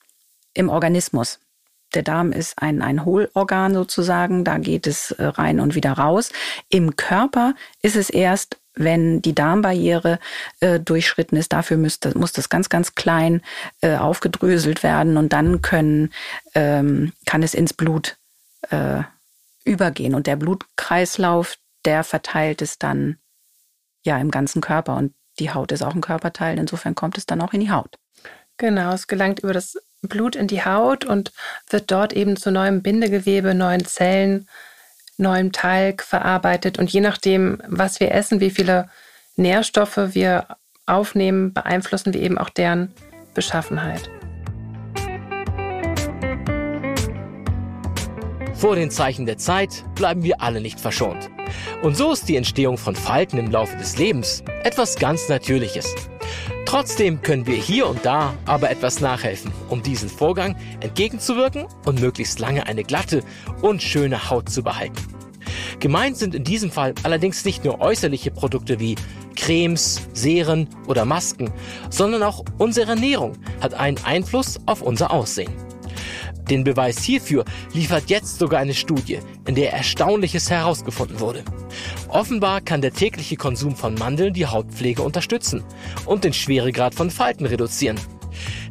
im 0.52 0.68
Organismus. 0.68 1.40
Der 1.94 2.02
Darm 2.02 2.32
ist 2.32 2.60
ein, 2.60 2.82
ein 2.82 3.04
Hohlorgan 3.04 3.74
sozusagen, 3.74 4.44
da 4.44 4.58
geht 4.58 4.86
es 4.86 5.10
äh, 5.12 5.24
rein 5.24 5.60
und 5.60 5.74
wieder 5.74 5.92
raus. 5.92 6.30
Im 6.68 6.96
Körper 6.96 7.54
ist 7.82 7.96
es 7.96 8.10
erst, 8.10 8.58
wenn 8.74 9.20
die 9.20 9.34
Darmbarriere 9.34 10.18
äh, 10.60 10.78
durchschritten 10.80 11.36
ist. 11.36 11.52
Dafür 11.52 11.76
müsste, 11.76 12.16
muss 12.16 12.32
das 12.32 12.48
ganz, 12.48 12.68
ganz 12.68 12.94
klein 12.94 13.42
äh, 13.80 13.96
aufgedröselt 13.96 14.82
werden 14.82 15.16
und 15.16 15.32
dann 15.32 15.62
können, 15.62 16.12
ähm, 16.54 17.12
kann 17.26 17.42
es 17.42 17.54
ins 17.54 17.72
Blut 17.72 18.16
äh, 18.70 19.02
übergehen. 19.64 20.14
Und 20.14 20.26
der 20.26 20.36
Blutkreislauf, 20.36 21.56
der 21.84 22.04
verteilt 22.04 22.62
es 22.62 22.78
dann 22.78 23.18
ja 24.02 24.18
im 24.18 24.30
ganzen 24.30 24.60
Körper. 24.60 24.96
Und 24.96 25.14
die 25.38 25.52
Haut 25.52 25.72
ist 25.72 25.82
auch 25.82 25.94
ein 25.94 26.00
Körperteil, 26.00 26.58
insofern 26.58 26.94
kommt 26.94 27.18
es 27.18 27.26
dann 27.26 27.40
auch 27.40 27.52
in 27.52 27.60
die 27.60 27.70
Haut. 27.70 27.98
Genau, 28.56 28.92
es 28.92 29.06
gelangt 29.06 29.40
über 29.40 29.52
das 29.52 29.76
Blut 30.02 30.36
in 30.36 30.46
die 30.46 30.64
Haut 30.64 31.04
und 31.04 31.32
wird 31.68 31.90
dort 31.90 32.12
eben 32.12 32.36
zu 32.36 32.50
neuem 32.50 32.82
Bindegewebe, 32.82 33.54
neuen 33.54 33.84
Zellen, 33.84 34.48
neuem 35.18 35.52
Talg 35.52 36.02
verarbeitet. 36.02 36.78
Und 36.78 36.90
je 36.90 37.00
nachdem, 37.00 37.62
was 37.66 38.00
wir 38.00 38.12
essen, 38.12 38.40
wie 38.40 38.50
viele 38.50 38.88
Nährstoffe 39.36 39.98
wir 40.12 40.46
aufnehmen, 40.86 41.52
beeinflussen 41.52 42.14
wir 42.14 42.20
eben 42.20 42.38
auch 42.38 42.50
deren 42.50 42.92
Beschaffenheit. 43.34 44.10
Vor 48.54 48.76
den 48.76 48.90
Zeichen 48.90 49.24
der 49.24 49.38
Zeit 49.38 49.84
bleiben 49.94 50.22
wir 50.22 50.42
alle 50.42 50.60
nicht 50.60 50.80
verschont. 50.80 51.30
Und 51.82 51.96
so 51.96 52.12
ist 52.12 52.28
die 52.28 52.36
Entstehung 52.36 52.76
von 52.76 52.94
Falten 52.94 53.38
im 53.38 53.50
Laufe 53.50 53.76
des 53.78 53.96
Lebens 53.96 54.44
etwas 54.64 54.96
ganz 54.96 55.30
Natürliches. 55.30 55.94
Trotzdem 56.66 57.20
können 57.22 57.46
wir 57.46 57.56
hier 57.56 57.86
und 57.88 58.04
da 58.04 58.34
aber 58.46 58.70
etwas 58.70 59.00
nachhelfen, 59.00 59.52
um 59.68 59.82
diesem 59.82 60.08
Vorgang 60.08 60.56
entgegenzuwirken 60.80 61.66
und 61.84 62.00
möglichst 62.00 62.38
lange 62.38 62.66
eine 62.66 62.84
glatte 62.84 63.22
und 63.60 63.82
schöne 63.82 64.30
Haut 64.30 64.48
zu 64.48 64.62
behalten. 64.62 65.02
Gemeint 65.80 66.16
sind 66.16 66.34
in 66.34 66.44
diesem 66.44 66.70
Fall 66.70 66.94
allerdings 67.02 67.44
nicht 67.44 67.64
nur 67.64 67.80
äußerliche 67.80 68.30
Produkte 68.30 68.78
wie 68.78 68.96
Cremes, 69.34 70.02
Seren 70.12 70.68
oder 70.86 71.04
Masken, 71.04 71.50
sondern 71.88 72.22
auch 72.22 72.44
unsere 72.58 72.90
Ernährung 72.90 73.32
hat 73.60 73.74
einen 73.74 73.98
Einfluss 74.04 74.60
auf 74.66 74.82
unser 74.82 75.10
Aussehen. 75.10 75.69
Den 76.50 76.64
Beweis 76.64 76.98
hierfür 77.02 77.44
liefert 77.72 78.10
jetzt 78.10 78.38
sogar 78.38 78.60
eine 78.60 78.74
Studie, 78.74 79.20
in 79.46 79.54
der 79.54 79.72
Erstaunliches 79.72 80.50
herausgefunden 80.50 81.20
wurde. 81.20 81.44
Offenbar 82.08 82.60
kann 82.60 82.82
der 82.82 82.92
tägliche 82.92 83.36
Konsum 83.36 83.76
von 83.76 83.94
Mandeln 83.94 84.34
die 84.34 84.46
Hautpflege 84.46 85.02
unterstützen 85.02 85.62
und 86.06 86.24
den 86.24 86.32
Schweregrad 86.32 86.94
von 86.94 87.10
Falten 87.10 87.46
reduzieren. 87.46 87.98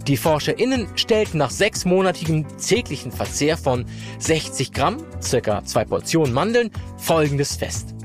Die 0.07 0.17
ForscherInnen 0.17 0.87
stellten 0.95 1.37
nach 1.37 1.51
sechsmonatigem 1.51 2.45
täglichen 2.57 3.11
Verzehr 3.11 3.57
von 3.57 3.85
60 4.19 4.73
Gramm, 4.73 4.97
circa 5.21 5.63
zwei 5.63 5.85
Portionen 5.85 6.33
Mandeln, 6.33 6.71
folgendes 6.97 7.55
fest. 7.55 7.95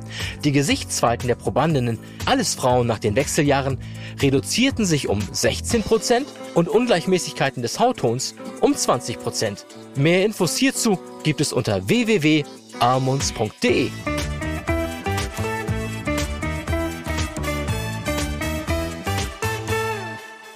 Die 0.45 0.53
Gesichtsfalten 0.53 1.29
der 1.29 1.35
Probandinnen, 1.35 1.99
alles 2.27 2.55
Frauen 2.55 2.87
nach 2.87 2.99
den 2.99 3.17
Wechseljahren, 3.17 3.79
reduzierten 4.21 4.85
sich 4.85 5.09
um 5.09 5.21
16 5.21 5.83
Prozent 5.83 6.27
und 6.55 6.69
Ungleichmäßigkeiten 6.69 7.63
des 7.63 7.81
Hauttons 7.81 8.35
um 8.61 8.75
20 8.75 9.19
Prozent. 9.19 9.67
Mehr 9.97 10.25
Infos 10.25 10.57
hierzu 10.57 10.99
gibt 11.23 11.41
es 11.41 11.53
unter 11.53 11.89
www.almonds.de. 11.89 13.91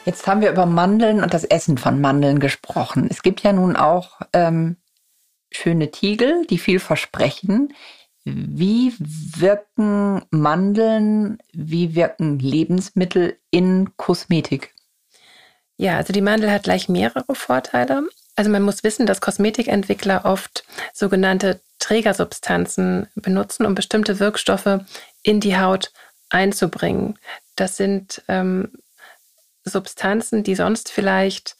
Jetzt 0.08 0.26
haben 0.26 0.40
wir 0.40 0.50
über 0.50 0.64
Mandeln 0.64 1.22
und 1.22 1.34
das 1.34 1.44
Essen 1.44 1.76
von 1.76 2.00
Mandeln 2.00 2.40
gesprochen. 2.40 3.08
Es 3.10 3.20
gibt 3.20 3.42
ja 3.42 3.52
nun 3.52 3.76
auch 3.76 4.22
ähm, 4.32 4.78
schöne 5.50 5.90
Tiegel, 5.90 6.46
die 6.46 6.56
viel 6.56 6.80
versprechen. 6.80 7.74
Wie 8.34 8.94
wirken 8.98 10.22
Mandeln, 10.30 11.38
wie 11.52 11.94
wirken 11.94 12.38
Lebensmittel 12.38 13.38
in 13.50 13.96
Kosmetik? 13.96 14.74
Ja, 15.76 15.96
also 15.96 16.12
die 16.12 16.20
Mandel 16.20 16.50
hat 16.50 16.64
gleich 16.64 16.88
mehrere 16.88 17.34
Vorteile. 17.34 18.08
Also 18.34 18.50
man 18.50 18.62
muss 18.62 18.84
wissen, 18.84 19.06
dass 19.06 19.20
Kosmetikentwickler 19.20 20.24
oft 20.24 20.64
sogenannte 20.92 21.60
Trägersubstanzen 21.78 23.08
benutzen, 23.14 23.64
um 23.64 23.74
bestimmte 23.74 24.18
Wirkstoffe 24.18 24.80
in 25.22 25.40
die 25.40 25.56
Haut 25.56 25.92
einzubringen. 26.30 27.18
Das 27.56 27.76
sind 27.76 28.22
ähm, 28.28 28.72
Substanzen, 29.64 30.42
die 30.42 30.54
sonst 30.54 30.90
vielleicht 30.90 31.57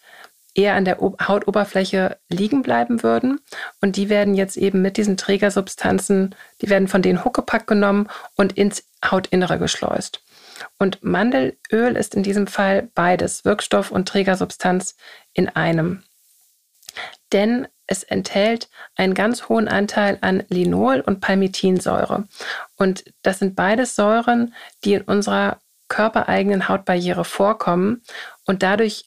eher 0.55 0.75
an 0.75 0.85
der 0.85 0.99
Hautoberfläche 0.99 2.19
liegen 2.29 2.63
bleiben 2.63 3.03
würden. 3.03 3.41
Und 3.81 3.97
die 3.97 4.09
werden 4.09 4.35
jetzt 4.35 4.57
eben 4.57 4.83
mit 4.83 4.97
diesen 4.97 5.17
Trägersubstanzen, 5.17 6.35
die 6.61 6.69
werden 6.69 6.89
von 6.89 7.03
denen 7.03 7.25
Huckepack 7.25 7.67
genommen 7.67 8.09
und 8.35 8.53
ins 8.57 8.85
Hautinnere 9.05 9.59
geschleust. 9.59 10.23
Und 10.79 11.05
Mandelöl 11.05 11.97
ist 11.97 12.15
in 12.15 12.23
diesem 12.23 12.47
Fall 12.47 12.89
beides, 12.95 13.45
Wirkstoff 13.45 13.91
und 13.93 14.09
Trägersubstanz 14.09 14.97
in 15.33 15.49
einem. 15.49 16.03
Denn 17.33 17.69
es 17.87 18.03
enthält 18.03 18.69
einen 18.97 19.15
ganz 19.15 19.49
hohen 19.49 19.69
Anteil 19.69 20.19
an 20.21 20.43
Linol 20.49 21.01
und 21.01 21.21
Palmitinsäure. 21.21 22.29
Und 22.77 23.05
das 23.23 23.39
sind 23.39 23.57
beides 23.57 23.95
Säuren, 23.95 24.55
die 24.85 24.95
in 24.95 25.03
unserer 25.03 25.61
körpereigenen 25.89 26.69
Hautbarriere 26.69 27.25
vorkommen 27.25 28.03
und 28.45 28.63
dadurch 28.63 29.07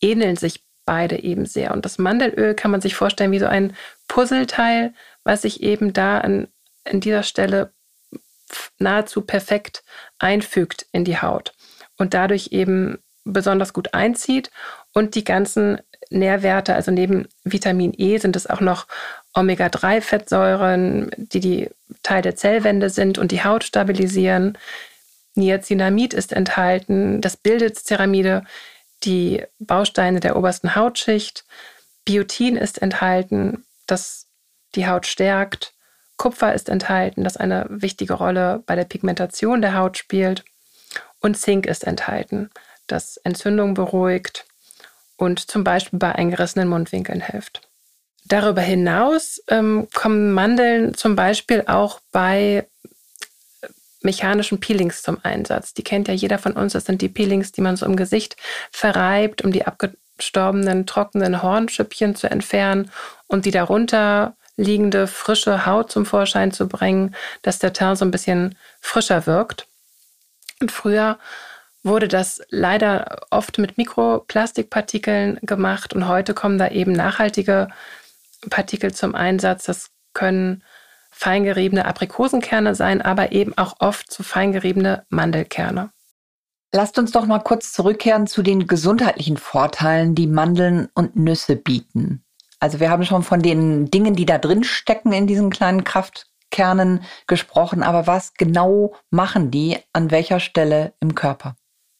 ähneln 0.00 0.36
sich 0.36 0.64
beide 0.84 1.22
eben 1.22 1.46
sehr. 1.46 1.72
Und 1.72 1.84
das 1.84 1.98
Mandelöl 1.98 2.54
kann 2.54 2.70
man 2.70 2.80
sich 2.80 2.94
vorstellen 2.94 3.32
wie 3.32 3.38
so 3.38 3.46
ein 3.46 3.74
Puzzleteil, 4.08 4.94
was 5.24 5.42
sich 5.42 5.62
eben 5.62 5.92
da 5.92 6.18
an, 6.18 6.48
an 6.84 7.00
dieser 7.00 7.22
Stelle 7.22 7.72
nahezu 8.78 9.22
perfekt 9.22 9.82
einfügt 10.18 10.86
in 10.92 11.04
die 11.04 11.18
Haut 11.18 11.52
und 11.96 12.14
dadurch 12.14 12.48
eben 12.50 12.98
besonders 13.24 13.72
gut 13.72 13.94
einzieht 13.94 14.50
und 14.92 15.14
die 15.14 15.24
ganzen 15.24 15.80
Nährwerte, 16.10 16.74
also 16.74 16.90
neben 16.90 17.28
Vitamin 17.44 17.94
E 17.96 18.18
sind 18.18 18.36
es 18.36 18.46
auch 18.46 18.60
noch 18.60 18.86
Omega-3-Fettsäuren, 19.34 21.10
die 21.16 21.40
die 21.40 21.70
Teil 22.02 22.22
der 22.22 22.36
Zellwände 22.36 22.90
sind 22.90 23.18
und 23.18 23.32
die 23.32 23.44
Haut 23.44 23.64
stabilisieren. 23.64 24.58
Niacinamid 25.34 26.12
ist 26.12 26.32
enthalten, 26.32 27.20
das 27.22 27.38
bildet 27.38 27.78
Ceramide, 27.78 28.44
die 29.04 29.44
Bausteine 29.58 30.20
der 30.20 30.36
obersten 30.36 30.74
Hautschicht. 30.74 31.44
Biotin 32.04 32.56
ist 32.56 32.80
enthalten, 32.80 33.64
das 33.86 34.26
die 34.74 34.86
Haut 34.86 35.06
stärkt. 35.06 35.74
Kupfer 36.16 36.54
ist 36.54 36.68
enthalten, 36.68 37.24
das 37.24 37.36
eine 37.36 37.66
wichtige 37.68 38.14
Rolle 38.14 38.62
bei 38.66 38.76
der 38.76 38.84
Pigmentation 38.84 39.62
der 39.62 39.76
Haut 39.76 39.98
spielt. 39.98 40.44
Und 41.20 41.36
Zink 41.36 41.66
ist 41.66 41.84
enthalten, 41.84 42.50
das 42.86 43.16
Entzündung 43.18 43.74
beruhigt 43.74 44.44
und 45.16 45.38
zum 45.38 45.64
Beispiel 45.64 45.98
bei 45.98 46.12
eingerissenen 46.12 46.68
Mundwinkeln 46.68 47.20
hilft. 47.20 47.62
Darüber 48.24 48.60
hinaus 48.60 49.42
ähm, 49.48 49.88
kommen 49.92 50.32
Mandeln 50.32 50.94
zum 50.94 51.16
Beispiel 51.16 51.64
auch 51.66 52.00
bei 52.12 52.66
mechanischen 54.04 54.60
Peelings 54.60 55.02
zum 55.02 55.18
Einsatz. 55.22 55.74
Die 55.74 55.84
kennt 55.84 56.08
ja 56.08 56.14
jeder 56.14 56.38
von 56.38 56.52
uns. 56.52 56.72
Das 56.72 56.84
sind 56.84 57.02
die 57.02 57.08
Peelings, 57.08 57.52
die 57.52 57.60
man 57.60 57.76
so 57.76 57.86
im 57.86 57.96
Gesicht 57.96 58.36
verreibt, 58.70 59.42
um 59.42 59.52
die 59.52 59.66
abgestorbenen, 59.66 60.86
trockenen 60.86 61.42
Hornschüppchen 61.42 62.14
zu 62.14 62.30
entfernen 62.30 62.90
und 63.26 63.44
die 63.44 63.50
darunter 63.50 64.36
liegende, 64.56 65.06
frische 65.06 65.66
Haut 65.66 65.90
zum 65.90 66.06
Vorschein 66.06 66.52
zu 66.52 66.68
bringen, 66.68 67.14
dass 67.42 67.58
der 67.58 67.72
Teint 67.72 67.98
so 67.98 68.04
ein 68.04 68.10
bisschen 68.10 68.56
frischer 68.80 69.26
wirkt. 69.26 69.66
Und 70.60 70.70
früher 70.70 71.18
wurde 71.82 72.08
das 72.08 72.40
leider 72.50 73.20
oft 73.30 73.58
mit 73.58 73.76
Mikroplastikpartikeln 73.76 75.38
gemacht 75.42 75.94
und 75.94 76.06
heute 76.06 76.34
kommen 76.34 76.58
da 76.58 76.68
eben 76.68 76.92
nachhaltige 76.92 77.68
Partikel 78.50 78.92
zum 78.92 79.14
Einsatz. 79.14 79.64
Das 79.64 79.90
können 80.12 80.62
feingeriebene 81.12 81.84
Aprikosenkerne 81.84 82.74
sein, 82.74 83.00
aber 83.00 83.32
eben 83.32 83.56
auch 83.56 83.76
oft 83.78 84.10
zu 84.10 84.22
feingeriebene 84.22 85.04
Mandelkerne. 85.08 85.90
Lasst 86.74 86.98
uns 86.98 87.12
doch 87.12 87.26
mal 87.26 87.38
kurz 87.38 87.72
zurückkehren 87.72 88.26
zu 88.26 88.42
den 88.42 88.66
gesundheitlichen 88.66 89.36
Vorteilen, 89.36 90.14
die 90.14 90.26
Mandeln 90.26 90.88
und 90.94 91.16
Nüsse 91.16 91.54
bieten. 91.54 92.24
Also 92.60 92.80
wir 92.80 92.90
haben 92.90 93.04
schon 93.04 93.22
von 93.22 93.42
den 93.42 93.90
Dingen, 93.90 94.16
die 94.16 94.24
da 94.24 94.38
drin 94.38 94.64
stecken 94.64 95.12
in 95.12 95.26
diesen 95.26 95.50
kleinen 95.50 95.84
Kraftkernen 95.84 97.04
gesprochen, 97.26 97.82
aber 97.82 98.06
was 98.06 98.34
genau 98.34 98.94
machen 99.10 99.50
die 99.50 99.78
an 99.92 100.10
welcher 100.10 100.40
Stelle 100.40 100.94
im 101.00 101.14
Körper? 101.14 101.56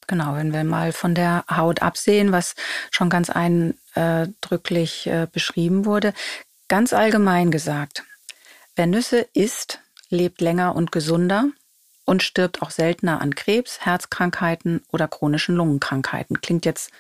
Genau, 0.07 0.35
wenn 0.37 0.53
wir 0.53 0.65
mal 0.65 0.93
von 0.93 1.15
der 1.15 1.45
Haut 1.51 1.83
absehen, 1.83 2.33
was 2.33 2.55
schon 2.91 3.11
ganz 3.11 3.29
eindrücklich 3.29 5.07
äh, 5.07 5.27
beschrieben 5.31 5.85
wurde, 5.85 6.15
ganz 6.69 6.93
allgemein 6.93 7.51
gesagt, 7.51 8.05
wer 8.83 8.89
Nüsse 8.89 9.29
isst, 9.33 9.79
lebt 10.11 10.41
länger 10.41 10.75
und 10.75 10.91
gesunder, 10.91 11.45
und 12.05 12.25
stirbt 12.25 12.63
auch 12.63 12.73
seltener 12.73 13.21
an 13.21 13.37
Krebs, 13.37 13.79
Herzkrankheiten 13.83 14.83
oder 14.91 15.07
chronischen 15.07 15.55
Lungenkrankheiten. 15.55 16.41
Klingt 16.41 16.67
jetzt 16.67 16.91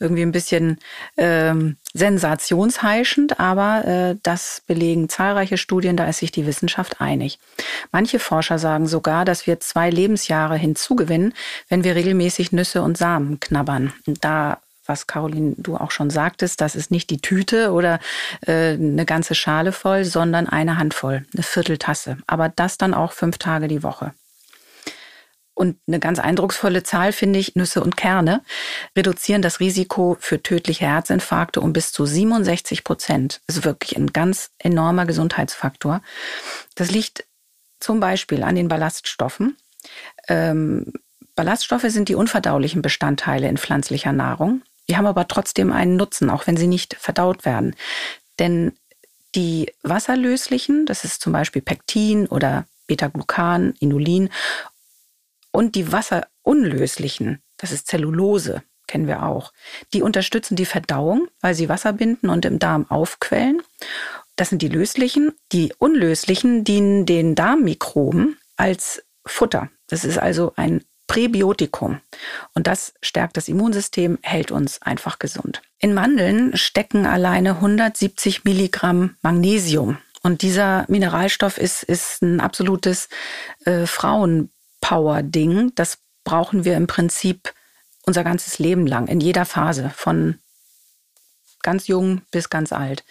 irgendwie 0.00 0.22
ein 0.22 0.32
bisschen 0.32 0.78
ähm, 1.16 1.76
sensationsheischend, 1.94 3.38
aber 3.38 3.84
äh, 3.84 4.16
das 4.24 4.64
belegen 4.66 5.08
zahlreiche 5.08 5.58
Studien, 5.58 5.96
da 5.96 6.08
ist 6.08 6.18
sich 6.18 6.32
die 6.32 6.44
Wissenschaft 6.44 7.00
einig. 7.00 7.38
Manche 7.92 8.18
Forscher 8.18 8.58
sagen 8.58 8.88
sogar, 8.88 9.24
dass 9.24 9.46
wir 9.46 9.60
zwei 9.60 9.90
Lebensjahre 9.90 10.56
hinzugewinnen, 10.56 11.34
wenn 11.68 11.84
wir 11.84 11.94
regelmäßig 11.94 12.50
Nüsse 12.50 12.82
und 12.82 12.98
Samen 12.98 13.38
knabbern. 13.38 13.92
Da 14.20 14.58
was 14.88 15.06
Caroline 15.06 15.54
du 15.58 15.76
auch 15.76 15.90
schon 15.90 16.10
sagtest, 16.10 16.60
das 16.60 16.74
ist 16.74 16.90
nicht 16.90 17.10
die 17.10 17.20
Tüte 17.20 17.72
oder 17.72 18.00
äh, 18.46 18.72
eine 18.72 19.04
ganze 19.04 19.34
Schale 19.34 19.72
voll, 19.72 20.04
sondern 20.04 20.48
eine 20.48 20.78
Handvoll, 20.78 21.24
eine 21.34 21.42
Vierteltasse. 21.42 22.18
Aber 22.26 22.48
das 22.48 22.78
dann 22.78 22.94
auch 22.94 23.12
fünf 23.12 23.38
Tage 23.38 23.68
die 23.68 23.82
Woche. 23.82 24.12
Und 25.58 25.76
eine 25.88 25.98
ganz 25.98 26.20
eindrucksvolle 26.20 26.84
Zahl 26.84 27.12
finde 27.12 27.40
ich, 27.40 27.56
Nüsse 27.56 27.82
und 27.82 27.96
Kerne 27.96 28.42
reduzieren 28.96 29.42
das 29.42 29.58
Risiko 29.58 30.16
für 30.20 30.40
tödliche 30.40 30.86
Herzinfarkte 30.86 31.60
um 31.60 31.72
bis 31.72 31.90
zu 31.90 32.06
67 32.06 32.84
Prozent. 32.84 33.40
Das 33.48 33.56
ist 33.56 33.64
wirklich 33.64 33.96
ein 33.96 34.12
ganz 34.12 34.50
enormer 34.58 35.04
Gesundheitsfaktor. 35.04 36.00
Das 36.76 36.92
liegt 36.92 37.24
zum 37.80 37.98
Beispiel 37.98 38.44
an 38.44 38.54
den 38.54 38.68
Ballaststoffen. 38.68 39.56
Ähm, 40.28 40.92
Ballaststoffe 41.34 41.86
sind 41.88 42.08
die 42.08 42.14
unverdaulichen 42.14 42.80
Bestandteile 42.80 43.48
in 43.48 43.58
pflanzlicher 43.58 44.12
Nahrung. 44.12 44.62
Die 44.88 44.96
haben 44.96 45.06
aber 45.06 45.28
trotzdem 45.28 45.72
einen 45.72 45.96
Nutzen, 45.96 46.30
auch 46.30 46.46
wenn 46.46 46.56
sie 46.56 46.66
nicht 46.66 46.94
verdaut 46.94 47.44
werden. 47.44 47.76
Denn 48.38 48.72
die 49.34 49.72
wasserlöslichen, 49.82 50.86
das 50.86 51.04
ist 51.04 51.20
zum 51.20 51.32
Beispiel 51.32 51.62
Pektin 51.62 52.26
oder 52.26 52.66
Beta-Glucan, 52.86 53.74
Inulin 53.80 54.30
und 55.52 55.74
die 55.74 55.92
wasserunlöslichen, 55.92 57.42
das 57.58 57.72
ist 57.72 57.86
Zellulose, 57.88 58.62
kennen 58.86 59.06
wir 59.06 59.22
auch. 59.24 59.52
Die 59.92 60.02
unterstützen 60.02 60.56
die 60.56 60.64
Verdauung, 60.64 61.28
weil 61.40 61.54
sie 61.54 61.68
Wasser 61.68 61.92
binden 61.92 62.30
und 62.30 62.44
im 62.44 62.58
Darm 62.58 62.90
aufquellen. 62.90 63.62
Das 64.36 64.48
sind 64.48 64.62
die 64.62 64.68
löslichen. 64.68 65.32
Die 65.52 65.74
unlöslichen 65.78 66.64
dienen 66.64 67.06
den 67.06 67.34
Darmmikroben 67.34 68.38
als 68.56 69.02
Futter. 69.26 69.68
Das 69.88 70.04
ist 70.04 70.18
also 70.18 70.52
ein 70.56 70.84
Präbiotikum. 71.08 72.00
Und 72.54 72.68
das 72.68 72.94
stärkt 73.02 73.36
das 73.36 73.48
Immunsystem, 73.48 74.18
hält 74.22 74.52
uns 74.52 74.80
einfach 74.82 75.18
gesund. 75.18 75.62
In 75.80 75.94
Mandeln 75.94 76.56
stecken 76.56 77.06
alleine 77.06 77.56
170 77.56 78.44
Milligramm 78.44 79.16
Magnesium. 79.22 79.98
Und 80.22 80.42
dieser 80.42 80.84
Mineralstoff 80.88 81.58
ist, 81.58 81.82
ist 81.82 82.22
ein 82.22 82.40
absolutes 82.40 83.08
äh, 83.64 83.86
Frauen 83.86 84.50
Power-Ding. 84.80 85.72
Das 85.74 85.98
brauchen 86.22 86.64
wir 86.64 86.76
im 86.76 86.86
Prinzip 86.86 87.52
unser 88.04 88.22
ganzes 88.22 88.58
Leben 88.58 88.86
lang, 88.86 89.08
in 89.08 89.20
jeder 89.20 89.44
Phase, 89.44 89.90
von 89.94 90.38
ganz 91.62 91.86
jung 91.86 92.22
bis 92.30 92.50
ganz 92.50 92.72
alt. 92.72 93.04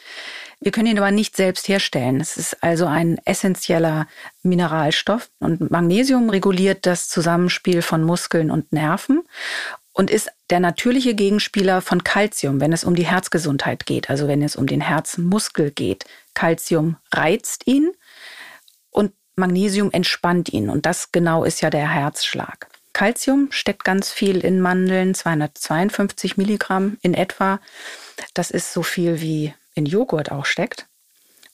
Wir 0.59 0.71
können 0.71 0.87
ihn 0.87 0.97
aber 0.97 1.11
nicht 1.11 1.35
selbst 1.35 1.67
herstellen. 1.67 2.19
Es 2.19 2.35
ist 2.35 2.63
also 2.63 2.85
ein 2.87 3.19
essentieller 3.25 4.07
Mineralstoff 4.41 5.29
und 5.39 5.69
Magnesium 5.69 6.29
reguliert 6.29 6.85
das 6.85 7.09
Zusammenspiel 7.09 7.81
von 7.81 8.03
Muskeln 8.03 8.49
und 8.49 8.71
Nerven 8.73 9.21
und 9.93 10.09
ist 10.09 10.31
der 10.49 10.59
natürliche 10.59 11.13
Gegenspieler 11.13 11.81
von 11.81 12.03
Calcium, 12.03 12.59
wenn 12.59 12.73
es 12.73 12.83
um 12.83 12.95
die 12.95 13.05
Herzgesundheit 13.05 13.85
geht, 13.85 14.09
also 14.09 14.27
wenn 14.27 14.41
es 14.41 14.55
um 14.55 14.67
den 14.67 14.81
Herzmuskel 14.81 15.71
geht. 15.71 16.05
Calcium 16.33 16.97
reizt 17.13 17.67
ihn 17.67 17.91
Magnesium 19.37 19.91
entspannt 19.91 20.49
ihn 20.49 20.69
und 20.69 20.85
das 20.85 21.11
genau 21.11 21.43
ist 21.43 21.61
ja 21.61 21.69
der 21.69 21.87
Herzschlag. 21.87 22.67
Calcium 22.91 23.49
steckt 23.51 23.83
ganz 23.83 24.11
viel 24.11 24.39
in 24.39 24.59
Mandeln, 24.59 25.13
252 25.13 26.35
Milligramm 26.37 26.97
in 27.01 27.13
etwa. 27.13 27.59
Das 28.33 28.49
ist 28.49 28.73
so 28.73 28.81
viel 28.81 29.21
wie 29.21 29.53
in 29.77 29.85
Joghurt 29.85 30.31
auch 30.31 30.45
steckt. 30.45 30.87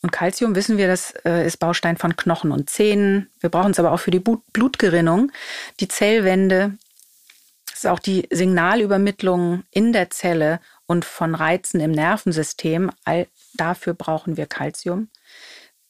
Und 0.04 0.12
Calcium 0.12 0.54
wissen 0.56 0.78
wir, 0.78 0.88
das 0.88 1.12
äh, 1.24 1.48
ist 1.48 1.58
Baustein 1.58 1.96
von 1.98 2.18
Knochen 2.18 2.52
und 2.52 2.70
Zähnen. 2.70 3.30
Wir 3.40 3.50
brauchen 3.50 3.72
es 3.72 3.80
aber 3.80 3.94
auch 3.94 4.00
für 4.00 4.12
die 4.12 4.20
Blutgerinnung, 4.20 5.32
die 5.80 5.88
Zellwände. 5.88 6.78
Ist 7.74 7.88
auch 7.88 8.00
die 8.00 8.28
Signalübermittlung 8.30 9.64
in 9.72 9.94
der 9.94 10.10
Zelle 10.10 10.60
und 10.88 11.06
von 11.06 11.36
Reizen 11.36 11.80
im 11.80 11.92
Nervensystem. 11.92 12.92
All 13.06 13.28
dafür 13.54 13.94
brauchen 13.94 14.36
wir 14.36 14.46
Calcium. 14.46 15.10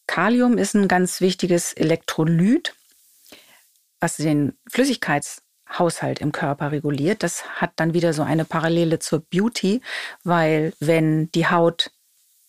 Kalium 0.06 0.60
ist 0.60 0.76
ein 0.76 0.88
ganz 0.88 1.19
wichtiges 1.19 1.74
Elektrolyt, 1.74 2.76
was 4.00 4.17
den 4.17 4.56
Flüssigkeitshaushalt 4.69 6.19
im 6.19 6.32
Körper 6.32 6.72
reguliert. 6.72 7.24
Das 7.24 7.46
hat 7.60 7.72
dann 7.78 7.96
wieder 7.96 8.13
so 8.13 8.22
eine 8.22 8.46
Parallele 8.46 9.00
zur 9.00 9.22
Beauty, 9.22 9.82
weil 10.24 10.74
wenn 10.80 11.32
die 11.32 11.48
Haut 11.48 11.89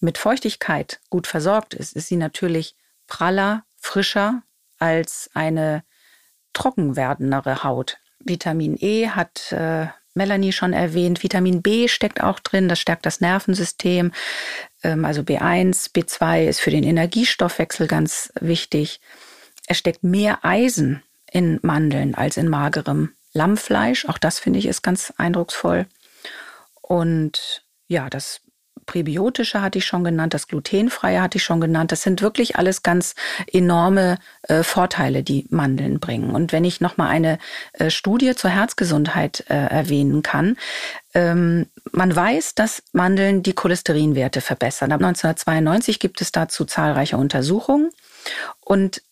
mit 0.04 0.18
Feuchtigkeit 0.18 1.00
gut 1.10 1.26
versorgt 1.26 1.74
ist, 1.74 1.94
ist 1.94 2.08
sie 2.08 2.16
natürlich 2.16 2.76
praller, 3.06 3.64
frischer 3.76 4.42
als 4.78 5.30
eine 5.34 5.82
trocken 6.52 6.96
werdendere 6.96 7.64
Haut. 7.64 7.98
Vitamin 8.20 8.76
E 8.78 9.08
hat 9.08 9.52
äh, 9.52 9.86
Melanie 10.14 10.52
schon 10.52 10.72
erwähnt. 10.72 11.22
Vitamin 11.22 11.62
B 11.62 11.88
steckt 11.88 12.22
auch 12.22 12.38
drin, 12.38 12.68
das 12.68 12.78
stärkt 12.78 13.04
das 13.04 13.20
Nervensystem. 13.20 14.12
Ähm, 14.82 15.04
also 15.04 15.22
B1, 15.22 15.92
B2 15.92 16.44
ist 16.46 16.60
für 16.60 16.70
den 16.70 16.84
Energiestoffwechsel 16.84 17.86
ganz 17.86 18.32
wichtig. 18.40 19.00
Es 19.66 19.78
steckt 19.78 20.04
mehr 20.04 20.44
Eisen 20.44 21.02
in 21.30 21.58
Mandeln 21.62 22.14
als 22.14 22.36
in 22.36 22.48
magerem 22.48 23.12
Lammfleisch. 23.32 24.06
Auch 24.06 24.18
das 24.18 24.38
finde 24.38 24.60
ich 24.60 24.66
ist 24.66 24.82
ganz 24.82 25.12
eindrucksvoll. 25.16 25.86
Und 26.80 27.64
ja, 27.88 28.08
das 28.08 28.40
Präbiotische 28.86 29.62
hatte 29.62 29.78
ich 29.78 29.86
schon 29.86 30.04
genannt, 30.04 30.34
das 30.34 30.48
Glutenfreie 30.48 31.20
hatte 31.20 31.38
ich 31.38 31.44
schon 31.44 31.60
genannt. 31.60 31.92
Das 31.92 32.02
sind 32.02 32.22
wirklich 32.22 32.56
alles 32.56 32.82
ganz 32.82 33.14
enorme 33.52 34.18
äh, 34.42 34.62
Vorteile, 34.62 35.22
die 35.22 35.46
Mandeln 35.50 36.00
bringen. 36.00 36.30
Und 36.30 36.52
wenn 36.52 36.64
ich 36.64 36.80
nochmal 36.80 37.08
eine 37.08 37.38
äh, 37.72 37.90
Studie 37.90 38.34
zur 38.34 38.50
Herzgesundheit 38.50 39.44
äh, 39.48 39.54
erwähnen 39.54 40.22
kann, 40.22 40.56
ähm, 41.14 41.66
man 41.92 42.14
weiß, 42.14 42.54
dass 42.54 42.82
Mandeln 42.92 43.42
die 43.42 43.54
Cholesterinwerte 43.54 44.40
verbessern. 44.40 44.92
Ab 44.92 45.00
1992 45.00 45.98
gibt 45.98 46.20
es 46.20 46.32
dazu 46.32 46.64
zahlreiche 46.64 47.16
Untersuchungen. 47.16 47.90
Und 48.60 49.02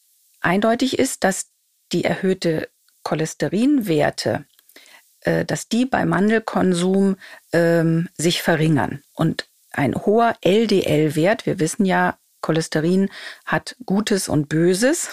eindeutig 0.41 0.99
ist, 0.99 1.25
dass 1.25 1.47
die 1.93 2.05
erhöhte 2.05 2.69
Cholesterinwerte 3.03 4.45
äh, 5.25 5.45
dass 5.45 5.69
die 5.69 5.87
beim 5.87 6.09
Mandelkonsum 6.09 7.17
ähm, 7.53 8.09
sich 8.17 8.43
verringern. 8.43 9.03
Und 9.15 9.47
ein 9.73 9.95
hoher 9.95 10.37
LDL-Wert. 10.43 11.47
Wir 11.47 11.59
wissen 11.59 11.85
ja, 11.85 12.19
Cholesterin 12.41 13.09
hat 13.47 13.77
Gutes 13.87 14.29
und 14.29 14.49
Böses. 14.49 15.11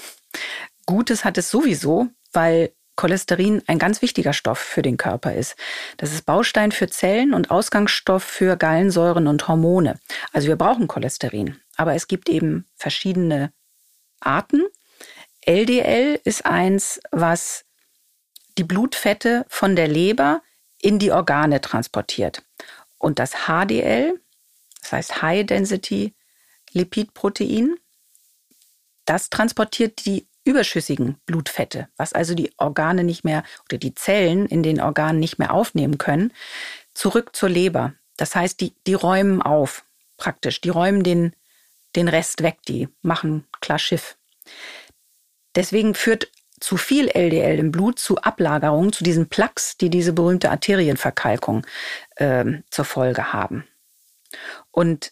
Gutes 0.85 1.23
hat 1.23 1.37
es 1.37 1.49
sowieso, 1.49 2.07
weil 2.33 2.71
Cholesterin 2.95 3.61
ein 3.67 3.79
ganz 3.79 4.01
wichtiger 4.01 4.33
Stoff 4.33 4.59
für 4.59 4.81
den 4.81 4.97
Körper 4.97 5.33
ist. 5.33 5.55
Das 5.95 6.11
ist 6.11 6.25
Baustein 6.25 6.73
für 6.73 6.89
Zellen 6.89 7.33
und 7.33 7.49
Ausgangsstoff 7.49 8.23
für 8.23 8.57
Gallensäuren 8.57 9.27
und 9.27 9.47
Hormone. 9.47 9.99
Also 10.33 10.49
wir 10.49 10.57
brauchen 10.57 10.87
Cholesterin. 10.87 11.57
Aber 11.77 11.95
es 11.95 12.07
gibt 12.07 12.27
eben 12.27 12.65
verschiedene 12.75 13.53
Arten. 14.19 14.65
LDL 15.45 16.19
ist 16.25 16.45
eins, 16.45 16.99
was 17.11 17.63
die 18.57 18.65
Blutfette 18.65 19.45
von 19.47 19.77
der 19.77 19.87
Leber 19.87 20.41
in 20.81 20.99
die 20.99 21.13
Organe 21.13 21.61
transportiert. 21.61 22.43
Und 22.97 23.19
das 23.19 23.47
HDL, 23.47 24.19
das 24.81 24.91
heißt 24.91 25.21
High 25.21 25.45
Density 25.45 26.13
Lipidprotein. 26.71 27.75
Das 29.05 29.29
transportiert 29.29 30.05
die 30.05 30.27
überschüssigen 30.43 31.17
Blutfette, 31.25 31.87
was 31.97 32.13
also 32.13 32.33
die 32.33 32.51
Organe 32.57 33.03
nicht 33.03 33.23
mehr 33.23 33.43
oder 33.65 33.77
die 33.77 33.95
Zellen 33.95 34.45
in 34.45 34.63
den 34.63 34.81
Organen 34.81 35.19
nicht 35.19 35.39
mehr 35.39 35.53
aufnehmen 35.53 35.97
können, 35.97 36.33
zurück 36.93 37.35
zur 37.35 37.49
Leber. 37.49 37.93
Das 38.17 38.35
heißt, 38.35 38.59
die, 38.59 38.73
die 38.87 38.93
räumen 38.93 39.41
auf, 39.41 39.85
praktisch. 40.17 40.61
Die 40.61 40.69
räumen 40.69 41.03
den, 41.03 41.33
den 41.95 42.07
Rest 42.07 42.43
weg, 42.43 42.57
die 42.67 42.89
machen 43.01 43.47
klar 43.61 43.79
Schiff. 43.79 44.17
Deswegen 45.55 45.95
führt 45.95 46.31
zu 46.59 46.77
viel 46.77 47.07
LDL 47.07 47.57
im 47.57 47.71
Blut 47.71 47.99
zu 47.99 48.17
Ablagerungen, 48.17 48.91
zu 48.91 49.03
diesen 49.03 49.29
Plaques, 49.29 49.77
die 49.77 49.89
diese 49.89 50.13
berühmte 50.13 50.51
Arterienverkalkung 50.51 51.65
äh, 52.17 52.45
zur 52.69 52.85
Folge 52.85 53.33
haben. 53.33 53.65
Und 54.79 55.11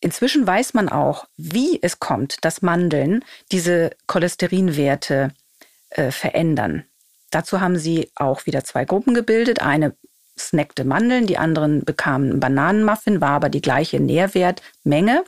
inzwischen 0.00 0.46
weiß 0.46 0.74
man 0.74 0.90
auch, 0.90 1.26
wie 1.38 1.78
es 1.80 2.00
kommt, 2.00 2.44
dass 2.44 2.60
Mandeln 2.60 3.24
diese 3.50 3.92
Cholesterinwerte 4.06 5.30
äh, 5.88 6.10
verändern. 6.10 6.84
Dazu 7.30 7.62
haben 7.62 7.78
sie 7.78 8.10
auch 8.14 8.44
wieder 8.44 8.64
zwei 8.64 8.84
Gruppen 8.84 9.14
gebildet. 9.14 9.62
Eine 9.62 9.94
snackte 10.38 10.84
Mandeln, 10.84 11.26
die 11.26 11.38
anderen 11.38 11.82
bekamen 11.86 12.40
Bananenmuffin, 12.40 13.22
war 13.22 13.30
aber 13.30 13.48
die 13.48 13.62
gleiche 13.62 14.00
Nährwertmenge. 14.00 15.24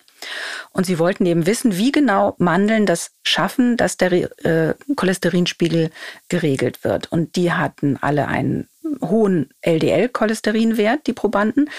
Und 0.72 0.84
sie 0.84 0.98
wollten 0.98 1.24
eben 1.24 1.46
wissen, 1.46 1.78
wie 1.78 1.92
genau 1.92 2.34
Mandeln 2.36 2.84
das 2.84 3.12
schaffen, 3.22 3.78
dass 3.78 3.96
der 3.96 4.12
äh, 4.44 4.74
Cholesterinspiegel 4.96 5.88
geregelt 6.28 6.84
wird. 6.84 7.10
Und 7.10 7.36
die 7.36 7.54
hatten 7.54 7.96
alle 8.02 8.28
einen 8.28 8.68
hohen 9.00 9.48
LDL-Cholesterinwert, 9.62 11.06
die 11.06 11.14
Probanden. 11.14 11.70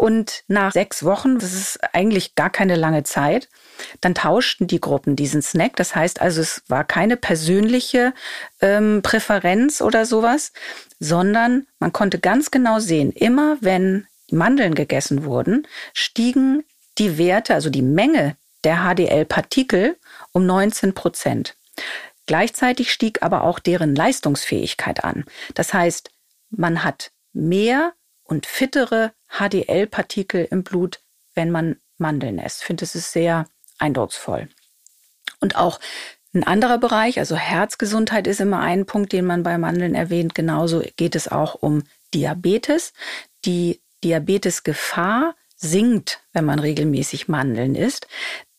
Und 0.00 0.44
nach 0.48 0.72
sechs 0.72 1.04
Wochen, 1.04 1.38
das 1.38 1.52
ist 1.52 1.78
eigentlich 1.92 2.34
gar 2.34 2.48
keine 2.48 2.74
lange 2.74 3.02
Zeit, 3.02 3.50
dann 4.00 4.14
tauschten 4.14 4.66
die 4.66 4.80
Gruppen 4.80 5.14
diesen 5.14 5.42
Snack. 5.42 5.76
Das 5.76 5.94
heißt 5.94 6.22
also, 6.22 6.40
es 6.40 6.62
war 6.68 6.84
keine 6.84 7.18
persönliche 7.18 8.14
ähm, 8.62 9.02
Präferenz 9.02 9.82
oder 9.82 10.06
sowas, 10.06 10.54
sondern 11.00 11.66
man 11.80 11.92
konnte 11.92 12.18
ganz 12.18 12.50
genau 12.50 12.78
sehen, 12.78 13.12
immer 13.12 13.58
wenn 13.60 14.06
Mandeln 14.30 14.74
gegessen 14.74 15.24
wurden, 15.24 15.66
stiegen 15.92 16.64
die 16.96 17.18
Werte, 17.18 17.52
also 17.52 17.68
die 17.68 17.82
Menge 17.82 18.38
der 18.64 18.78
HDL-Partikel 18.78 19.98
um 20.32 20.46
19 20.46 20.94
Prozent. 20.94 21.56
Gleichzeitig 22.24 22.90
stieg 22.90 23.22
aber 23.22 23.44
auch 23.44 23.58
deren 23.58 23.94
Leistungsfähigkeit 23.94 25.04
an. 25.04 25.26
Das 25.52 25.74
heißt, 25.74 26.10
man 26.48 26.84
hat 26.84 27.10
mehr 27.34 27.92
und 28.30 28.46
fittere 28.46 29.12
HDL-Partikel 29.28 30.46
im 30.50 30.62
Blut, 30.62 31.00
wenn 31.34 31.50
man 31.50 31.76
Mandeln 31.98 32.38
isst. 32.38 32.60
Ich 32.60 32.66
finde, 32.66 32.84
es 32.84 32.94
ist 32.94 33.12
sehr 33.12 33.46
eindrucksvoll. 33.78 34.48
Und 35.40 35.56
auch 35.56 35.80
ein 36.32 36.44
anderer 36.44 36.78
Bereich, 36.78 37.18
also 37.18 37.34
Herzgesundheit 37.36 38.26
ist 38.26 38.40
immer 38.40 38.60
ein 38.60 38.86
Punkt, 38.86 39.12
den 39.12 39.26
man 39.26 39.42
bei 39.42 39.58
Mandeln 39.58 39.94
erwähnt. 39.94 40.34
Genauso 40.34 40.82
geht 40.96 41.16
es 41.16 41.28
auch 41.28 41.56
um 41.56 41.82
Diabetes. 42.14 42.92
Die 43.44 43.80
Diabetesgefahr 44.04 45.34
sinkt, 45.56 46.20
wenn 46.32 46.44
man 46.44 46.60
regelmäßig 46.60 47.28
Mandeln 47.28 47.74
isst, 47.74 48.06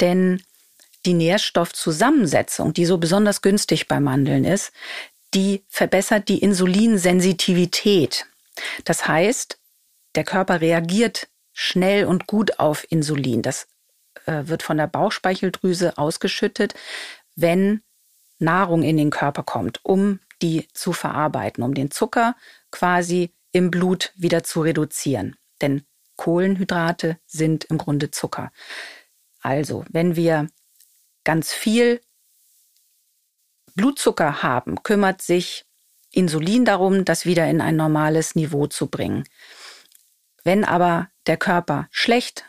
denn 0.01 0.43
die 1.05 1.13
Nährstoffzusammensetzung, 1.13 2.73
die 2.73 2.86
so 2.86 2.97
besonders 2.97 3.41
günstig 3.41 3.88
bei 3.88 3.99
Mandeln 3.99 4.43
ist, 4.45 4.71
die 5.34 5.63
verbessert 5.69 6.27
die 6.27 6.39
Insulinsensitivität. 6.39 8.25
Das 8.84 9.07
heißt, 9.07 9.57
der 10.15 10.24
Körper 10.24 10.62
reagiert 10.62 11.28
schnell 11.54 12.06
und 12.06 12.28
gut 12.28 12.60
auf 12.60 12.86
Insulin. 12.89 13.41
Das 13.41 13.67
äh, 14.26 14.43
wird 14.45 14.63
von 14.63 14.78
der 14.78 14.88
Bauchspeicheldrüse 14.88 15.97
ausgeschüttet, 15.97 16.74
wenn 17.36 17.82
Nahrung 18.39 18.84
in 18.84 18.97
den 18.97 19.10
Körper 19.10 19.43
kommt, 19.43 19.80
um 19.84 20.19
die 20.41 20.67
zu 20.74 20.93
verarbeiten, 20.93 21.63
um 21.63 21.74
den 21.74 21.91
Zucker 21.91 22.36
quasi 22.71 23.32
im 23.52 23.69
Blut 23.69 24.12
wieder 24.15 24.43
zu 24.43 24.62
reduzieren. 24.62 25.36
Denn 25.62 25.84
Kohlenhydrate 26.15 27.17
sind 27.28 27.65
im 27.65 27.78
Grunde 27.78 28.12
Zucker. 28.12 28.52
Also, 29.41 29.86
wenn 29.89 30.15
wir 30.15 30.47
ganz 31.24 31.54
viel 31.54 32.02
Blutzucker 33.76 34.43
haben, 34.43 34.84
kümmert 34.84 35.21
sich 35.21 35.65
Insulin 36.12 36.65
darum, 36.65 37.06
das 37.06 37.26
wieder 37.26 37.50
in 37.50 37.62
ein 37.62 37.76
normales 37.76 38.36
Niveau 38.36 38.67
zu 38.67 38.88
bringen. 38.88 39.24
Wenn 40.43 40.63
aber 40.65 41.10
der 41.27 41.38
Körper 41.38 41.88
schlecht 41.91 42.45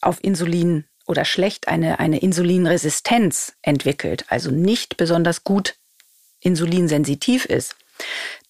auf 0.00 0.22
Insulin 0.22 0.84
oder 1.06 1.24
schlecht 1.24 1.68
eine, 1.68 1.98
eine 2.00 2.18
Insulinresistenz 2.18 3.54
entwickelt, 3.62 4.24
also 4.28 4.50
nicht 4.50 4.96
besonders 4.96 5.44
gut 5.44 5.76
insulinsensitiv 6.40 7.44
ist, 7.44 7.76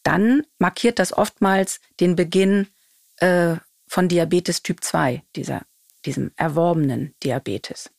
dann 0.03 0.45
markiert 0.59 0.99
das 0.99 1.12
oftmals 1.12 1.81
den 2.01 2.16
Beginn 2.16 2.68
äh, 3.16 3.57
von 3.87 4.09
Diabetes 4.09 4.62
Typ 4.62 4.83
2, 4.83 5.23
dieser, 5.37 5.62
diesem 6.05 6.33
erworbenen 6.37 7.14
Diabetes. 7.23 7.90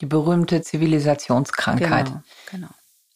Die 0.00 0.06
berühmte 0.06 0.60
Zivilisationskrankheit. 0.62 2.06
Genau, 2.06 2.22
genau. 2.50 2.68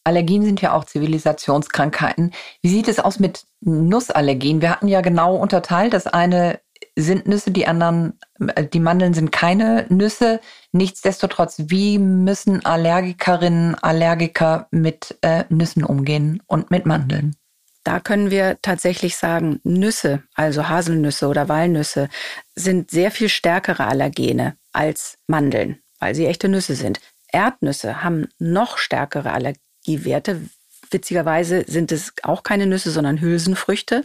Allergien 0.03 0.43
sind 0.43 0.61
ja 0.61 0.73
auch 0.73 0.85
Zivilisationskrankheiten. 0.85 2.31
Wie 2.61 2.69
sieht 2.69 2.87
es 2.87 2.99
aus 2.99 3.19
mit 3.19 3.45
Nussallergien? 3.61 4.61
Wir 4.61 4.71
hatten 4.71 4.87
ja 4.87 5.01
genau 5.01 5.35
unterteilt. 5.35 5.93
Das 5.93 6.07
eine 6.07 6.59
sind 6.95 7.27
Nüsse, 7.27 7.51
die 7.51 7.67
anderen, 7.67 8.19
äh, 8.55 8.65
die 8.65 8.79
Mandeln 8.79 9.13
sind 9.13 9.31
keine 9.31 9.85
Nüsse. 9.89 10.39
Nichtsdestotrotz, 10.71 11.63
wie 11.67 11.97
müssen 11.97 12.65
Allergikerinnen, 12.65 13.75
Allergiker 13.75 14.67
mit 14.71 15.17
äh, 15.21 15.45
Nüssen 15.49 15.83
umgehen 15.83 16.41
und 16.47 16.71
mit 16.71 16.85
Mandeln? 16.85 17.35
Da 17.83 17.99
können 17.99 18.29
wir 18.29 18.57
tatsächlich 18.61 19.15
sagen, 19.15 19.61
Nüsse, 19.63 20.23
also 20.35 20.67
Haselnüsse 20.67 21.27
oder 21.27 21.49
Walnüsse, 21.49 22.09
sind 22.55 22.91
sehr 22.91 23.09
viel 23.09 23.29
stärkere 23.29 23.87
Allergene 23.87 24.57
als 24.73 25.17
Mandeln, 25.27 25.79
weil 25.99 26.13
sie 26.13 26.27
echte 26.27 26.49
Nüsse 26.49 26.75
sind. 26.75 26.99
Erdnüsse 27.31 28.03
haben 28.03 28.27
noch 28.37 28.77
stärkere 28.77 29.31
Allergiewerte. 29.85 30.41
Witzigerweise 30.91 31.65
sind 31.67 31.91
es 31.91 32.13
auch 32.23 32.43
keine 32.43 32.65
Nüsse, 32.65 32.91
sondern 32.91 33.21
Hülsenfrüchte. 33.21 34.03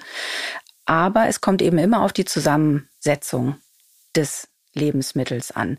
Aber 0.84 1.28
es 1.28 1.40
kommt 1.40 1.62
eben 1.62 1.78
immer 1.78 2.02
auf 2.02 2.12
die 2.12 2.26
Zusammensetzung 2.26 3.56
des 4.14 4.48
Lebensmittels 4.74 5.50
an. 5.50 5.78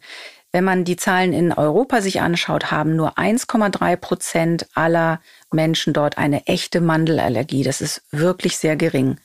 Wenn 0.51 0.63
man 0.63 0.83
die 0.83 0.95
Zahlen 0.95 1.33
in 1.33 1.51
Europa 1.51 2.01
sich 2.01 2.21
anschaut, 2.21 2.71
haben 2.71 2.95
nur 2.95 3.17
1,3 3.17 3.97
Prozent 3.97 4.67
aller 4.73 5.21
Menschen 5.51 5.93
dort 5.93 6.17
eine 6.17 6.47
echte 6.47 6.81
Mandelallergie. 6.81 7.63
Das 7.63 7.81
ist 7.81 8.01
wirklich 8.11 8.57
sehr 8.57 8.75
gering. 8.75 9.19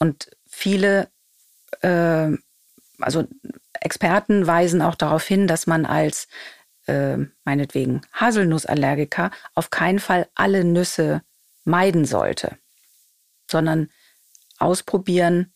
Und 0.00 0.30
viele, 0.48 1.08
äh, 1.82 2.30
also 2.98 3.26
Experten 3.80 4.46
weisen 4.46 4.82
auch 4.82 4.96
darauf 4.96 5.24
hin, 5.24 5.46
dass 5.46 5.66
man 5.66 5.86
als 5.86 6.26
äh, 6.90 7.18
meinetwegen 7.44 8.02
Haselnussallergiker 8.12 9.30
auf 9.54 9.70
keinen 9.70 10.00
Fall 10.00 10.28
alle 10.34 10.64
Nüsse 10.64 11.22
meiden 11.64 12.04
sollte, 12.04 12.58
sondern 13.48 13.90
ausprobieren, 14.58 15.52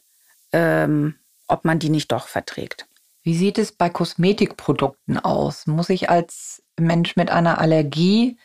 ähm, 0.53 1.17
ob 1.49 1.65
man 1.65 1.79
die 1.79 1.91
nicht 1.91 2.13
doch 2.13 2.29
verträgt. 2.29 2.87
Wie 3.23 3.37
sieht 3.37 3.59
es 3.59 3.73
bei 3.73 3.91
Kosmetikprodukten 3.91 5.19
aus? 5.19 5.67
Muss 5.67 5.91
ich 5.91 6.11
als 6.11 6.63
Mensch 6.79 7.17
mit 7.17 7.31
einer 7.31 7.59
Allergie 7.59 8.39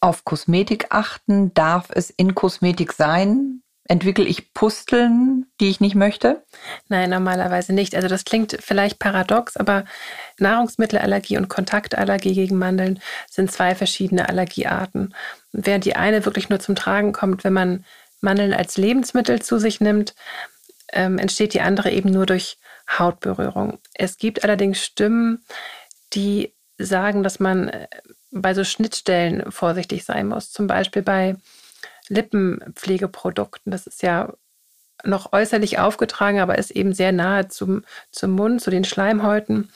auf 0.00 0.24
Kosmetik 0.24 0.86
achten? 0.90 1.52
Darf 1.54 1.88
es 1.90 2.10
in 2.10 2.34
Kosmetik 2.34 2.92
sein? 2.92 3.62
Entwickle 3.88 4.24
ich 4.24 4.52
Pusteln, 4.52 5.46
die 5.60 5.68
ich 5.68 5.80
nicht 5.80 5.94
möchte? 5.94 6.42
Nein, 6.88 7.10
normalerweise 7.10 7.72
nicht. 7.72 7.94
Also 7.94 8.08
das 8.08 8.24
klingt 8.24 8.56
vielleicht 8.60 8.98
paradox, 8.98 9.56
aber 9.56 9.84
Nahrungsmittelallergie 10.38 11.36
und 11.36 11.48
Kontaktallergie 11.48 12.34
gegen 12.34 12.58
Mandeln 12.58 13.00
sind 13.30 13.52
zwei 13.52 13.74
verschiedene 13.74 14.28
Allergiearten. 14.28 15.14
Während 15.52 15.84
die 15.84 15.96
eine 15.96 16.24
wirklich 16.24 16.48
nur 16.48 16.58
zum 16.58 16.74
Tragen 16.74 17.12
kommt, 17.12 17.44
wenn 17.44 17.52
man 17.52 17.84
Mandeln 18.20 18.52
als 18.52 18.76
Lebensmittel 18.76 19.40
zu 19.40 19.58
sich 19.58 19.80
nimmt, 19.80 20.14
ähm, 20.92 21.18
entsteht 21.18 21.54
die 21.54 21.60
andere 21.60 21.90
eben 21.90 22.10
nur 22.10 22.26
durch 22.26 22.58
Hautberührung. 22.88 23.78
Es 23.94 24.18
gibt 24.18 24.44
allerdings 24.44 24.82
Stimmen, 24.82 25.44
die 26.12 26.54
sagen, 26.78 27.22
dass 27.22 27.40
man 27.40 27.68
äh, 27.68 27.88
bei 28.30 28.54
so 28.54 28.64
Schnittstellen 28.64 29.50
vorsichtig 29.50 30.04
sein 30.04 30.28
muss. 30.28 30.50
Zum 30.50 30.66
Beispiel 30.66 31.02
bei 31.02 31.36
Lippenpflegeprodukten. 32.08 33.70
Das 33.72 33.86
ist 33.86 34.02
ja 34.02 34.32
noch 35.04 35.32
äußerlich 35.32 35.78
aufgetragen, 35.78 36.40
aber 36.40 36.58
ist 36.58 36.70
eben 36.70 36.92
sehr 36.94 37.12
nahe 37.12 37.48
zum, 37.48 37.84
zum 38.10 38.32
Mund, 38.32 38.60
zu 38.60 38.70
den 38.70 38.84
Schleimhäuten. 38.84 39.70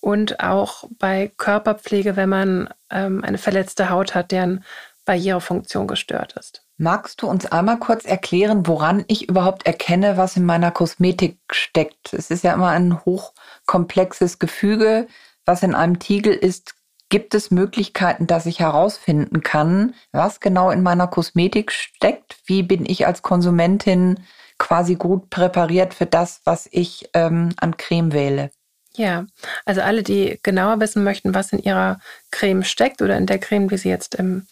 Und 0.00 0.40
auch 0.40 0.84
bei 0.98 1.32
Körperpflege, 1.36 2.16
wenn 2.16 2.28
man 2.28 2.68
ähm, 2.90 3.24
eine 3.24 3.38
verletzte 3.38 3.90
Haut 3.90 4.14
hat, 4.14 4.30
deren 4.30 4.64
Barrierefunktion 5.04 5.86
gestört 5.86 6.34
ist. 6.34 6.62
Magst 6.76 7.22
du 7.22 7.26
uns 7.26 7.46
einmal 7.46 7.78
kurz 7.78 8.04
erklären, 8.04 8.66
woran 8.66 9.04
ich 9.08 9.28
überhaupt 9.28 9.66
erkenne, 9.66 10.16
was 10.16 10.36
in 10.36 10.44
meiner 10.44 10.70
Kosmetik 10.70 11.38
steckt? 11.50 12.12
Es 12.12 12.30
ist 12.30 12.44
ja 12.44 12.52
immer 12.52 12.68
ein 12.68 13.04
hoch 13.04 13.32
komplexes 13.66 14.38
Gefüge, 14.38 15.08
was 15.44 15.62
in 15.62 15.74
einem 15.74 15.98
Tiegel 15.98 16.34
ist. 16.34 16.74
Gibt 17.10 17.34
es 17.34 17.50
Möglichkeiten, 17.50 18.26
dass 18.26 18.44
ich 18.44 18.60
herausfinden 18.60 19.42
kann, 19.42 19.94
was 20.12 20.40
genau 20.40 20.70
in 20.70 20.82
meiner 20.82 21.06
Kosmetik 21.06 21.72
steckt? 21.72 22.36
Wie 22.44 22.62
bin 22.62 22.84
ich 22.84 23.06
als 23.06 23.22
Konsumentin 23.22 24.20
quasi 24.58 24.96
gut 24.96 25.30
präpariert 25.30 25.94
für 25.94 26.06
das, 26.06 26.42
was 26.44 26.68
ich 26.70 27.08
ähm, 27.14 27.54
an 27.56 27.76
Creme 27.76 28.12
wähle? 28.12 28.50
Ja, 28.94 29.26
also 29.64 29.80
alle, 29.80 30.02
die 30.02 30.38
genauer 30.42 30.80
wissen 30.80 31.04
möchten, 31.04 31.32
was 31.32 31.52
in 31.52 31.60
ihrer 31.60 32.00
Creme 32.30 32.64
steckt 32.64 33.00
oder 33.00 33.16
in 33.16 33.26
der 33.26 33.38
Creme, 33.38 33.68
die 33.68 33.78
sie 33.78 33.88
jetzt 33.88 34.16
im, 34.16 34.46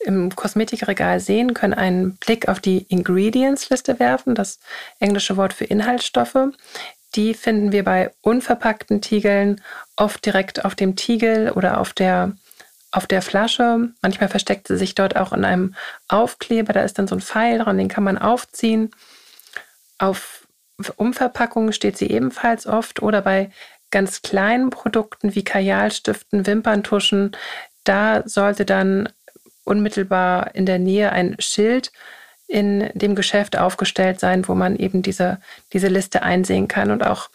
im 0.00 0.34
Kosmetikregal 0.34 1.20
sehen, 1.20 1.54
können 1.54 1.72
einen 1.72 2.16
Blick 2.16 2.48
auf 2.48 2.58
die 2.58 2.84
Ingredients-Liste 2.88 4.00
werfen, 4.00 4.34
das 4.34 4.58
englische 4.98 5.36
Wort 5.36 5.52
für 5.52 5.64
Inhaltsstoffe. 5.64 6.36
Die 7.16 7.34
finden 7.34 7.72
wir 7.72 7.82
bei 7.84 8.12
unverpackten 8.20 9.00
Tiegeln 9.00 9.60
oft 9.96 10.24
direkt 10.24 10.64
auf 10.64 10.74
dem 10.74 10.96
Tiegel 10.96 11.50
oder 11.50 11.80
auf 11.80 11.92
der, 11.92 12.32
auf 12.92 13.06
der 13.06 13.22
Flasche. 13.22 13.90
Manchmal 14.02 14.28
versteckt 14.28 14.68
sie 14.68 14.76
sich 14.76 14.94
dort 14.94 15.16
auch 15.16 15.32
in 15.32 15.44
einem 15.44 15.74
Aufkleber. 16.08 16.72
Da 16.72 16.82
ist 16.82 16.98
dann 16.98 17.08
so 17.08 17.16
ein 17.16 17.20
Pfeil 17.20 17.58
dran, 17.58 17.78
den 17.78 17.88
kann 17.88 18.04
man 18.04 18.18
aufziehen. 18.18 18.90
Auf 19.98 20.46
Umverpackungen 20.96 21.72
steht 21.72 21.96
sie 21.96 22.10
ebenfalls 22.10 22.66
oft 22.66 23.02
oder 23.02 23.22
bei 23.22 23.50
ganz 23.90 24.20
kleinen 24.20 24.70
Produkten 24.70 25.34
wie 25.34 25.44
Kajalstiften, 25.44 26.46
Wimperntuschen, 26.46 27.34
da 27.84 28.22
sollte 28.26 28.64
dann 28.64 29.08
unmittelbar 29.64 30.54
in 30.54 30.66
der 30.66 30.78
Nähe 30.78 31.12
ein 31.12 31.36
Schild 31.38 31.92
in 32.48 32.90
dem 32.94 33.14
Geschäft 33.14 33.58
aufgestellt 33.58 34.20
sein, 34.20 34.46
wo 34.46 34.54
man 34.54 34.76
eben 34.76 35.02
diese, 35.02 35.40
diese 35.72 35.88
Liste 35.88 36.22
einsehen 36.22 36.68
kann. 36.68 36.90
Und 36.90 37.04
auch 37.04 37.28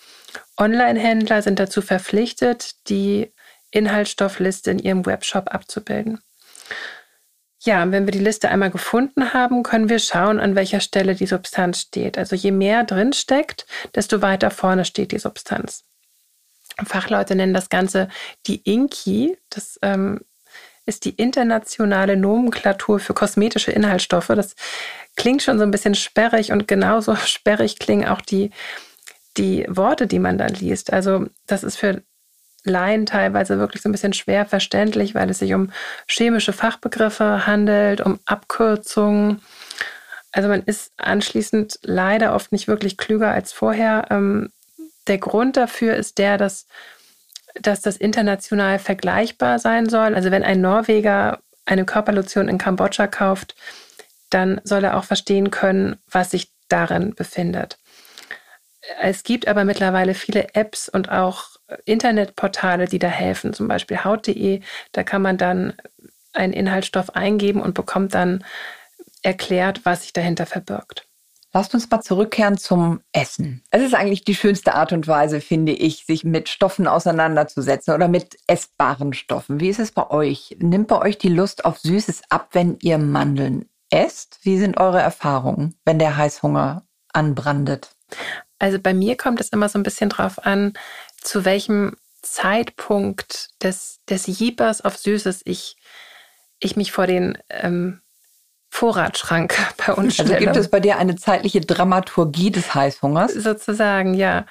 Online-Händler 0.58 1.42
sind 1.42 1.60
dazu 1.60 1.82
verpflichtet, 1.82 2.76
die 2.88 3.32
Inhaltsstoffliste 3.72 4.72
in 4.72 4.80
ihrem 4.80 5.06
Webshop 5.06 5.54
abzubilden. 5.54 6.20
Ja, 7.64 7.92
wenn 7.92 8.06
wir 8.06 8.12
die 8.12 8.20
Liste 8.20 8.50
einmal 8.50 8.72
gefunden 8.72 9.34
haben, 9.34 9.62
können 9.62 9.88
wir 9.88 10.00
schauen, 10.00 10.40
an 10.40 10.56
welcher 10.56 10.80
Stelle 10.80 11.14
die 11.14 11.28
Substanz 11.28 11.82
steht. 11.82 12.18
Also 12.18 12.36
je 12.36 12.52
mehr 12.52 12.84
drin 12.84 13.14
steckt, 13.14 13.68
desto 13.94 14.22
weiter 14.22 14.50
vorne 14.50 14.84
steht 14.84 15.12
die 15.12 15.20
Substanz. 15.20 15.84
Fachleute 16.84 17.36
nennen 17.36 17.54
das 17.54 17.70
Ganze 17.70 18.08
die 18.48 18.62
INKI. 18.64 19.38
Das 19.50 19.78
ähm, 19.84 20.22
ist 20.86 21.06
die 21.06 21.12
internationale 21.12 22.18
Nomenklatur 22.18 23.00
für 23.00 23.14
kosmetische 23.14 23.72
Inhaltsstoffe. 23.72 24.28
Das 24.28 24.56
klingt 25.16 25.44
schon 25.44 25.58
so 25.58 25.64
ein 25.64 25.72
bisschen 25.72 25.96
sperrig 25.96 26.52
und 26.52 26.68
genauso 26.68 27.16
sperrig 27.26 27.80
klingen 27.80 28.08
auch 28.08 28.22
die, 28.22 28.52
die 29.38 29.66
Worte, 29.70 30.08
die 30.08 30.20
man 30.20 30.38
dann 30.38 30.54
liest. 30.54 30.92
Also 30.92 31.28
das 31.48 31.64
ist 31.64 31.78
für 31.78 32.04
Laien 32.64 33.06
teilweise 33.06 33.58
wirklich 33.58 33.82
so 33.82 33.90
ein 33.90 33.92
bisschen 33.92 34.14
schwer 34.14 34.46
verständlich, 34.46 35.16
weil 35.16 35.30
es 35.30 35.40
sich 35.40 35.54
um 35.54 35.72
chemische 36.08 36.54
Fachbegriffe 36.54 37.48
handelt, 37.48 38.02
um 38.02 38.20
Abkürzungen. 38.26 39.42
Also 40.32 40.48
man 40.48 40.62
ist 40.64 40.92
anschließend 40.98 41.80
leider 41.82 42.36
oft 42.36 42.52
nicht 42.52 42.68
wirklich 42.68 42.98
klüger 42.98 43.32
als 43.32 43.52
vorher. 43.52 44.06
Ähm, 44.12 44.52
der 45.08 45.18
Grund 45.18 45.58
dafür 45.58 45.96
ist 45.96 46.20
der, 46.20 46.38
dass, 46.38 46.68
dass 47.60 47.82
das 47.82 47.98
international 47.98 48.80
vergleichbar 48.80 49.60
sein 49.60 49.90
soll. 49.90 50.16
Also 50.16 50.32
wenn 50.32 50.44
ein 50.44 50.62
Norweger 50.62 51.40
eine 51.66 51.86
Körperlotion 51.86 52.48
in 52.48 52.58
Kambodscha 52.58 53.08
kauft, 53.08 53.56
dann 54.30 54.62
soll 54.64 54.84
er 54.84 54.98
auch 54.98 55.04
verstehen 55.04 55.52
können, 55.52 55.98
was 56.10 56.32
sich 56.32 56.52
darin 56.70 57.14
befindet. 57.16 57.78
Es 59.00 59.24
gibt 59.24 59.48
aber 59.48 59.64
mittlerweile 59.66 60.14
viele 60.14 60.56
Apps 60.56 60.90
und 60.90 61.12
auch 61.12 61.50
Internetportale, 61.86 62.86
die 62.86 63.00
da 63.00 63.08
helfen, 63.08 63.54
zum 63.54 63.68
Beispiel 63.68 64.04
haut.de. 64.04 64.62
Da 64.92 65.04
kann 65.04 65.22
man 65.22 65.38
dann 65.38 65.74
einen 66.34 66.54
Inhaltsstoff 66.54 67.12
eingeben 67.12 67.62
und 67.62 67.74
bekommt 67.74 68.14
dann 68.14 68.44
erklärt, 69.22 69.82
was 69.86 70.04
sich 70.04 70.14
dahinter 70.14 70.46
verbirgt. 70.46 71.08
Lasst 71.54 71.74
uns 71.74 71.90
mal 71.90 72.02
zurückkehren 72.02 72.58
zum 72.58 73.02
Essen. 73.12 73.62
Es 73.72 73.82
ist 73.82 73.94
eigentlich 73.94 74.24
die 74.24 74.36
schönste 74.36 74.74
Art 74.74 74.94
und 74.94 75.08
Weise, 75.08 75.42
finde 75.42 75.74
ich, 75.74 76.06
sich 76.06 76.24
mit 76.24 76.48
Stoffen 76.48 76.88
auseinanderzusetzen 76.88 77.94
oder 77.94 78.08
mit 78.08 78.38
essbaren 78.48 79.14
Stoffen. 79.14 79.60
Wie 79.60 79.68
ist 79.68 79.80
es 79.80 79.92
bei 79.92 80.10
euch? 80.10 80.56
Nimmt 80.60 80.88
bei 80.88 81.00
euch 81.00 81.18
die 81.18 81.30
Lust 81.30 81.66
auf 81.66 81.78
Süßes 81.80 82.22
ab, 82.30 82.50
wenn 82.54 82.78
ihr 82.82 82.98
Mandeln 82.98 83.70
esst? 83.90 84.40
Wie 84.44 84.58
sind 84.58 84.78
eure 84.78 85.02
Erfahrungen, 85.02 85.76
wenn 85.84 86.00
der 86.00 86.16
Heißhunger 86.16 86.86
anbrandet? 87.12 87.96
Also 88.58 88.80
bei 88.80 88.94
mir 88.94 89.18
kommt 89.18 89.42
es 89.42 89.50
immer 89.50 89.68
so 89.68 89.78
ein 89.78 89.84
bisschen 89.84 90.10
drauf 90.10 90.46
an, 90.46 90.74
zu 91.18 91.44
welchem 91.44 91.98
Zeitpunkt 92.22 93.50
des, 93.62 94.00
des 94.10 94.28
Jeepers 94.28 94.82
auf 94.82 94.96
Süßes 94.96 95.42
ich, 95.44 95.76
ich 96.60 96.78
mich 96.78 96.94
vor 96.94 97.08
den 97.08 97.38
ähm, 97.50 98.02
Vorratsschrank 98.74 99.54
bei 99.86 99.94
uns 99.94 100.16
stelle. 100.16 100.36
Also 100.36 100.46
gibt 100.46 100.56
es 100.56 100.70
bei 100.70 100.80
dir 100.80 100.98
eine 100.98 101.16
zeitliche 101.18 101.62
Dramaturgie 101.62 102.52
des 102.52 102.74
Heißhungers? 102.74 103.34
Sozusagen, 103.34 104.16
ja. 104.16 104.46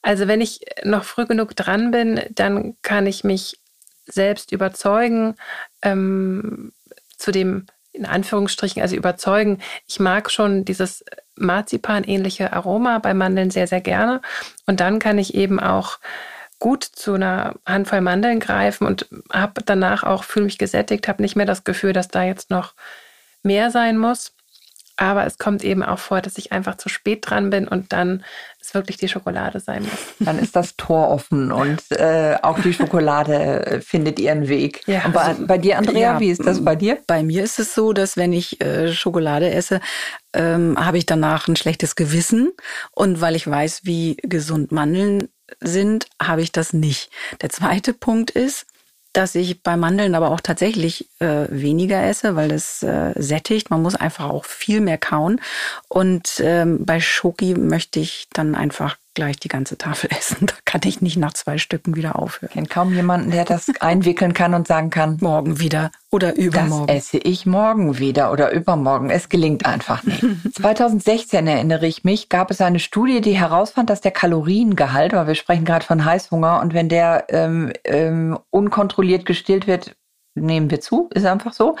Also 0.00 0.28
wenn 0.28 0.40
ich 0.40 0.60
noch 0.84 1.04
früh 1.04 1.26
genug 1.26 1.54
dran 1.56 1.90
bin, 1.90 2.22
dann 2.30 2.76
kann 2.82 3.06
ich 3.06 3.24
mich 3.24 3.58
selbst 4.06 4.52
überzeugen, 4.52 5.34
ähm, 5.82 6.72
zu 7.18 7.32
dem 7.32 7.66
in 7.92 8.06
Anführungsstrichen, 8.06 8.82
also 8.82 8.96
überzeugen. 8.96 9.60
Ich 9.86 10.00
mag 10.00 10.30
schon 10.30 10.64
dieses 10.64 11.04
Marzipan-ähnliche 11.36 12.52
Aroma 12.52 12.98
bei 12.98 13.14
Mandeln 13.14 13.50
sehr, 13.50 13.66
sehr 13.68 13.80
gerne. 13.80 14.20
Und 14.66 14.80
dann 14.80 14.98
kann 14.98 15.18
ich 15.18 15.34
eben 15.34 15.60
auch 15.60 15.98
gut 16.58 16.82
zu 16.84 17.14
einer 17.14 17.54
Handvoll 17.66 18.00
Mandeln 18.00 18.40
greifen 18.40 18.86
und 18.86 19.08
habe 19.32 19.62
danach 19.64 20.02
auch, 20.02 20.24
fühle 20.24 20.46
mich 20.46 20.58
gesättigt, 20.58 21.06
habe 21.06 21.22
nicht 21.22 21.36
mehr 21.36 21.46
das 21.46 21.62
Gefühl, 21.62 21.92
dass 21.92 22.08
da 22.08 22.24
jetzt 22.24 22.50
noch 22.50 22.74
mehr 23.44 23.70
sein 23.70 23.98
muss. 23.98 24.32
Aber 24.96 25.26
es 25.26 25.38
kommt 25.38 25.64
eben 25.64 25.82
auch 25.82 25.98
vor, 25.98 26.20
dass 26.20 26.38
ich 26.38 26.52
einfach 26.52 26.76
zu 26.76 26.88
spät 26.88 27.28
dran 27.28 27.50
bin 27.50 27.66
und 27.66 27.92
dann 27.92 28.22
es 28.60 28.74
wirklich 28.74 28.96
die 28.96 29.08
Schokolade 29.08 29.58
sein 29.58 29.82
muss. 29.82 30.14
Dann 30.20 30.38
ist 30.38 30.54
das 30.54 30.76
Tor 30.76 31.08
offen 31.08 31.50
und 31.50 31.82
äh, 31.90 32.36
auch 32.42 32.60
die 32.60 32.72
Schokolade 32.72 33.66
äh, 33.66 33.80
findet 33.80 34.20
ihren 34.20 34.46
Weg. 34.48 34.82
Ja, 34.86 35.04
und 35.04 35.12
bei, 35.12 35.20
also, 35.20 35.46
bei, 35.46 35.58
dir, 35.58 35.78
Andrea, 35.78 36.12
ja, 36.12 36.20
wie 36.20 36.30
ist 36.30 36.46
das 36.46 36.64
bei 36.64 36.76
dir? 36.76 36.98
Bei 37.08 37.24
mir 37.24 37.42
ist 37.42 37.58
es 37.58 37.74
so, 37.74 37.92
dass 37.92 38.16
wenn 38.16 38.32
ich 38.32 38.60
äh, 38.60 38.92
Schokolade 38.92 39.50
esse, 39.50 39.80
ähm, 40.32 40.76
habe 40.78 40.98
ich 40.98 41.06
danach 41.06 41.48
ein 41.48 41.56
schlechtes 41.56 41.96
Gewissen. 41.96 42.52
Und 42.92 43.20
weil 43.20 43.34
ich 43.34 43.48
weiß, 43.48 43.80
wie 43.82 44.16
gesund 44.22 44.70
Mandeln 44.70 45.28
sind, 45.60 46.06
habe 46.22 46.42
ich 46.42 46.52
das 46.52 46.72
nicht. 46.72 47.10
Der 47.42 47.50
zweite 47.50 47.94
Punkt 47.94 48.30
ist, 48.30 48.66
dass 49.16 49.34
ich 49.34 49.62
bei 49.62 49.76
Mandeln 49.76 50.14
aber 50.14 50.30
auch 50.30 50.40
tatsächlich 50.40 51.08
äh, 51.20 51.46
weniger 51.48 52.02
esse, 52.02 52.36
weil 52.36 52.50
es 52.50 52.82
äh, 52.82 53.12
sättigt. 53.16 53.70
Man 53.70 53.82
muss 53.82 53.94
einfach 53.94 54.28
auch 54.28 54.44
viel 54.44 54.80
mehr 54.80 54.98
kauen. 54.98 55.40
Und 55.88 56.40
ähm, 56.40 56.84
bei 56.84 57.00
Schoki 57.00 57.54
möchte 57.54 58.00
ich 58.00 58.28
dann 58.32 58.54
einfach 58.54 58.96
gleich 59.14 59.38
die 59.38 59.48
ganze 59.48 59.78
Tafel 59.78 60.10
essen. 60.18 60.46
Da 60.46 60.54
kann 60.64 60.82
ich 60.84 61.00
nicht 61.00 61.16
nach 61.16 61.32
zwei 61.32 61.58
Stücken 61.58 61.96
wieder 61.96 62.18
aufhören. 62.18 62.48
Ich 62.48 62.54
kenne 62.54 62.66
kaum 62.66 62.92
jemanden, 62.92 63.30
der 63.30 63.44
das 63.44 63.70
einwickeln 63.80 64.34
kann 64.34 64.54
und 64.54 64.66
sagen 64.66 64.90
kann, 64.90 65.18
morgen 65.20 65.58
wieder 65.60 65.90
oder 66.10 66.36
übermorgen. 66.36 66.86
Das 66.88 66.96
esse 66.96 67.18
ich 67.18 67.46
morgen 67.46 67.98
wieder 67.98 68.32
oder 68.32 68.52
übermorgen. 68.52 69.10
Es 69.10 69.28
gelingt 69.28 69.66
einfach 69.66 70.02
nicht. 70.02 70.22
2016 70.56 71.46
erinnere 71.46 71.86
ich 71.86 72.04
mich, 72.04 72.28
gab 72.28 72.50
es 72.50 72.60
eine 72.60 72.78
Studie, 72.78 73.20
die 73.20 73.38
herausfand, 73.38 73.90
dass 73.90 74.00
der 74.00 74.12
Kaloriengehalt, 74.12 75.12
weil 75.12 75.26
wir 75.26 75.34
sprechen 75.34 75.64
gerade 75.64 75.84
von 75.84 76.04
Heißhunger 76.04 76.60
und 76.60 76.74
wenn 76.74 76.88
der 76.88 77.26
ähm, 77.28 77.72
ähm, 77.84 78.38
unkontrolliert 78.50 79.24
gestillt 79.26 79.66
wird, 79.66 79.96
nehmen 80.34 80.70
wir 80.70 80.80
zu, 80.80 81.08
ist 81.14 81.24
einfach 81.24 81.52
so 81.52 81.76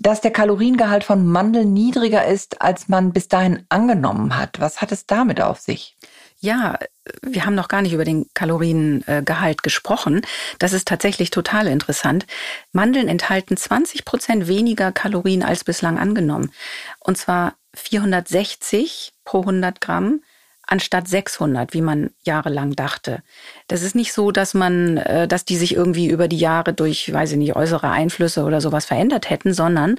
dass 0.00 0.22
der 0.22 0.30
Kaloriengehalt 0.30 1.04
von 1.04 1.26
Mandeln 1.26 1.74
niedriger 1.74 2.24
ist, 2.24 2.62
als 2.62 2.88
man 2.88 3.12
bis 3.12 3.28
dahin 3.28 3.66
angenommen 3.68 4.36
hat. 4.36 4.58
Was 4.58 4.80
hat 4.80 4.92
es 4.92 5.06
damit 5.06 5.42
auf 5.42 5.60
sich? 5.60 5.96
Ja, 6.42 6.78
wir 7.22 7.44
haben 7.44 7.54
noch 7.54 7.68
gar 7.68 7.82
nicht 7.82 7.92
über 7.92 8.04
den 8.04 8.26
Kaloriengehalt 8.32 9.62
gesprochen. 9.62 10.22
Das 10.58 10.72
ist 10.72 10.88
tatsächlich 10.88 11.30
total 11.30 11.66
interessant. 11.66 12.26
Mandeln 12.72 13.08
enthalten 13.08 13.58
20 13.58 14.06
Prozent 14.06 14.48
weniger 14.48 14.90
Kalorien 14.90 15.42
als 15.42 15.64
bislang 15.64 15.98
angenommen. 15.98 16.50
Und 16.98 17.18
zwar 17.18 17.56
460 17.74 19.12
pro 19.24 19.40
100 19.40 19.82
Gramm 19.82 20.22
anstatt 20.66 21.08
600, 21.08 21.74
wie 21.74 21.82
man 21.82 22.10
jahrelang 22.22 22.74
dachte. 22.74 23.22
Das 23.66 23.82
ist 23.82 23.94
nicht 23.94 24.12
so, 24.12 24.30
dass 24.30 24.54
man, 24.54 24.98
äh, 24.98 25.28
dass 25.28 25.44
die 25.44 25.56
sich 25.56 25.74
irgendwie 25.74 26.08
über 26.08 26.28
die 26.28 26.38
Jahre 26.38 26.72
durch, 26.72 27.12
weiß 27.12 27.32
ich 27.32 27.38
nicht, 27.38 27.56
äußere 27.56 27.90
Einflüsse 27.90 28.44
oder 28.44 28.60
sowas 28.60 28.86
verändert 28.86 29.28
hätten, 29.28 29.52
sondern 29.52 29.98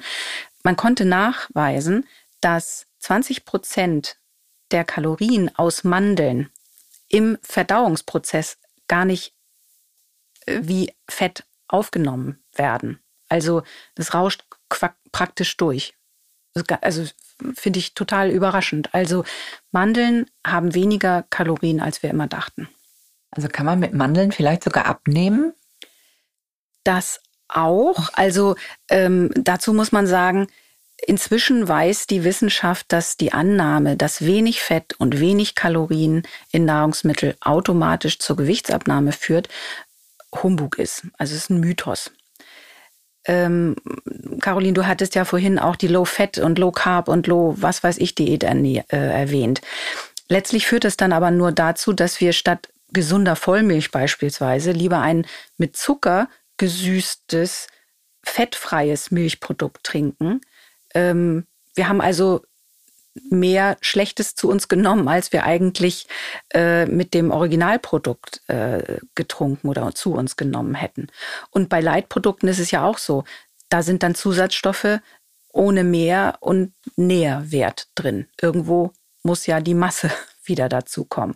man 0.63 0.77
konnte 0.77 1.05
nachweisen, 1.05 2.07
dass 2.39 2.87
20 2.99 3.45
Prozent 3.45 4.15
der 4.71 4.83
Kalorien 4.83 5.53
aus 5.55 5.83
Mandeln 5.83 6.49
im 7.07 7.37
Verdauungsprozess 7.41 8.57
gar 8.87 9.05
nicht 9.05 9.33
äh, 10.45 10.59
wie 10.63 10.93
Fett 11.07 11.45
aufgenommen 11.67 12.43
werden. 12.53 12.99
Also 13.29 13.63
das 13.95 14.13
rauscht 14.13 14.43
praktisch 15.11 15.55
durch. 15.57 15.93
Also 16.81 17.05
finde 17.53 17.79
ich 17.79 17.93
total 17.93 18.29
überraschend. 18.29 18.93
Also 18.93 19.23
Mandeln 19.71 20.29
haben 20.45 20.73
weniger 20.73 21.23
Kalorien, 21.29 21.79
als 21.79 22.03
wir 22.03 22.09
immer 22.09 22.27
dachten. 22.27 22.67
Also 23.31 23.47
kann 23.47 23.65
man 23.65 23.79
mit 23.79 23.93
Mandeln 23.93 24.33
vielleicht 24.33 24.63
sogar 24.63 24.85
abnehmen? 24.85 25.53
Das 26.83 27.21
auch. 27.47 28.09
Also 28.13 28.55
ähm, 28.89 29.31
dazu 29.35 29.73
muss 29.73 29.93
man 29.93 30.07
sagen, 30.07 30.47
Inzwischen 31.07 31.67
weiß 31.67 32.05
die 32.07 32.23
Wissenschaft, 32.23 32.85
dass 32.89 33.17
die 33.17 33.33
Annahme, 33.33 33.97
dass 33.97 34.25
wenig 34.25 34.61
Fett 34.61 34.93
und 34.99 35.19
wenig 35.19 35.55
Kalorien 35.55 36.23
in 36.51 36.65
Nahrungsmittel 36.65 37.35
automatisch 37.41 38.19
zur 38.19 38.35
Gewichtsabnahme 38.35 39.11
führt, 39.11 39.49
Humbug 40.43 40.77
ist. 40.77 41.07
Also 41.17 41.35
es 41.35 41.43
ist 41.43 41.49
ein 41.49 41.59
Mythos. 41.59 42.11
Ähm, 43.25 43.75
Caroline, 44.41 44.73
du 44.73 44.85
hattest 44.87 45.15
ja 45.15 45.25
vorhin 45.25 45.59
auch 45.59 45.75
die 45.75 45.87
Low 45.87 46.05
Fat 46.05 46.37
und 46.37 46.57
Low 46.57 46.71
Carb 46.71 47.07
und 47.07 47.27
Low 47.27 47.55
was 47.57 47.83
weiß 47.83 47.97
ich 47.97 48.15
Diät 48.15 48.43
äh, 48.43 48.83
erwähnt. 48.89 49.61
Letztlich 50.27 50.65
führt 50.65 50.85
es 50.85 50.97
dann 50.97 51.13
aber 51.13 51.29
nur 51.29 51.51
dazu, 51.51 51.93
dass 51.93 52.21
wir 52.21 52.33
statt 52.33 52.69
gesunder 52.93 53.35
Vollmilch 53.35 53.91
beispielsweise 53.91 54.71
lieber 54.71 54.99
ein 54.99 55.25
mit 55.57 55.75
Zucker 55.75 56.29
gesüßtes, 56.57 57.67
fettfreies 58.23 59.11
Milchprodukt 59.11 59.83
trinken, 59.83 60.41
ähm, 60.93 61.45
wir 61.75 61.87
haben 61.87 62.01
also 62.01 62.41
mehr 63.29 63.77
Schlechtes 63.81 64.35
zu 64.35 64.49
uns 64.49 64.67
genommen, 64.67 65.07
als 65.07 65.33
wir 65.33 65.43
eigentlich 65.43 66.07
äh, 66.53 66.85
mit 66.85 67.13
dem 67.13 67.31
Originalprodukt 67.31 68.41
äh, 68.47 68.99
getrunken 69.15 69.67
oder 69.67 69.93
zu 69.93 70.13
uns 70.13 70.37
genommen 70.37 70.75
hätten. 70.75 71.07
Und 71.49 71.69
bei 71.69 71.81
Leitprodukten 71.81 72.47
ist 72.47 72.59
es 72.59 72.71
ja 72.71 72.85
auch 72.85 72.97
so. 72.97 73.23
Da 73.69 73.83
sind 73.83 74.03
dann 74.03 74.15
Zusatzstoffe 74.15 74.99
ohne 75.53 75.83
Mehr 75.83 76.37
und 76.39 76.73
Nährwert 76.95 77.87
drin. 77.95 78.27
Irgendwo 78.41 78.91
muss 79.23 79.45
ja 79.45 79.59
die 79.59 79.73
Masse 79.73 80.09
wieder 80.43 80.69
dazu 80.69 81.03
kommen. 81.05 81.35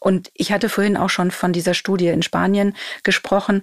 Und 0.00 0.30
ich 0.34 0.52
hatte 0.52 0.68
vorhin 0.68 0.96
auch 0.96 1.10
schon 1.10 1.30
von 1.30 1.52
dieser 1.52 1.74
Studie 1.74 2.08
in 2.08 2.22
Spanien 2.22 2.76
gesprochen. 3.02 3.62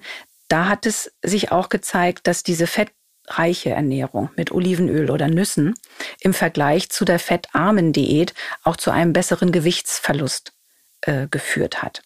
Da 0.50 0.68
hat 0.68 0.86
es 0.86 1.14
sich 1.24 1.52
auch 1.52 1.70
gezeigt, 1.70 2.28
dass 2.28 2.44
diese 2.44 2.68
Fett 2.68 2.92
reiche 3.28 3.72
Ernährung 3.72 4.30
mit 4.36 4.52
Olivenöl 4.52 5.12
oder 5.12 5.28
Nüssen 5.28 5.74
im 6.20 6.34
Vergleich 6.34 6.90
zu 6.90 7.06
der 7.06 7.20
fettarmen 7.20 7.94
Diät 7.94 8.34
auch 8.64 8.78
zu 8.78 8.92
einem 8.92 9.14
besseren 9.14 9.52
Gewichtsverlust 9.52 10.54
äh, 11.02 11.28
geführt 11.30 11.84
hat. 11.84 12.02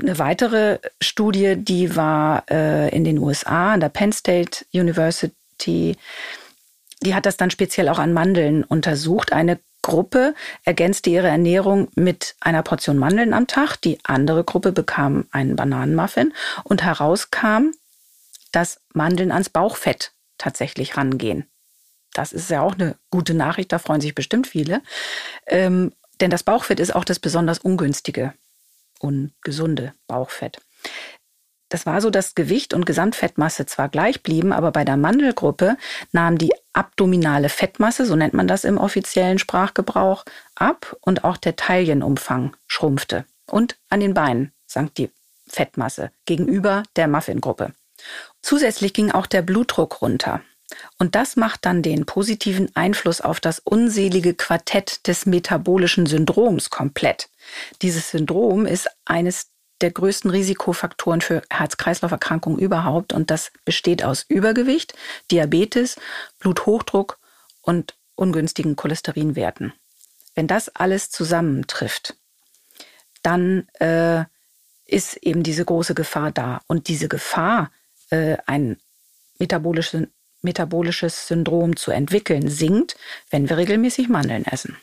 Eine 0.00 0.18
weitere 0.18 0.78
Studie, 1.00 1.56
die 1.56 1.96
war 1.96 2.44
äh, 2.50 2.88
in 2.94 3.04
den 3.04 3.18
USA, 3.18 3.72
an 3.72 3.80
der 3.80 3.88
Penn 3.88 4.12
State 4.12 4.64
University, 4.72 5.96
die 7.02 7.14
hat 7.14 7.26
das 7.26 7.36
dann 7.36 7.50
speziell 7.50 7.88
auch 7.88 7.98
an 7.98 8.12
Mandeln 8.12 8.64
untersucht. 8.64 9.32
Eine 9.32 9.58
Gruppe 9.82 10.34
ergänzte 10.64 11.10
ihre 11.10 11.26
Ernährung 11.26 11.88
mit 11.96 12.36
einer 12.40 12.62
Portion 12.62 12.96
Mandeln 12.96 13.34
am 13.34 13.48
Tag, 13.48 13.76
die 13.76 13.98
andere 14.04 14.44
Gruppe 14.44 14.70
bekam 14.70 15.26
einen 15.32 15.56
Bananenmuffin 15.56 16.32
und 16.62 16.84
herauskam, 16.84 17.72
dass 18.52 18.80
Mandeln 18.94 19.32
ans 19.32 19.50
Bauchfett 19.50 20.12
tatsächlich 20.38 20.96
rangehen. 20.96 21.46
Das 22.14 22.32
ist 22.32 22.50
ja 22.50 22.60
auch 22.60 22.74
eine 22.74 22.96
gute 23.10 23.34
Nachricht, 23.34 23.72
da 23.72 23.78
freuen 23.78 24.00
sich 24.00 24.14
bestimmt 24.14 24.46
viele. 24.46 24.82
Ähm, 25.46 25.92
denn 26.20 26.30
das 26.30 26.42
Bauchfett 26.42 26.78
ist 26.78 26.94
auch 26.94 27.04
das 27.04 27.18
besonders 27.18 27.58
ungünstige 27.58 28.34
und 29.00 29.32
gesunde 29.42 29.94
Bauchfett. 30.06 30.60
Das 31.68 31.86
war 31.86 32.02
so, 32.02 32.10
dass 32.10 32.34
Gewicht 32.34 32.74
und 32.74 32.84
Gesamtfettmasse 32.84 33.64
zwar 33.64 33.88
gleich 33.88 34.22
blieben, 34.22 34.52
aber 34.52 34.72
bei 34.72 34.84
der 34.84 34.98
Mandelgruppe 34.98 35.78
nahm 36.12 36.36
die 36.36 36.52
abdominale 36.74 37.48
Fettmasse, 37.48 38.04
so 38.04 38.14
nennt 38.14 38.34
man 38.34 38.46
das 38.46 38.64
im 38.64 38.76
offiziellen 38.76 39.38
Sprachgebrauch, 39.38 40.24
ab 40.54 40.94
und 41.00 41.24
auch 41.24 41.38
der 41.38 41.56
Taillenumfang 41.56 42.54
schrumpfte. 42.66 43.24
Und 43.46 43.78
an 43.88 44.00
den 44.00 44.12
Beinen 44.12 44.52
sank 44.66 44.94
die 44.96 45.10
Fettmasse 45.48 46.10
gegenüber 46.26 46.82
der 46.96 47.08
Muffin-Gruppe. 47.08 47.72
Zusätzlich 48.42 48.92
ging 48.92 49.10
auch 49.10 49.26
der 49.26 49.42
Blutdruck 49.42 50.02
runter. 50.02 50.42
Und 50.98 51.14
das 51.14 51.36
macht 51.36 51.64
dann 51.66 51.82
den 51.82 52.06
positiven 52.06 52.74
Einfluss 52.74 53.20
auf 53.20 53.40
das 53.40 53.58
unselige 53.58 54.34
Quartett 54.34 55.06
des 55.06 55.26
metabolischen 55.26 56.06
Syndroms 56.06 56.70
komplett. 56.70 57.28
Dieses 57.82 58.10
Syndrom 58.10 58.66
ist 58.66 58.88
eines 59.04 59.48
der 59.80 59.90
größten 59.90 60.30
Risikofaktoren 60.30 61.20
für 61.20 61.42
Herz-Kreislauf-Erkrankungen 61.50 62.58
überhaupt 62.58 63.12
und 63.12 63.30
das 63.30 63.50
besteht 63.64 64.04
aus 64.04 64.24
Übergewicht, 64.28 64.94
Diabetes, 65.30 65.96
Bluthochdruck 66.38 67.18
und 67.60 67.94
ungünstigen 68.14 68.76
Cholesterinwerten. 68.76 69.72
Wenn 70.34 70.46
das 70.46 70.68
alles 70.74 71.10
zusammentrifft, 71.10 72.14
dann 73.22 73.68
äh, 73.80 74.24
ist 74.86 75.16
eben 75.16 75.42
diese 75.42 75.64
große 75.64 75.94
Gefahr 75.94 76.30
da. 76.30 76.60
Und 76.66 76.88
diese 76.88 77.08
Gefahr 77.08 77.70
äh, 78.12 78.36
ein 78.46 78.76
metabolisches, 79.38 80.06
metabolisches 80.42 81.26
Syndrom 81.26 81.76
zu 81.76 81.90
entwickeln, 81.90 82.48
sinkt, 82.48 82.96
wenn 83.30 83.48
wir 83.48 83.56
regelmäßig 83.56 84.08
Mandeln 84.08 84.44
essen. 84.44 84.76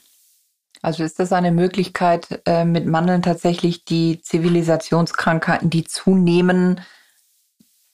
Also 0.81 1.03
ist 1.03 1.19
das 1.19 1.33
eine 1.33 1.51
Möglichkeit, 1.51 2.41
äh, 2.45 2.65
mit 2.65 2.85
Mandeln 2.85 3.21
tatsächlich 3.21 3.83
die 3.85 4.21
Zivilisationskrankheiten, 4.21 5.69
die 5.69 5.83
zunehmen, 5.83 6.81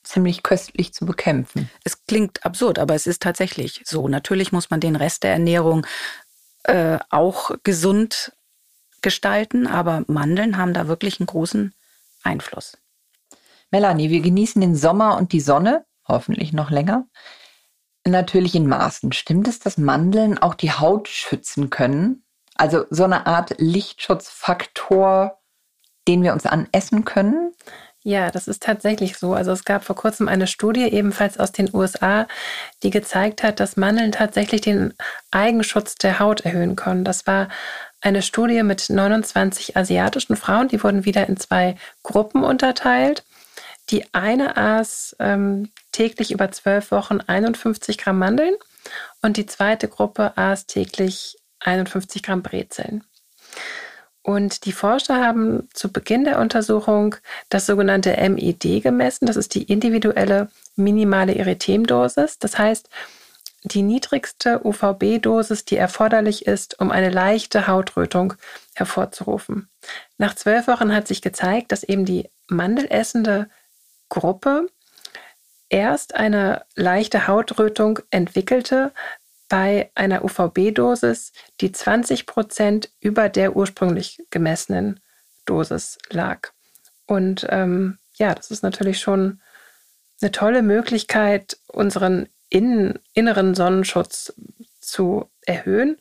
ziemlich 0.03 0.43
köstlich 0.43 0.93
zu 0.93 1.05
bekämpfen? 1.05 1.69
Es 1.83 2.05
klingt 2.05 2.45
absurd, 2.45 2.77
aber 2.77 2.93
es 2.93 3.07
ist 3.07 3.23
tatsächlich 3.23 3.81
so. 3.85 4.07
Natürlich 4.07 4.51
muss 4.51 4.69
man 4.69 4.79
den 4.79 4.95
Rest 4.95 5.23
der 5.23 5.33
Ernährung 5.33 5.87
äh, 6.63 6.99
auch 7.09 7.51
gesund 7.63 8.33
gestalten, 9.01 9.67
aber 9.67 10.03
Mandeln 10.07 10.57
haben 10.57 10.73
da 10.73 10.87
wirklich 10.87 11.19
einen 11.19 11.27
großen 11.27 11.73
Einfluss. 12.23 12.77
Melanie, 13.75 14.09
wir 14.09 14.21
genießen 14.21 14.61
den 14.61 14.73
Sommer 14.73 15.17
und 15.17 15.33
die 15.33 15.41
Sonne, 15.41 15.83
hoffentlich 16.07 16.53
noch 16.53 16.71
länger. 16.71 17.07
Natürlich 18.07 18.55
in 18.55 18.67
Maßen. 18.67 19.11
Stimmt 19.11 19.49
es, 19.49 19.59
dass 19.59 19.77
Mandeln 19.77 20.37
auch 20.37 20.53
die 20.53 20.71
Haut 20.71 21.09
schützen 21.09 21.69
können? 21.69 22.23
Also 22.55 22.85
so 22.89 23.03
eine 23.03 23.27
Art 23.27 23.55
Lichtschutzfaktor, 23.57 25.41
den 26.07 26.23
wir 26.23 26.31
uns 26.31 26.45
anessen 26.45 27.03
können? 27.03 27.51
Ja, 28.01 28.31
das 28.31 28.47
ist 28.47 28.63
tatsächlich 28.63 29.17
so. 29.17 29.33
Also 29.33 29.51
es 29.51 29.65
gab 29.65 29.83
vor 29.83 29.97
kurzem 29.97 30.29
eine 30.29 30.47
Studie 30.47 30.83
ebenfalls 30.83 31.37
aus 31.37 31.51
den 31.51 31.69
USA, 31.75 32.29
die 32.81 32.91
gezeigt 32.91 33.43
hat, 33.43 33.59
dass 33.59 33.75
Mandeln 33.75 34.13
tatsächlich 34.13 34.61
den 34.61 34.93
Eigenschutz 35.31 35.95
der 35.95 36.19
Haut 36.19 36.39
erhöhen 36.45 36.77
können. 36.77 37.03
Das 37.03 37.27
war 37.27 37.49
eine 37.99 38.21
Studie 38.21 38.63
mit 38.63 38.89
29 38.89 39.75
asiatischen 39.75 40.37
Frauen, 40.37 40.69
die 40.69 40.81
wurden 40.81 41.03
wieder 41.03 41.27
in 41.27 41.35
zwei 41.35 41.75
Gruppen 42.03 42.45
unterteilt. 42.45 43.25
Die 43.89 44.05
eine 44.13 44.57
aß 44.57 45.15
ähm, 45.19 45.71
täglich 45.91 46.31
über 46.31 46.51
zwölf 46.51 46.91
Wochen 46.91 47.19
51 47.25 47.97
Gramm 47.97 48.19
Mandeln 48.19 48.55
und 49.21 49.37
die 49.37 49.45
zweite 49.45 49.87
Gruppe 49.87 50.37
aß 50.37 50.65
täglich 50.65 51.37
51 51.59 52.23
Gramm 52.23 52.41
Brezeln. 52.41 53.03
Und 54.25 54.65
die 54.65 54.71
Forscher 54.71 55.23
haben 55.23 55.69
zu 55.71 55.91
Beginn 55.91 56.23
der 56.23 56.39
Untersuchung 56.39 57.15
das 57.49 57.67
sogenannte 57.67 58.17
MID 58.27 58.81
gemessen. 58.81 59.27
Das 59.27 59.35
ist 59.35 59.53
die 59.53 59.63
individuelle 59.63 60.49
minimale 60.75 61.35
Erythemdosis. 61.35 62.39
Das 62.39 62.57
heißt, 62.57 62.89
die 63.65 63.83
niedrigste 63.83 64.65
UVB-Dosis, 64.65 65.65
die 65.65 65.77
erforderlich 65.77 66.47
ist, 66.47 66.79
um 66.79 66.89
eine 66.89 67.11
leichte 67.11 67.67
Hautrötung 67.67 68.33
hervorzurufen. 68.73 69.69
Nach 70.17 70.35
zwölf 70.35 70.67
Wochen 70.67 70.93
hat 70.93 71.07
sich 71.07 71.21
gezeigt, 71.21 71.71
dass 71.71 71.83
eben 71.83 72.05
die 72.05 72.29
mandelessende 72.47 73.47
Gruppe 74.09 74.67
erst 75.69 76.15
eine 76.15 76.65
leichte 76.75 77.27
Hautrötung 77.27 77.99
entwickelte 78.11 78.93
bei 79.49 79.91
einer 79.95 80.23
UVB-Dosis, 80.23 81.31
die 81.61 81.71
20 81.71 82.25
Prozent 82.25 82.89
über 82.99 83.29
der 83.29 83.55
ursprünglich 83.55 84.21
gemessenen 84.29 84.99
Dosis 85.45 85.97
lag. 86.09 86.51
Und 87.05 87.45
ähm, 87.49 87.99
ja, 88.15 88.33
das 88.33 88.51
ist 88.51 88.63
natürlich 88.63 88.99
schon 88.99 89.41
eine 90.21 90.31
tolle 90.31 90.61
Möglichkeit, 90.61 91.57
unseren 91.67 92.27
innen, 92.49 92.99
inneren 93.13 93.53
Sonnenschutz 93.53 94.33
zu 94.79 95.29
erhöhen. 95.45 95.97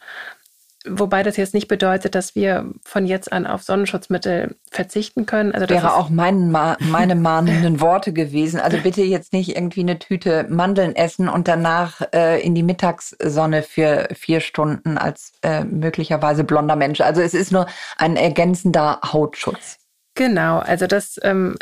Wobei 0.86 1.22
das 1.22 1.38
jetzt 1.38 1.54
nicht 1.54 1.68
bedeutet, 1.68 2.14
dass 2.14 2.34
wir 2.34 2.70
von 2.84 3.06
jetzt 3.06 3.32
an 3.32 3.46
auf 3.46 3.62
Sonnenschutzmittel 3.62 4.54
verzichten 4.70 5.24
können. 5.24 5.52
Also 5.52 5.66
das 5.66 5.82
wäre 5.82 5.94
auch 5.94 6.10
mein, 6.10 6.50
meine 6.50 7.14
mahnenden 7.14 7.80
Worte 7.80 8.12
gewesen. 8.12 8.60
Also 8.60 8.76
bitte 8.78 9.02
jetzt 9.02 9.32
nicht 9.32 9.56
irgendwie 9.56 9.80
eine 9.80 9.98
Tüte 9.98 10.46
Mandeln 10.50 10.94
essen 10.94 11.30
und 11.30 11.48
danach 11.48 12.02
äh, 12.12 12.40
in 12.42 12.54
die 12.54 12.62
Mittagssonne 12.62 13.62
für 13.62 14.08
vier 14.14 14.40
Stunden 14.40 14.98
als 14.98 15.32
äh, 15.42 15.64
möglicherweise 15.64 16.44
blonder 16.44 16.76
Mensch. 16.76 17.00
Also 17.00 17.22
es 17.22 17.32
ist 17.32 17.50
nur 17.50 17.66
ein 17.96 18.16
ergänzender 18.16 19.00
Hautschutz. 19.02 19.78
Genau, 20.14 20.58
also 20.58 20.86
das 20.86 21.18
ähm, 21.22 21.56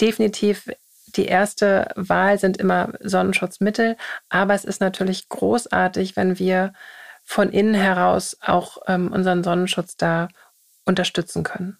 definitiv 0.00 0.68
die 1.16 1.26
erste 1.26 1.90
Wahl 1.96 2.38
sind 2.38 2.58
immer 2.58 2.92
Sonnenschutzmittel, 3.00 3.96
aber 4.28 4.54
es 4.54 4.64
ist 4.64 4.80
natürlich 4.80 5.28
großartig, 5.28 6.16
wenn 6.16 6.38
wir 6.38 6.72
von 7.28 7.50
innen 7.50 7.74
heraus 7.74 8.38
auch 8.40 8.78
ähm, 8.86 9.12
unseren 9.12 9.44
Sonnenschutz 9.44 9.98
da 9.98 10.28
unterstützen 10.86 11.42
können. 11.42 11.76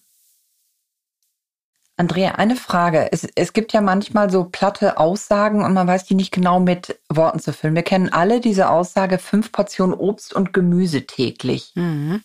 Andrea, 1.96 2.32
eine 2.32 2.54
Frage. 2.54 3.10
Es, 3.12 3.26
es 3.34 3.54
gibt 3.54 3.72
ja 3.72 3.80
manchmal 3.80 4.30
so 4.30 4.44
platte 4.44 4.98
Aussagen 4.98 5.64
und 5.64 5.72
man 5.72 5.86
weiß 5.86 6.04
die 6.04 6.14
nicht 6.14 6.32
genau 6.32 6.60
mit 6.60 7.00
Worten 7.08 7.40
zu 7.40 7.54
füllen. 7.54 7.74
Wir 7.74 7.82
kennen 7.82 8.12
alle 8.12 8.40
diese 8.40 8.68
Aussage, 8.68 9.16
fünf 9.16 9.50
Portionen 9.50 9.94
Obst 9.94 10.34
und 10.34 10.52
Gemüse 10.52 11.06
täglich. 11.06 11.72
Mhm. 11.74 12.22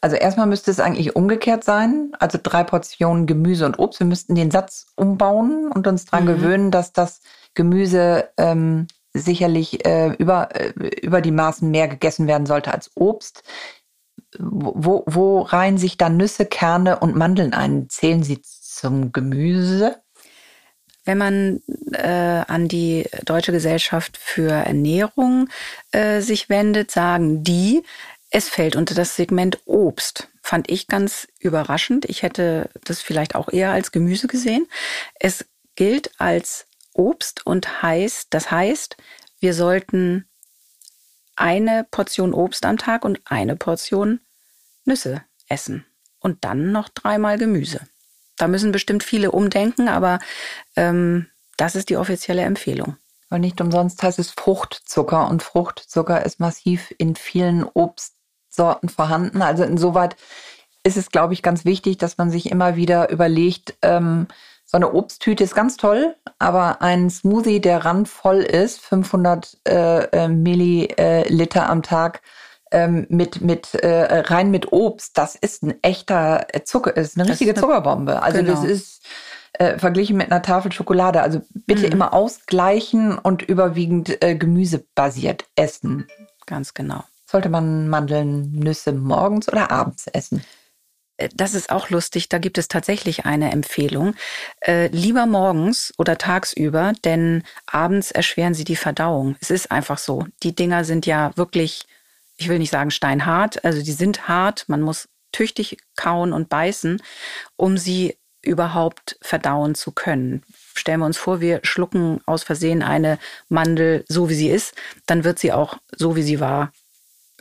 Also 0.00 0.16
erstmal 0.16 0.46
müsste 0.46 0.70
es 0.70 0.80
eigentlich 0.80 1.14
umgekehrt 1.14 1.62
sein. 1.62 2.12
Also 2.18 2.38
drei 2.42 2.64
Portionen 2.64 3.26
Gemüse 3.26 3.66
und 3.66 3.78
Obst. 3.78 4.00
Wir 4.00 4.06
müssten 4.06 4.34
den 4.34 4.50
Satz 4.50 4.86
umbauen 4.96 5.70
und 5.70 5.86
uns 5.86 6.06
daran 6.06 6.24
mhm. 6.24 6.28
gewöhnen, 6.28 6.70
dass 6.70 6.94
das 6.94 7.20
Gemüse 7.52 8.30
ähm, 8.38 8.86
sicherlich 9.14 9.86
äh, 9.86 10.12
über, 10.18 10.54
äh, 10.54 10.72
über 11.00 11.20
die 11.20 11.30
Maßen 11.30 11.70
mehr 11.70 11.88
gegessen 11.88 12.26
werden 12.26 12.46
sollte 12.46 12.74
als 12.74 12.90
Obst. 12.94 13.42
Wo, 14.38 15.04
wo 15.06 15.40
reihen 15.40 15.78
sich 15.78 15.96
dann 15.96 16.16
Nüsse, 16.16 16.44
Kerne 16.44 16.98
und 16.98 17.16
Mandeln 17.16 17.54
ein? 17.54 17.88
Zählen 17.88 18.24
sie 18.24 18.42
zum 18.42 19.12
Gemüse? 19.12 20.02
Wenn 21.04 21.18
man 21.18 21.62
äh, 21.92 22.42
an 22.48 22.66
die 22.66 23.06
Deutsche 23.24 23.52
Gesellschaft 23.52 24.16
für 24.16 24.50
Ernährung 24.50 25.48
äh, 25.92 26.20
sich 26.20 26.48
wendet, 26.48 26.90
sagen 26.90 27.44
die, 27.44 27.82
es 28.30 28.48
fällt 28.48 28.74
unter 28.74 28.94
das 28.94 29.14
Segment 29.14 29.60
Obst. 29.64 30.28
Fand 30.42 30.68
ich 30.68 30.88
ganz 30.88 31.28
überraschend. 31.38 32.04
Ich 32.06 32.22
hätte 32.22 32.68
das 32.84 33.00
vielleicht 33.00 33.36
auch 33.36 33.48
eher 33.48 33.70
als 33.70 33.92
Gemüse 33.92 34.26
gesehen. 34.26 34.66
Es 35.20 35.46
gilt 35.76 36.10
als 36.18 36.66
Obst 36.94 37.46
und 37.46 37.82
heißt, 37.82 38.28
das 38.30 38.50
heißt, 38.50 38.96
wir 39.40 39.52
sollten 39.52 40.26
eine 41.36 41.86
Portion 41.90 42.32
Obst 42.32 42.64
am 42.64 42.78
Tag 42.78 43.04
und 43.04 43.20
eine 43.26 43.56
Portion 43.56 44.20
Nüsse 44.84 45.22
essen 45.48 45.84
und 46.20 46.44
dann 46.44 46.72
noch 46.72 46.88
dreimal 46.88 47.38
Gemüse. 47.38 47.80
Da 48.36 48.48
müssen 48.48 48.72
bestimmt 48.72 49.02
viele 49.02 49.30
umdenken, 49.30 49.88
aber 49.88 50.18
ähm, 50.76 51.26
das 51.56 51.76
ist 51.76 51.90
die 51.90 51.96
offizielle 51.96 52.42
Empfehlung. 52.42 52.96
Weil 53.28 53.40
nicht 53.40 53.60
umsonst 53.60 54.02
heißt 54.02 54.18
es 54.18 54.30
Fruchtzucker 54.30 55.28
und 55.28 55.42
Fruchtzucker 55.42 56.24
ist 56.24 56.40
massiv 56.40 56.92
in 56.98 57.16
vielen 57.16 57.64
Obstsorten 57.64 58.88
vorhanden. 58.88 59.42
Also 59.42 59.64
insoweit 59.64 60.16
ist 60.82 60.96
es, 60.96 61.10
glaube 61.10 61.32
ich, 61.32 61.42
ganz 61.42 61.64
wichtig, 61.64 61.98
dass 61.98 62.18
man 62.18 62.30
sich 62.30 62.50
immer 62.50 62.76
wieder 62.76 63.10
überlegt, 63.10 63.74
ähm, 63.82 64.28
so 64.74 64.76
eine 64.76 64.92
Obsttüte 64.92 65.44
ist 65.44 65.54
ganz 65.54 65.76
toll, 65.76 66.16
aber 66.40 66.82
ein 66.82 67.08
Smoothie, 67.08 67.60
der 67.60 67.84
randvoll 67.84 68.38
ist, 68.38 68.80
500 68.80 69.56
äh, 69.68 70.04
äh, 70.06 70.28
Milliliter 70.28 71.70
am 71.70 71.84
Tag, 71.84 72.22
ähm, 72.72 73.06
mit, 73.08 73.40
mit 73.40 73.74
äh, 73.74 74.22
rein 74.22 74.50
mit 74.50 74.72
Obst, 74.72 75.16
das 75.16 75.36
ist 75.36 75.62
ein 75.62 75.74
echter 75.82 76.48
Zucker, 76.64 76.96
ist 76.96 77.16
eine 77.16 77.28
richtige 77.28 77.52
ist 77.52 77.58
eine, 77.58 77.62
Zuckerbombe. 77.62 78.20
Also 78.20 78.38
genau. 78.38 78.50
das 78.50 78.64
ist 78.64 79.02
äh, 79.52 79.78
verglichen 79.78 80.16
mit 80.16 80.32
einer 80.32 80.42
Tafel 80.42 80.72
Schokolade. 80.72 81.22
Also 81.22 81.42
bitte 81.52 81.86
mhm. 81.86 81.92
immer 81.92 82.12
ausgleichen 82.12 83.16
und 83.16 83.42
überwiegend 83.42 84.24
äh, 84.24 84.34
gemüsebasiert 84.34 85.44
essen. 85.54 86.08
Ganz 86.46 86.74
genau. 86.74 87.04
Sollte 87.26 87.48
man 87.48 87.88
Mandeln, 87.88 88.50
Nüsse 88.50 88.90
morgens 88.90 89.48
oder 89.48 89.70
abends 89.70 90.08
essen? 90.08 90.42
Äh, 91.16 91.28
das 91.34 91.54
ist 91.54 91.70
auch 91.70 91.90
lustig, 91.90 92.28
da 92.28 92.38
gibt 92.38 92.58
es 92.58 92.68
tatsächlich 92.68 93.26
eine 93.26 93.52
Empfehlung. 93.52 94.14
Äh, 94.60 94.88
lieber 94.88 95.26
morgens 95.26 95.92
oder 95.98 96.18
tagsüber, 96.18 96.92
denn 97.04 97.42
abends 97.66 98.10
erschweren 98.10 98.54
sie 98.54 98.64
die 98.64 98.76
Verdauung. 98.76 99.36
Es 99.40 99.50
ist 99.50 99.70
einfach 99.70 99.98
so. 99.98 100.26
Die 100.42 100.54
Dinger 100.54 100.84
sind 100.84 101.06
ja 101.06 101.32
wirklich 101.36 101.86
ich 102.36 102.48
will 102.48 102.58
nicht 102.58 102.70
sagen 102.70 102.90
steinhart, 102.90 103.64
also 103.64 103.82
die 103.82 103.92
sind 103.92 104.28
hart, 104.28 104.68
man 104.68 104.80
muss 104.80 105.08
tüchtig 105.32 105.78
kauen 105.96 106.32
und 106.32 106.48
beißen, 106.48 107.02
um 107.56 107.76
sie 107.76 108.16
überhaupt 108.42 109.16
verdauen 109.22 109.74
zu 109.74 109.92
können. 109.92 110.42
Stellen 110.74 111.00
wir 111.00 111.06
uns 111.06 111.16
vor, 111.16 111.40
wir 111.40 111.60
schlucken 111.62 112.20
aus 112.26 112.42
Versehen 112.42 112.82
eine 112.82 113.18
Mandel 113.48 114.04
so 114.08 114.28
wie 114.28 114.34
sie 114.34 114.50
ist, 114.50 114.74
dann 115.06 115.24
wird 115.24 115.38
sie 115.38 115.52
auch 115.52 115.78
so 115.96 116.16
wie 116.16 116.22
sie 116.22 116.40
war 116.40 116.72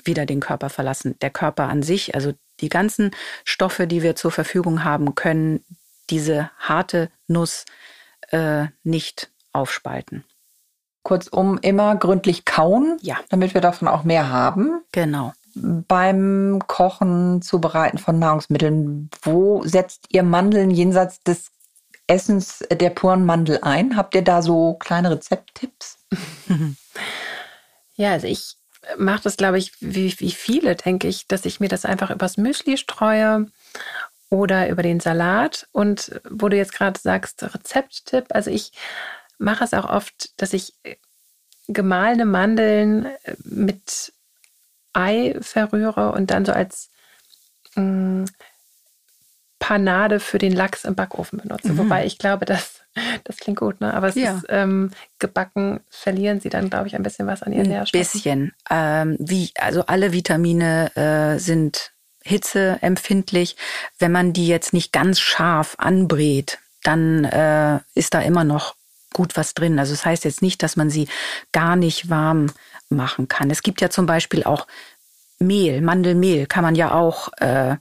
wieder 0.06 0.26
den 0.26 0.40
Körper 0.40 0.70
verlassen. 0.70 1.18
Der 1.22 1.30
Körper 1.30 1.70
an 1.70 1.82
sich, 1.82 2.14
also 2.16 2.34
die 2.64 2.70
ganzen 2.70 3.12
Stoffe, 3.44 3.86
die 3.86 4.02
wir 4.02 4.16
zur 4.16 4.32
Verfügung 4.32 4.84
haben, 4.84 5.14
können 5.14 5.64
diese 6.10 6.50
harte 6.58 7.12
Nuss 7.28 7.66
äh, 8.32 8.68
nicht 8.84 9.30
aufspalten. 9.52 10.24
Kurzum, 11.04 11.60
immer 11.62 11.96
gründlich 11.98 12.46
kauen, 12.46 12.98
ja. 13.02 13.18
damit 13.30 13.54
wir 13.54 13.62
davon 13.62 13.88
auch 13.88 14.04
mehr 14.04 14.30
haben. 14.30 14.82
Genau. 14.94 15.34
Beim 15.54 16.62
Kochen, 16.66 17.42
Zubereiten 17.42 17.98
von 17.98 18.18
Nahrungsmitteln, 18.18 19.10
wo 19.22 19.64
setzt 19.66 20.06
ihr 20.10 20.24
Mandeln 20.24 20.72
jenseits 20.72 21.20
des 21.20 21.52
Essens 22.08 22.64
der 22.72 22.90
puren 22.90 23.26
Mandel 23.26 23.60
ein? 23.62 23.96
Habt 23.96 24.16
ihr 24.16 24.24
da 24.24 24.42
so 24.42 24.76
kleine 24.76 25.12
Rezepttipps? 25.12 25.98
ja, 27.96 28.12
also 28.12 28.28
ich 28.28 28.56
mache 28.98 29.24
das, 29.24 29.38
glaube 29.38 29.58
ich, 29.58 29.72
wie, 29.80 30.18
wie 30.20 30.32
viele, 30.32 30.76
denke 30.76 31.08
ich, 31.08 31.28
dass 31.28 31.46
ich 31.46 31.60
mir 31.60 31.70
das 31.70 31.86
einfach 31.86 32.10
übers 32.12 32.38
Müsli 32.38 32.78
streue 32.78 33.48
oder 34.30 34.70
über 34.70 34.84
den 34.84 35.00
Salat. 35.00 35.68
Und 35.72 36.20
wo 36.30 36.50
du 36.50 36.58
jetzt 36.58 36.74
gerade 36.74 37.00
sagst, 37.00 37.44
Rezepttipp, 37.44 38.26
also 38.30 38.50
ich 38.50 38.72
mache 39.38 39.64
es 39.64 39.74
auch 39.74 39.90
oft, 39.90 40.40
dass 40.42 40.54
ich 40.54 40.74
äh, 40.84 40.96
gemahlene 41.68 42.26
Mandeln 42.26 43.06
äh, 43.06 43.36
mit 43.44 44.14
Ei 44.94 45.36
verrühre 45.42 46.12
und 46.12 46.30
dann 46.32 46.46
so 46.46 46.52
als 46.52 46.90
mh, 47.76 47.84
mm, 47.84 48.26
Panade 49.64 50.20
für 50.20 50.40
den 50.40 50.52
Lachs 50.52 50.84
im 50.84 50.94
Backofen 50.94 51.40
benutze. 51.40 51.72
Mhm. 51.72 51.78
Wobei 51.78 52.06
ich 52.06 52.18
glaube, 52.18 52.44
dass 52.44 52.82
das 53.24 53.38
klingt 53.38 53.60
gut, 53.60 53.80
ne? 53.80 53.94
Aber 53.94 54.10
es 54.10 54.16
ja. 54.16 54.36
ist 54.36 54.46
ähm, 54.50 54.92
gebacken, 55.20 55.80
verlieren 55.90 56.42
sie 56.42 56.50
dann, 56.50 56.70
glaube 56.70 56.88
ich, 56.88 56.96
ein 56.96 57.02
bisschen 57.02 57.28
was 57.28 57.44
an 57.44 57.54
ihren 57.54 57.70
Nährstoffen. 57.70 57.98
Ein 57.98 58.12
bisschen. 58.12 58.52
Ähm, 58.70 59.16
wie, 59.22 59.52
also 59.58 59.86
alle 59.86 60.12
Vitamine 60.12 60.94
äh, 60.98 61.40
sind 61.40 61.94
hitzeempfindlich. 62.26 63.56
Wenn 64.00 64.12
man 64.12 64.34
die 64.34 64.50
jetzt 64.50 64.74
nicht 64.74 64.92
ganz 64.92 65.22
scharf 65.22 65.76
anbrät, 65.78 66.60
dann 66.84 67.24
äh, 67.24 67.80
ist 67.96 68.14
da 68.14 68.20
immer 68.20 68.44
noch 68.44 68.76
gut 69.14 69.38
was 69.38 69.54
drin. 69.54 69.80
Also 69.80 69.94
das 69.94 70.06
heißt 70.06 70.26
jetzt 70.26 70.42
nicht, 70.42 70.62
dass 70.62 70.76
man 70.76 70.90
sie 70.90 71.08
gar 71.54 71.78
nicht 71.78 72.10
warm 72.10 72.48
machen 72.90 73.30
kann. 73.30 73.50
Es 73.50 73.64
gibt 73.64 73.80
ja 73.80 73.90
zum 73.90 74.08
Beispiel 74.08 74.44
auch 74.44 74.68
Mehl, 75.40 75.80
Mandelmehl 75.80 76.48
kann 76.48 76.66
man 76.66 76.76
ja 76.76 76.94
auch 76.94 77.30
äh, 77.38 77.78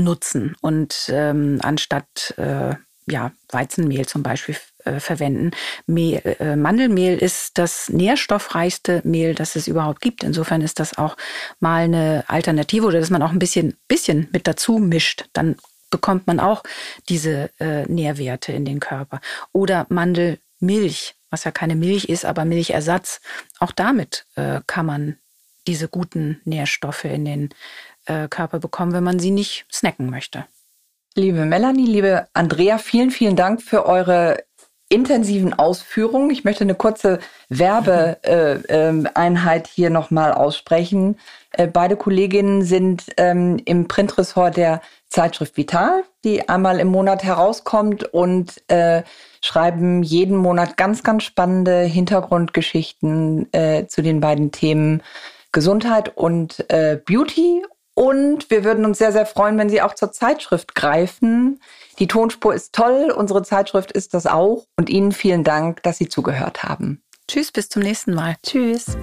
nutzen 0.00 0.56
und 0.60 1.10
ähm, 1.12 1.58
anstatt 1.62 2.34
äh, 2.36 2.74
ja, 3.06 3.32
Weizenmehl 3.48 4.06
zum 4.06 4.22
Beispiel 4.22 4.56
äh, 4.84 5.00
verwenden. 5.00 5.50
Mehl, 5.86 6.20
äh, 6.38 6.56
Mandelmehl 6.56 7.18
ist 7.18 7.58
das 7.58 7.88
nährstoffreichste 7.88 9.02
Mehl, 9.04 9.34
das 9.34 9.56
es 9.56 9.68
überhaupt 9.68 10.00
gibt. 10.00 10.22
Insofern 10.22 10.62
ist 10.62 10.78
das 10.78 10.96
auch 10.96 11.16
mal 11.58 11.84
eine 11.84 12.24
Alternative 12.28 12.86
oder 12.86 13.00
dass 13.00 13.10
man 13.10 13.22
auch 13.22 13.32
ein 13.32 13.38
bisschen, 13.38 13.76
bisschen 13.88 14.28
mit 14.32 14.46
dazu 14.46 14.78
mischt. 14.78 15.26
Dann 15.32 15.56
bekommt 15.90 16.26
man 16.26 16.40
auch 16.40 16.62
diese 17.08 17.50
äh, 17.58 17.84
Nährwerte 17.86 18.52
in 18.52 18.64
den 18.64 18.80
Körper. 18.80 19.20
Oder 19.52 19.86
Mandel 19.88 20.38
Milch, 20.60 21.14
was 21.30 21.44
ja 21.44 21.50
keine 21.50 21.74
Milch 21.74 22.04
ist, 22.04 22.24
aber 22.24 22.44
Milchersatz, 22.44 23.20
auch 23.58 23.72
damit 23.72 24.26
äh, 24.36 24.60
kann 24.66 24.86
man 24.86 25.16
diese 25.66 25.88
guten 25.88 26.40
Nährstoffe 26.44 27.04
in 27.04 27.24
den 27.24 27.44
äh, 27.44 27.54
Körper 28.28 28.58
bekommen, 28.58 28.92
wenn 28.92 29.04
man 29.04 29.18
sie 29.18 29.30
nicht 29.30 29.66
snacken 29.72 30.10
möchte. 30.10 30.46
Liebe 31.14 31.44
Melanie, 31.44 31.86
liebe 31.86 32.26
Andrea, 32.34 32.78
vielen, 32.78 33.10
vielen 33.10 33.36
Dank 33.36 33.62
für 33.62 33.86
eure 33.86 34.44
intensiven 34.90 35.54
Ausführungen. 35.54 36.30
Ich 36.30 36.44
möchte 36.44 36.64
eine 36.64 36.74
kurze 36.74 37.20
Werbeeinheit 37.48 39.66
äh, 39.66 39.70
äh, 39.70 39.72
hier 39.72 39.90
nochmal 39.90 40.32
aussprechen. 40.32 41.16
Äh, 41.52 41.68
beide 41.68 41.96
Kolleginnen 41.96 42.62
sind 42.62 43.04
ähm, 43.16 43.60
im 43.64 43.88
Printressort 43.88 44.56
der 44.56 44.82
Zeitschrift 45.08 45.56
Vital, 45.56 46.02
die 46.24 46.48
einmal 46.48 46.80
im 46.80 46.88
Monat 46.88 47.22
herauskommt 47.22 48.12
und 48.12 48.62
äh, 48.68 49.02
schreiben 49.40 50.02
jeden 50.02 50.36
Monat 50.36 50.76
ganz, 50.76 51.02
ganz 51.02 51.22
spannende 51.22 51.82
Hintergrundgeschichten 51.82 53.52
äh, 53.52 53.86
zu 53.86 54.02
den 54.02 54.20
beiden 54.20 54.52
Themen 54.52 55.02
Gesundheit 55.52 56.16
und 56.16 56.68
äh, 56.70 57.00
Beauty. 57.04 57.62
Und 58.00 58.48
wir 58.48 58.64
würden 58.64 58.86
uns 58.86 58.96
sehr, 58.96 59.12
sehr 59.12 59.26
freuen, 59.26 59.58
wenn 59.58 59.68
Sie 59.68 59.82
auch 59.82 59.94
zur 59.94 60.10
Zeitschrift 60.10 60.74
greifen. 60.74 61.60
Die 61.98 62.06
Tonspur 62.06 62.54
ist 62.54 62.74
toll, 62.74 63.12
unsere 63.14 63.42
Zeitschrift 63.42 63.92
ist 63.92 64.14
das 64.14 64.26
auch. 64.26 64.64
Und 64.78 64.88
Ihnen 64.88 65.12
vielen 65.12 65.44
Dank, 65.44 65.82
dass 65.82 65.98
Sie 65.98 66.08
zugehört 66.08 66.62
haben. 66.62 67.02
Tschüss, 67.28 67.52
bis 67.52 67.68
zum 67.68 67.82
nächsten 67.82 68.14
Mal. 68.14 68.36
Tschüss. 68.42 68.96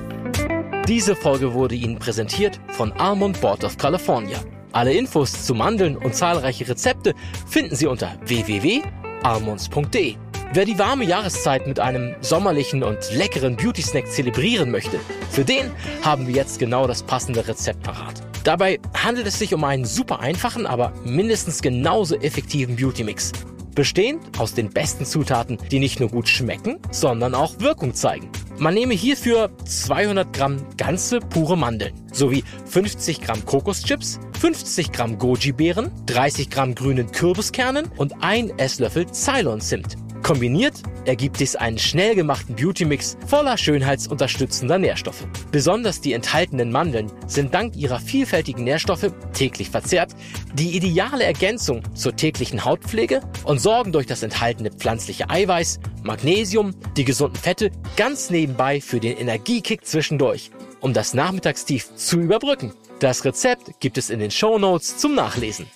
Diese 0.88 1.16
Folge 1.16 1.54
wurde 1.54 1.76
Ihnen 1.76 2.00
präsentiert 2.00 2.60
von 2.70 2.92
Almond 2.94 3.40
Board 3.40 3.64
of 3.64 3.78
California. 3.78 4.40
Alle 4.72 4.94
Infos 4.94 5.46
zu 5.46 5.54
Mandeln 5.54 5.96
und 5.96 6.16
zahlreiche 6.16 6.68
Rezepte 6.68 7.14
finden 7.46 7.76
Sie 7.76 7.86
unter 7.86 8.18
www.almonds.de. 8.26 10.16
Wer 10.54 10.66
die 10.66 10.80
warme 10.80 11.04
Jahreszeit 11.04 11.68
mit 11.68 11.80
einem 11.80 12.16
sommerlichen 12.22 12.82
und 12.82 12.98
leckeren 13.14 13.58
Beauty-Snack 13.58 14.08
zelebrieren 14.08 14.72
möchte, 14.72 15.00
für 15.30 15.46
den 15.46 15.70
haben 16.02 16.26
wir 16.26 16.34
jetzt 16.34 16.58
genau 16.58 16.88
das 16.88 17.04
passende 17.04 17.48
Rezept 17.48 17.84
parat. 17.84 18.24
Dabei 18.48 18.80
handelt 18.94 19.28
es 19.28 19.40
sich 19.40 19.54
um 19.54 19.66
einen 19.66 19.84
super 19.84 20.22
einfachen, 20.22 20.66
aber 20.66 20.94
mindestens 21.04 21.62
genauso 21.62 22.16
effektiven 22.16 22.78
Beauty-Mix. 22.78 23.34
bestehend 23.76 24.40
aus 24.40 24.54
den 24.54 24.70
besten 24.70 25.06
Zutaten, 25.06 25.58
die 25.70 25.80
nicht 25.80 26.00
nur 26.00 26.08
gut 26.10 26.30
schmecken, 26.30 26.80
sondern 26.90 27.36
auch 27.36 27.60
Wirkung 27.60 27.94
zeigen. 27.94 28.30
Man 28.58 28.74
nehme 28.74 28.94
hierfür 28.94 29.52
200 29.66 30.32
Gramm 30.32 30.66
ganze 30.78 31.20
pure 31.20 31.58
Mandeln 31.58 31.94
sowie 32.14 32.46
50 32.66 33.20
Gramm 33.22 33.46
Kokoschips, 33.46 34.20
50 34.40 34.94
Gramm 34.94 35.20
Goji-Beeren, 35.20 35.92
30 36.06 36.50
Gramm 36.50 36.74
grünen 36.74 37.12
Kürbiskernen 37.12 37.92
und 37.98 38.24
ein 38.24 38.58
Esslöffel 38.58 39.12
Ceylon-Zimt. 39.12 39.98
Kombiniert 40.28 40.84
ergibt 41.06 41.40
dies 41.40 41.56
einen 41.56 41.78
schnell 41.78 42.14
gemachten 42.14 42.54
Beauty-Mix 42.54 43.16
voller 43.28 43.58
schönheitsunterstützender 43.58 44.78
Nährstoffe. 44.78 45.26
Besonders 45.54 46.02
die 46.02 46.12
enthaltenen 46.12 46.70
Mandeln 46.70 47.10
sind 47.28 47.54
dank 47.54 47.78
ihrer 47.78 48.02
vielfältigen 48.02 48.66
Nährstoffe 48.66 49.10
täglich 49.32 49.70
verzehrt 49.70 50.14
die 50.54 50.76
ideale 50.76 51.24
Ergänzung 51.24 51.82
zur 51.96 52.14
täglichen 52.14 52.66
Hautpflege 52.66 53.22
und 53.46 53.62
sorgen 53.62 53.94
durch 53.94 54.06
das 54.06 54.22
enthaltene 54.22 54.70
pflanzliche 54.70 55.30
Eiweiß, 55.30 55.80
Magnesium, 56.04 56.76
die 56.98 57.06
gesunden 57.06 57.40
Fette 57.40 57.72
ganz 57.96 58.30
nebenbei 58.30 58.82
für 58.82 59.00
den 59.00 59.16
Energiekick 59.16 59.86
zwischendurch, 59.86 60.52
um 60.82 60.92
das 60.92 61.14
Nachmittagstief 61.14 61.96
zu 61.96 62.20
überbrücken. 62.20 62.74
Das 63.00 63.24
Rezept 63.24 63.80
gibt 63.80 63.98
es 63.98 64.10
in 64.10 64.20
den 64.20 64.32
Show 64.32 64.60
Notes 64.60 64.98
zum 64.98 65.16
Nachlesen. 65.16 65.68